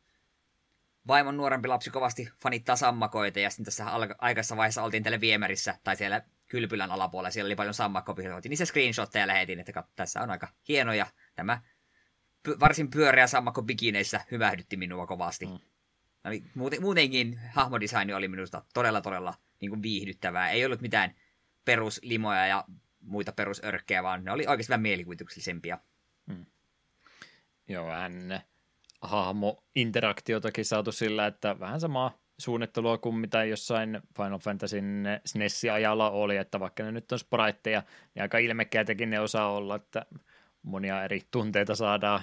[1.08, 3.86] vaimon nuorempi lapsi kovasti fanittaa sammakoita, ja sitten tässä
[4.18, 8.66] aikaisessa vaiheessa oltiin täällä viemärissä, tai siellä kylpylän alapuolella, siellä oli paljon sammakkopihoitin, niin se
[8.66, 11.62] screenshotteja lähetin, että katso, tässä on aika hieno, ja tämä
[12.48, 15.46] py- varsin pyöreä sammakko bikineissä hyvähdytti minua kovasti.
[15.46, 15.52] Mm.
[15.52, 15.60] Mm.
[16.26, 20.50] Eli muuten, muutenkin hahmodesigni oli minusta todella, todella niin kuin viihdyttävää.
[20.50, 21.16] Ei ollut mitään
[21.66, 22.64] peruslimoja ja
[23.02, 25.78] muita perusörkkejä, vaan ne oli oikeasti vähän mielikuvituksellisempia.
[27.68, 28.42] Joo, vähän
[29.02, 36.38] hahmo interaktiotakin saatu sillä, että vähän samaa suunnittelua kuin mitä jossain Final Fantasyn SNES-ajalla oli,
[36.38, 37.84] että vaikka ne nyt on spriteja,
[38.16, 40.06] niin aika ilmekkäitäkin ne osaa olla, että
[40.62, 42.22] monia eri tunteita saadaan,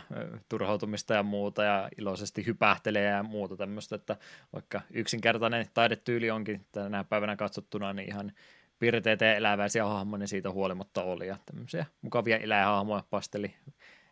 [0.48, 4.16] turhautumista ja muuta, ja iloisesti hypähtelee ja muuta tämmöistä, että
[4.52, 8.32] vaikka yksinkertainen taidetyyli onkin tänä päivänä katsottuna, niin ihan
[8.78, 13.54] pirteitä ja eläväisiä hahmoja ne siitä huolimatta oli, ja tämmöisiä mukavia eläinhahmoja pasteli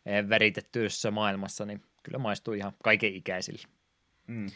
[0.06, 3.62] eh, väritettyessä maailmassa, niin kyllä maistuu ihan kaiken ikäisille.
[4.26, 4.46] Mm.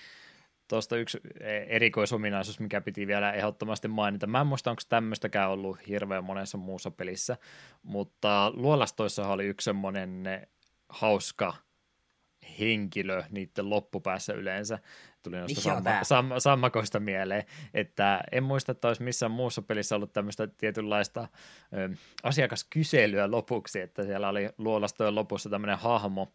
[0.68, 4.26] Tuosta yksi eh, erikoisominaisuus, mikä piti vielä ehdottomasti mainita.
[4.26, 7.36] Mä en muista, onko tämmöistäkään ollut hirveän monessa muussa pelissä,
[7.82, 10.47] mutta Luolastoissa oli yksi semmoinen eh,
[10.89, 11.55] hauska
[12.61, 14.79] henkilö niiden loppupäässä yleensä.
[15.23, 16.05] Tuli noista samma, tää.
[16.05, 17.45] sam, sammakoista mieleen,
[17.75, 21.29] että en muista, että olisi missään muussa pelissä ollut tämmöistä tietynlaista
[21.73, 26.33] ö, asiakaskyselyä lopuksi, että siellä oli luolastojen lopussa tämmöinen hahmo,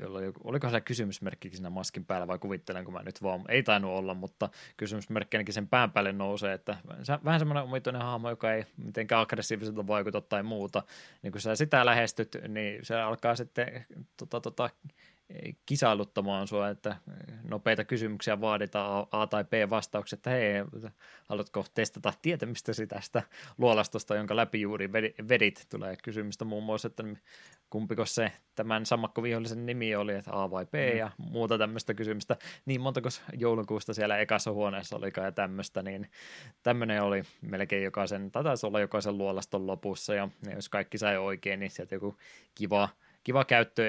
[0.00, 3.90] jolla oli, olikohan se kysymysmerkkikin siinä maskin päällä vai kuvittelenko mä nyt vaan, ei tainnut
[3.90, 6.76] olla, mutta kysymysmerkki ainakin sen pään päälle nousee, että
[7.24, 10.82] vähän semmoinen omituinen hahmo, joka ei mitenkään aggressiiviselta vaikuta tai muuta,
[11.22, 13.86] niin kun sä sitä lähestyt, niin se alkaa sitten
[14.16, 14.70] tota, tota,
[15.66, 16.96] kisailuttamaan sua, että
[17.48, 20.52] nopeita kysymyksiä vaaditaan A- tai B-vastaukset, että hei,
[21.28, 23.22] haluatko testata tietämystäsi tästä
[23.58, 27.04] luolastosta, jonka läpi juuri vedi- vedit, tulee kysymystä muun muassa, että
[27.70, 30.98] kumpiko se tämän sammakkovihollisen nimi oli, että A vai B mm.
[30.98, 32.36] ja muuta tämmöistä kysymystä.
[32.66, 33.08] Niin montako
[33.38, 36.10] joulukuusta siellä ekassa huoneessa olikaan ja tämmöistä, niin
[36.62, 41.60] tämmöinen oli melkein jokaisen, tai taisi olla jokaisen luolaston lopussa ja jos kaikki sai oikein,
[41.60, 42.16] niin sieltä joku
[42.54, 42.88] kiva
[43.24, 43.82] kiva että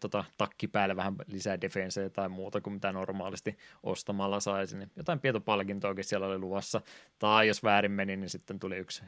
[0.00, 4.76] tota, takki päälle vähän lisää defenseä tai muuta kuin mitä normaalisti ostamalla saisi.
[4.76, 6.80] Niin jotain pietopalkintoakin siellä oli luvassa.
[7.18, 9.02] Tai jos väärin meni, niin sitten tuli yksi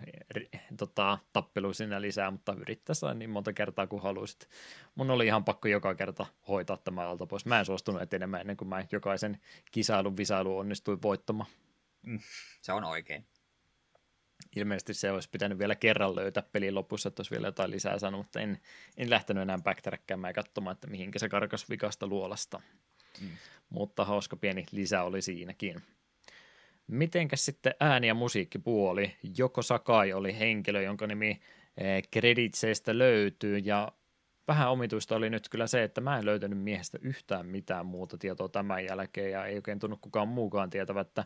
[0.77, 4.49] tota, tappelu sinne lisää, mutta yrittää saada niin monta kertaa kuin haluaisit.
[4.95, 7.47] Mun oli ihan pakko joka kerta hoitaa tämä alta pois.
[7.47, 9.41] Mä en suostunut etenemään ennen kuin mä jokaisen
[9.71, 11.51] kisailun visailu onnistuin voittamaan.
[12.61, 13.32] Se on oikein.
[14.57, 18.27] Ilmeisesti se olisi pitänyt vielä kerran löytää pelin lopussa, että olisi vielä jotain lisää sanonut,
[18.27, 18.59] mutta en,
[18.97, 22.61] en lähtenyt enää backtrackkäämään ja katsomaan, että mihinkä se karkas vikasta luolasta.
[23.21, 23.29] Mm.
[23.71, 25.83] Mutta hauska pieni lisä oli siinäkin.
[26.87, 29.17] Mitenkäs sitten ääni- ja musiikkipuoli?
[29.39, 31.41] Joko Sakai oli henkilö, jonka nimi
[31.77, 33.93] eh, kreditseistä löytyy, ja
[34.49, 38.49] vähän omituista oli nyt kyllä se, että mä en löytänyt miehestä yhtään mitään muuta tietoa
[38.49, 41.25] tämän jälkeen, ja ei oikein tunnu kukaan muukaan tietävä, että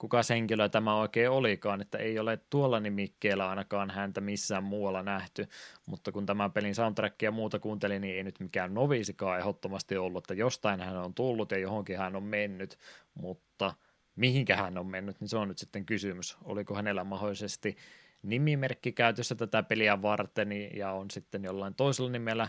[0.00, 5.48] kuka henkilö tämä oikein olikaan, että ei ole tuolla nimikkeellä ainakaan häntä missään muualla nähty,
[5.86, 10.24] mutta kun tämän pelin soundtrackia ja muuta kuuntelin, niin ei nyt mikään novisikaan ehdottomasti ollut,
[10.24, 12.78] että jostain hän on tullut ja johonkin hän on mennyt,
[13.14, 13.74] mutta
[14.16, 16.36] mihinkä hän on mennyt, niin se on nyt sitten kysymys.
[16.44, 17.76] Oliko hänellä mahdollisesti
[18.22, 22.48] nimimerkki käytössä tätä peliä varten ja on sitten jollain toisella nimellä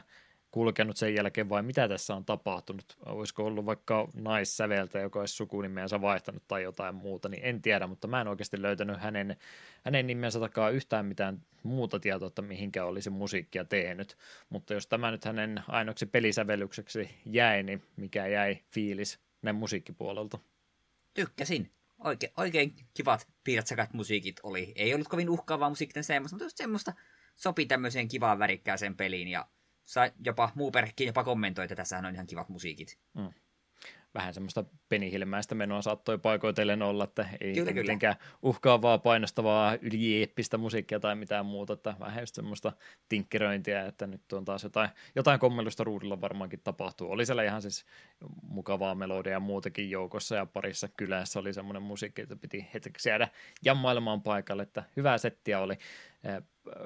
[0.52, 2.98] kulkenut sen jälkeen vai mitä tässä on tapahtunut?
[3.06, 8.07] Olisiko ollut vaikka naissäveltä, joka olisi sukunimeensä vaihtanut tai jotain muuta, niin en tiedä, mutta
[8.07, 9.38] mä en oikeasti löytänyt hänen,
[9.86, 14.18] hänen nimensä takaa yhtään mitään muuta tietoa, että mihinkä olisi musiikkia tehnyt.
[14.49, 20.40] Mutta jos tämä nyt hänen ainoaksi pelisävellykseksi jäi, niin mikä jäi fiilis näin musiikkipuolelta?
[21.14, 21.72] Tykkäsin.
[21.99, 24.72] Oike, oikein kivat pirtsakat musiikit oli.
[24.76, 26.94] Ei ollut kovin uhkaavaa musiikkia semmoista, mutta just semmoista
[27.36, 29.48] sopi tämmöiseen kivaan värikkääseen peliin ja
[29.86, 32.99] sai jopa muu perhekin jopa kommentoi, että tässähän on ihan kivat musiikit.
[33.14, 33.30] Mm
[34.14, 38.32] vähän semmoista penihilmäistä menoa saattoi paikoitellen olla, että ei kyllä, mitenkään kyllä.
[38.41, 42.72] uhkaavaa, painostavaa, ylieeppistä musiikkia tai mitään muuta, että vähän just semmoista
[43.10, 47.12] tinkkeröintiä, että nyt on taas jotain, jotain kommellusta ruudulla varmaankin tapahtuu.
[47.12, 47.86] Oli siellä ihan siis
[48.41, 53.28] mukavaa melodia muutenkin joukossa ja parissa kylässä oli semmoinen musiikki, että piti hetkeksi jäädä
[53.66, 55.78] jammailemaan paikalle, että hyvää settiä oli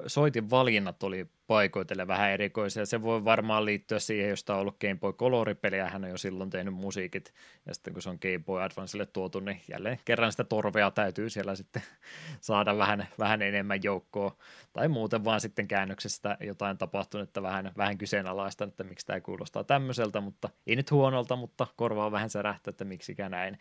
[0.06, 2.86] soitin valinnat oli paikoitelle vähän erikoisia.
[2.86, 6.18] Se voi varmaan liittyä siihen, jos tämä on ollut Game Boy Color-peliä, hän on jo
[6.18, 7.34] silloin tehnyt musiikit,
[7.66, 11.30] ja sitten kun se on Game Boy Advancelle tuotu, niin jälleen kerran sitä torvea täytyy
[11.30, 11.82] siellä sitten
[12.40, 14.36] saada vähän, vähän enemmän joukkoa,
[14.72, 19.64] tai muuten vaan sitten käännöksestä jotain tapahtunut, että vähän, vähän kyseenalaista, että miksi tämä kuulostaa
[19.64, 23.58] tämmöiseltä, mutta ei nyt huonolta, mutta korvaa vähän särähtä, että miksikään näin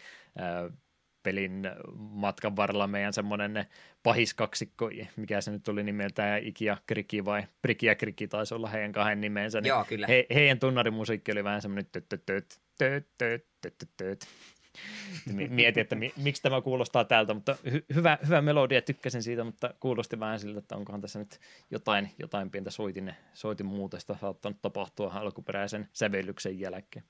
[1.26, 1.64] pelin
[1.98, 3.66] matkan varrella meidän semmoinen
[4.04, 8.70] pahiskaksikko, mikä se nyt oli nimeltään, Iki ja Kriki vai Priki ja Kriki taisi olla
[8.70, 9.62] heidän kahden nimensä.
[9.62, 10.08] Niin Joo, kyllä.
[10.08, 11.86] He, heidän tunnarimusiikki oli vähän semmoinen
[15.50, 19.74] Mietin, että mi, miksi tämä kuulostaa tältä, mutta hy, hyvä, hyvä melodia, tykkäsin siitä, mutta
[19.80, 21.40] kuulosti vähän siltä, että onkohan tässä nyt
[21.72, 27.06] jotain, jotain pientä soitin, soitin muutosta saattanut tapahtua alkuperäisen sävellyksen jälkeen.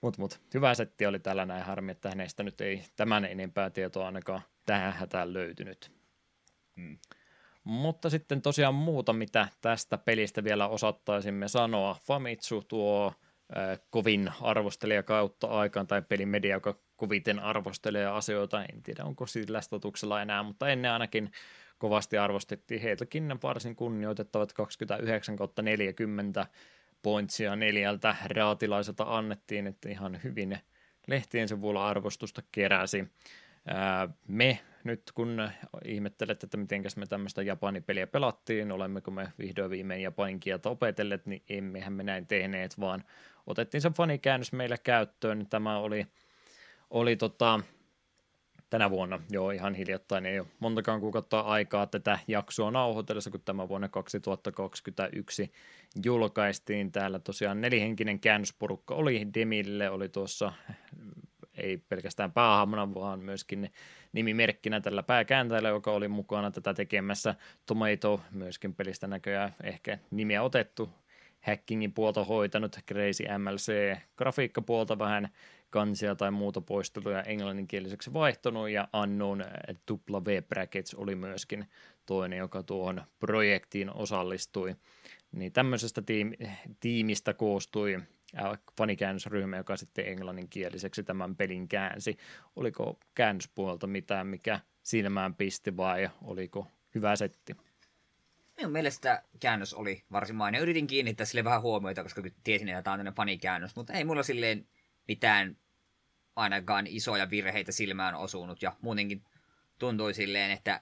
[0.00, 4.06] Mutta mut, hyvä setti oli tällä näin harmi, että hänestä nyt ei tämän enempää tietoa
[4.06, 5.92] ainakaan tähän hätään löytynyt.
[6.80, 6.98] Hmm.
[7.64, 11.96] Mutta sitten tosiaan muuta, mitä tästä pelistä vielä osattaisimme sanoa.
[12.04, 13.12] Famitsu tuo
[13.56, 18.64] äh, kovin arvostelija kautta aikaan, tai pelimedia, joka koviten arvostelee asioita.
[18.64, 21.30] En tiedä, onko sillä statuksella enää, mutta ennen ainakin
[21.78, 26.46] kovasti arvostettiin heiltäkin varsin kunnioitettavat 29 40
[27.06, 30.58] pointsia neljältä raatilaiselta annettiin, että ihan hyvin
[31.06, 33.04] lehtien sivuilla arvostusta keräsi.
[34.28, 35.50] Me nyt kun
[35.84, 41.42] ihmettelet, että mitenkäs me tämmöistä japanipeliä pelattiin, olemmeko me vihdoin viimein japanin kieltä opetelleet, niin
[41.48, 43.04] emmehän me näin tehneet, vaan
[43.46, 45.46] otettiin se fanikäännös meille käyttöön.
[45.50, 46.06] Tämä oli,
[46.90, 47.60] oli tota,
[48.78, 53.68] tänä vuonna, joo ihan hiljattain, ei ole montakaan kuukautta aikaa tätä jaksoa nauhoitellessa, kun tämä
[53.68, 55.52] vuonna 2021
[56.04, 56.92] julkaistiin.
[56.92, 60.52] Täällä tosiaan nelihenkinen käännösporukka oli Demille, oli tuossa
[61.54, 63.72] ei pelkästään päähahmona, vaan myöskin
[64.12, 67.34] nimimerkkinä tällä pääkääntäjällä, joka oli mukana tätä tekemässä.
[67.66, 70.90] Tomato myöskin pelistä näköjään ehkä nimiä otettu.
[71.46, 75.28] Hackingin puolta hoitanut Crazy MLC, grafiikkapuolta vähän
[75.70, 79.44] kansia tai muuta poisteluja englanninkieliseksi vaihtanut, ja Unknown
[80.10, 81.68] W Brackets oli myöskin
[82.06, 84.76] toinen, joka tuohon projektiin osallistui.
[85.32, 86.48] Niin tämmöisestä tiim-
[86.80, 87.98] tiimistä koostui
[88.78, 92.16] fanikäännösryhmä, joka sitten englanninkieliseksi tämän pelin käänsi.
[92.56, 97.56] Oliko käännöspuolta mitään, mikä silmään pisti vai oliko hyvä setti?
[98.56, 100.58] Minun mielestä käännös oli varsin maine.
[100.58, 104.22] Yritin kiinnittää sille vähän huomioita, koska tiesin, että tämä on tämmöinen fanikäännös, mutta ei mulla
[104.22, 104.68] silleen
[105.08, 105.56] mitään
[106.36, 109.24] ainakaan isoja virheitä silmään osunut ja muutenkin
[109.78, 110.80] tuntui silleen, että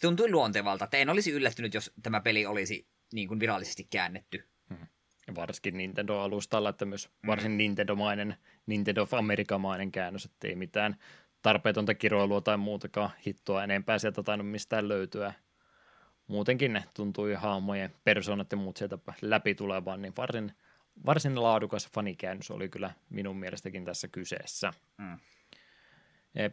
[0.00, 4.48] tuntui luontevalta, että en olisi yllättynyt, jos tämä peli olisi niin kuin virallisesti käännetty.
[4.68, 4.86] Hmm.
[5.26, 7.58] Ja varsinkin Nintendo-alustalla, että myös varsin hmm.
[7.58, 8.36] Nintendo-mainen,
[8.66, 10.96] Nintendo of America-mainen käännös, että ei mitään
[11.42, 15.34] tarpeetonta kiroilua tai muutakaan hittoa enempää sieltä tainnut mistään löytyä.
[16.30, 20.52] Muutenkin tuntui hahmojen persoonat ja muut sieltä läpi tulevan, niin varsin
[21.06, 24.72] varsin laadukas fanikäännös oli kyllä minun mielestäkin tässä kyseessä.
[24.98, 25.18] Mm.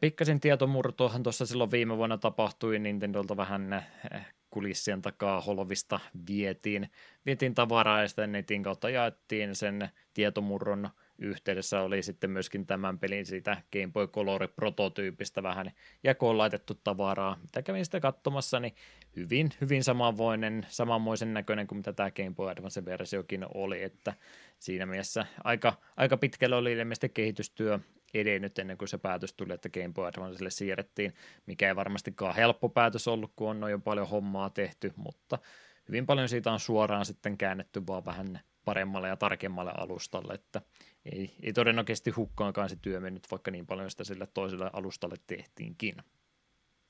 [0.01, 6.91] Pikkasen tietomurtoahan tuossa silloin viime vuonna tapahtui, Nintendolta vähän eh, kulissien takaa holvista vietiin,
[7.25, 13.25] vietiin tavaraa ja sitten netin kautta jaettiin sen tietomurron yhteydessä oli sitten myöskin tämän pelin
[13.25, 15.71] siitä Game Boy Color prototyypistä vähän
[16.03, 17.37] jakoon laitettu tavaraa.
[17.41, 18.75] Mitä kävin sitä katsomassa, niin
[19.15, 24.13] hyvin, hyvin samanvoinen, samanmoisen näköinen kuin mitä tämä Game Boy Advance-versiokin oli, että
[24.59, 27.79] siinä mielessä aika, aika pitkälle oli ilmeisesti kehitystyö
[28.13, 31.13] edennyt ennen kuin se päätös tuli, että Game Boy Advancelle siirrettiin,
[31.45, 35.39] mikä ei varmastikaan helppo päätös ollut, kun on jo paljon hommaa tehty, mutta
[35.87, 40.61] hyvin paljon siitä on suoraan sitten käännetty vaan vähän paremmalle ja tarkemmalle alustalle, että
[41.05, 45.95] ei, ei todennäköisesti hukkaankaan se työ mennyt, vaikka niin paljon sitä sille toiselle alustalle tehtiinkin.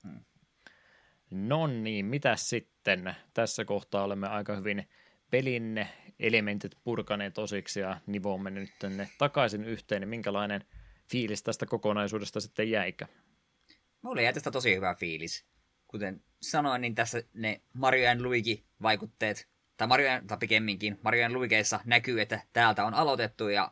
[0.03, 0.25] Hmm.
[1.31, 3.15] No niin, mitä sitten?
[3.33, 4.89] Tässä kohtaa olemme aika hyvin
[5.31, 5.87] pelin
[6.19, 10.09] elementit purkaneet osiksi ja nivoamme nyt tänne takaisin yhteen.
[10.09, 10.65] Minkälainen
[11.11, 13.07] fiilis tästä kokonaisuudesta sitten jäikä?
[14.01, 15.45] Mulle jäi tästä tosi hyvä fiilis.
[15.87, 22.21] Kuten sanoin, niin tässä ne Mario Luigi vaikutteet, tai Mario, tai pikemminkin Mario Luigeissa näkyy,
[22.21, 23.71] että täältä on aloitettu ja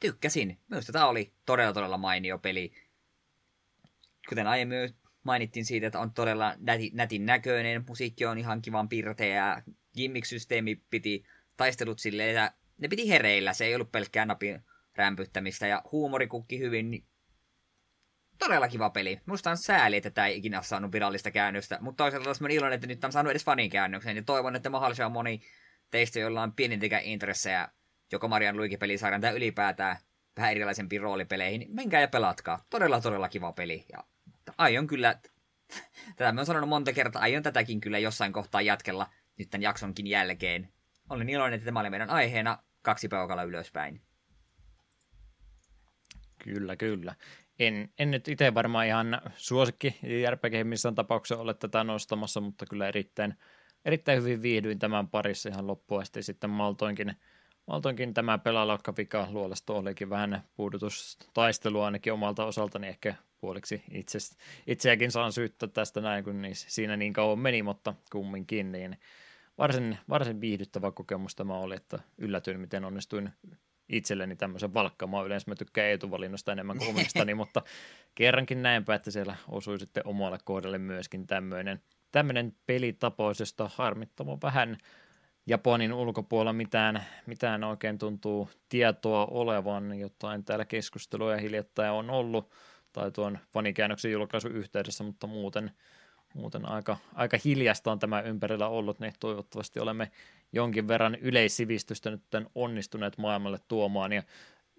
[0.00, 0.58] tykkäsin.
[0.68, 2.72] Minusta tämä oli todella todella mainio peli.
[4.28, 9.62] Kuten aiemmin mainittiin siitä, että on todella näti, nätin näköinen, musiikki on ihan kivan pirteä,
[9.96, 11.24] gimmick-systeemi piti
[11.56, 14.60] taistelut silleen, että ne piti hereillä, se ei ollut pelkkää napin
[14.96, 17.04] rämpyttämistä, ja huumorikukki hyvin, niin
[18.40, 19.20] todella kiva peli.
[19.26, 22.74] Musta on sääli, että tämä ei ikinä ole saanut virallista käännöstä, mutta toisaalta taas iloinen,
[22.74, 25.40] että nyt on saanut edes fanin käännöksen, ja toivon, että mahdollisimman moni
[25.90, 27.68] teistä, joilla on pienintäkään intressejä
[28.12, 29.96] joko Marian Luigi-pelisarjan tai ylipäätään
[30.36, 32.64] vähän erilaisempiin roolipeleihin, niin menkää ja pelatkaa.
[32.70, 33.84] Todella, todella kiva peli.
[33.92, 34.04] Ja
[34.58, 35.14] aion kyllä,
[36.16, 39.06] tätä mä oon sanonut monta kertaa, aion tätäkin kyllä jossain kohtaa jatkella
[39.38, 40.68] nyt tämän jaksonkin jälkeen.
[41.10, 44.00] Olen iloinen, että tämä oli meidän aiheena kaksi peukalla ylöspäin.
[46.44, 47.14] Kyllä, kyllä.
[47.60, 52.88] En, en nyt itse varmaan ihan suosikki JRPG missään tapauksessa ole tätä nostamassa, mutta kyllä
[52.88, 53.34] erittäin,
[53.84, 56.22] erittäin hyvin viihdyin tämän parissa ihan loppuun asti.
[56.22, 57.14] Sitten maltoinkin,
[57.66, 64.18] maltoinkin tämä pelalaukka vika luolesta olikin vähän puudutustaistelua ainakin omalta osaltani ehkä puoliksi itse,
[64.66, 68.98] itseäkin saan syyttää tästä näin, kun niin, siinä niin kauan meni, mutta kumminkin niin
[69.58, 73.30] varsin, varsin viihdyttävä kokemus tämä oli, että yllätyin, miten onnistuin
[73.90, 75.26] itselleni tämmöisen valkkaamaan.
[75.26, 77.62] Yleensä mä tykkään etuvalinnosta enemmän kuin omistani, mutta
[78.14, 84.78] kerrankin näinpä, että siellä osui sitten omalle kohdalle myöskin tämmöinen, tämmöinen pelitapaus, josta harmittavan vähän
[85.46, 92.50] Japanin ulkopuolella mitään, mitään oikein tuntuu tietoa olevan, jotain täällä keskustelua hiljattain on ollut,
[92.92, 95.70] tai tuon fanikäännöksen julkaisun yhteydessä, mutta muuten,
[96.34, 100.10] muuten aika, aika hiljasta on tämä ympärillä ollut, niin toivottavasti olemme
[100.52, 102.22] jonkin verran yleissivistystä nyt
[102.54, 104.22] onnistuneet maailmalle tuomaan, ja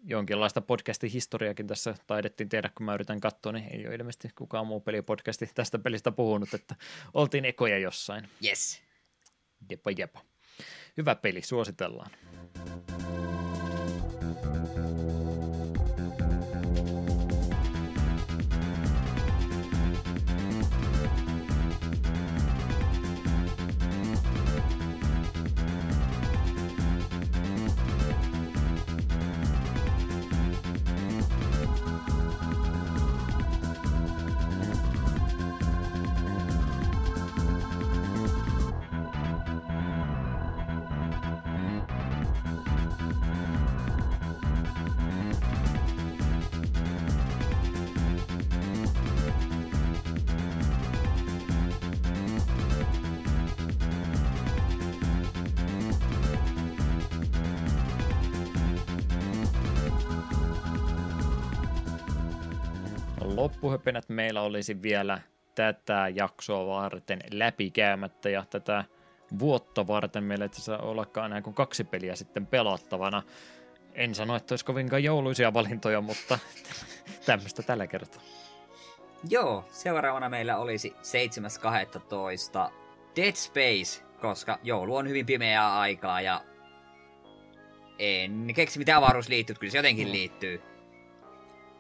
[0.03, 4.68] jonkinlaista podcastin historiakin tässä taidettiin tehdä, kun mä yritän katsoa, niin ei ole ilmeisesti kukaan
[4.68, 6.76] muu pelipodcasti tästä pelistä puhunut, että
[7.14, 8.28] oltiin ekoja jossain.
[8.45, 8.82] Yes.
[9.69, 10.22] Jepa, jepa.
[10.98, 12.11] Hyvä peli, suositellaan.
[63.41, 65.22] Loppuhöpinät meillä olisi vielä
[65.55, 68.84] tätä jaksoa varten läpikäymättä ja tätä
[69.39, 73.23] vuotta varten meillä ei tässä ollakaan enää kuin kaksi peliä sitten pelattavana.
[73.93, 76.39] En sano, että olisi kovinkaan jouluisia valintoja, mutta
[77.26, 78.22] tämmöistä tällä kertaa.
[79.30, 80.95] Joo, seuraavana meillä olisi
[82.68, 82.72] 7.12.
[83.15, 86.41] Dead Space, koska joulu on hyvin pimeää aikaa ja
[87.99, 90.11] en keksi mitä avaruus liittyy, kyllä se jotenkin mm.
[90.11, 90.70] liittyy.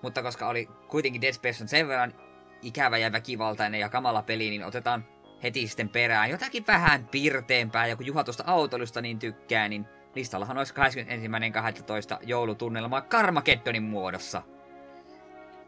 [0.01, 2.13] Mutta koska oli kuitenkin Dead Space on sen verran
[2.61, 5.05] ikävä ja väkivaltainen ja kamala peli, niin otetaan
[5.43, 7.87] heti sitten perään jotakin vähän pirteempää.
[7.87, 12.19] Ja kun Juha tuosta autoilusta niin tykkää, niin listallahan olisi 21.12.
[12.21, 14.41] joulutunnelma Karmakettonin muodossa.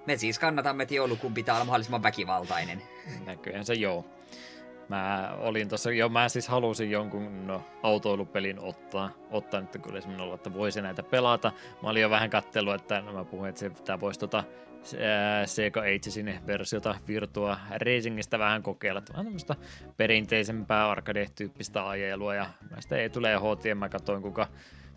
[0.05, 2.81] Me siis kannatamme, että joulukuun pitää olla mahdollisimman väkivaltainen.
[3.25, 4.05] Näköjään se joo.
[4.89, 10.25] Mä olin tuossa, jo mä siis halusin jonkun no, autoilupelin ottaa, ottaa nyt kyllä semmoinen
[10.25, 11.51] olla, että voisi näitä pelata.
[11.83, 14.43] Mä olin jo vähän kattellut, että no, mä puhuin, että se, tämä voisi tota,
[15.45, 19.01] Sega Agesin versiota Virtua Racingista vähän kokeilla.
[19.01, 19.55] Tämä on tämmöistä
[19.97, 23.77] perinteisempää arcade-tyyppistä ajelua ja näistä ei tule HT.
[23.79, 24.47] Mä katsoin, kuinka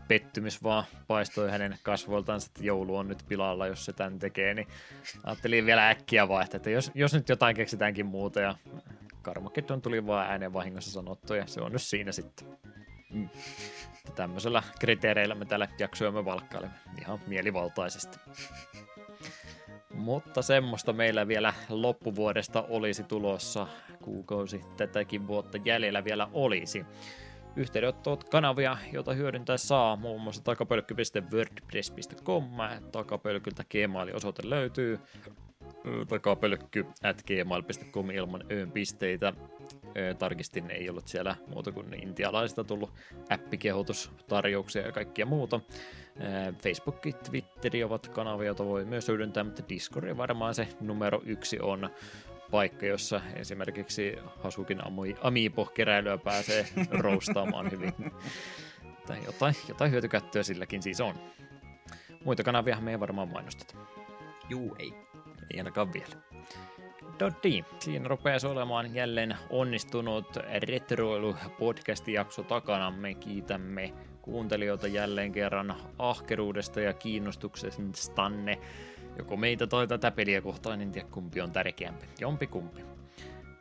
[0.08, 4.68] pettymys vaan paistoi hänen kasvoiltaan, että joulu on nyt pilalla, jos se tämän tekee, niin
[5.24, 8.54] ajattelin vielä äkkiä vaihtaa, että jos, jos nyt jotain keksitäänkin muuta ja
[9.26, 12.48] Karmageddon tuli vaan ääneen vahingossa sanottu ja se on nyt siinä sitten.
[13.12, 13.28] Mm.
[14.14, 18.18] Tämmöisellä kriteereillä me täällä jaksojamme valkkailemme ihan mielivaltaisesti.
[19.94, 23.66] Mutta semmoista meillä vielä loppuvuodesta olisi tulossa.
[24.02, 26.84] Kuukausi tätäkin vuotta jäljellä vielä olisi.
[27.56, 32.44] Yhteydenottoot kanavia, joita hyödyntää saa, muun muassa takapölkky.wordpress.com,
[32.92, 35.00] takapölkyltä Gmail-osoite löytyy,
[36.08, 39.32] takapölkky at gmail.com ilman öön pisteitä.
[40.18, 42.92] Tarkistin, ei ollut siellä muuta kuin intialaisista tullut
[43.30, 45.60] appikehotustarjouksia ja kaikkia muuta.
[46.62, 47.00] Facebook,
[47.30, 51.90] Twitteri ovat kanavia, joita voi myös hyödyntää, mutta Discord varmaan se numero yksi on
[52.50, 54.80] paikka, jossa esimerkiksi Hasukin
[55.20, 56.66] Amiibo-keräilyä pääsee
[57.04, 57.92] roustaamaan hyvin.
[59.06, 61.14] Tai jotain, jotain hyötykäyttöä silläkin siis on.
[62.24, 63.74] Muita kanavia me ei varmaan mainosteta.
[64.48, 65.05] Juu, ei.
[65.50, 66.16] Ei ainakaan vielä.
[67.18, 67.64] Doddi.
[67.78, 72.90] Siinä rupeaa olemaan jälleen onnistunut retroilu-podcast-jakso takana.
[72.90, 73.92] Me kiitämme
[74.22, 78.58] kuuntelijoita jälleen kerran ahkeruudesta ja kiinnostuksestanne.
[79.18, 82.06] Joko meitä tai tätä peliä kohtaan, en tiedä kumpi on tärkeämpi.
[82.20, 82.84] Jompi kumpi.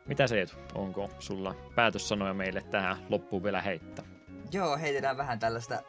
[0.06, 0.46] Mitä se?
[0.74, 4.04] Onko sulla päätössanoja meille tähän loppuun vielä heittää?
[4.52, 5.82] Joo, heitetään vähän tällaista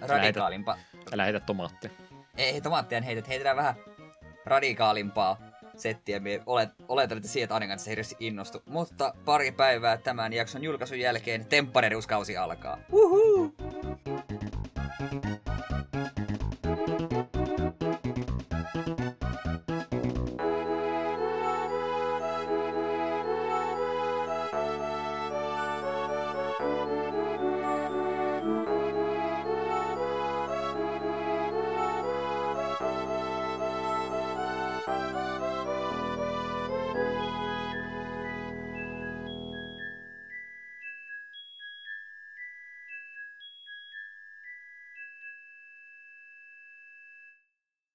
[0.00, 0.78] radikaalimpaa.
[1.12, 1.90] Älä heitä tomaattia.
[2.36, 3.74] Ei, tomaattia en heitä, heitetään vähän
[4.46, 5.36] radikaalimpaa
[5.76, 6.20] settiä.
[6.20, 8.62] Me olet, oletan, että sieltä ainakaan se hirveästi innostu.
[8.66, 12.78] Mutta pari päivää tämän jakson julkaisun jälkeen temppareruuskausi alkaa.
[12.92, 13.54] Uhu!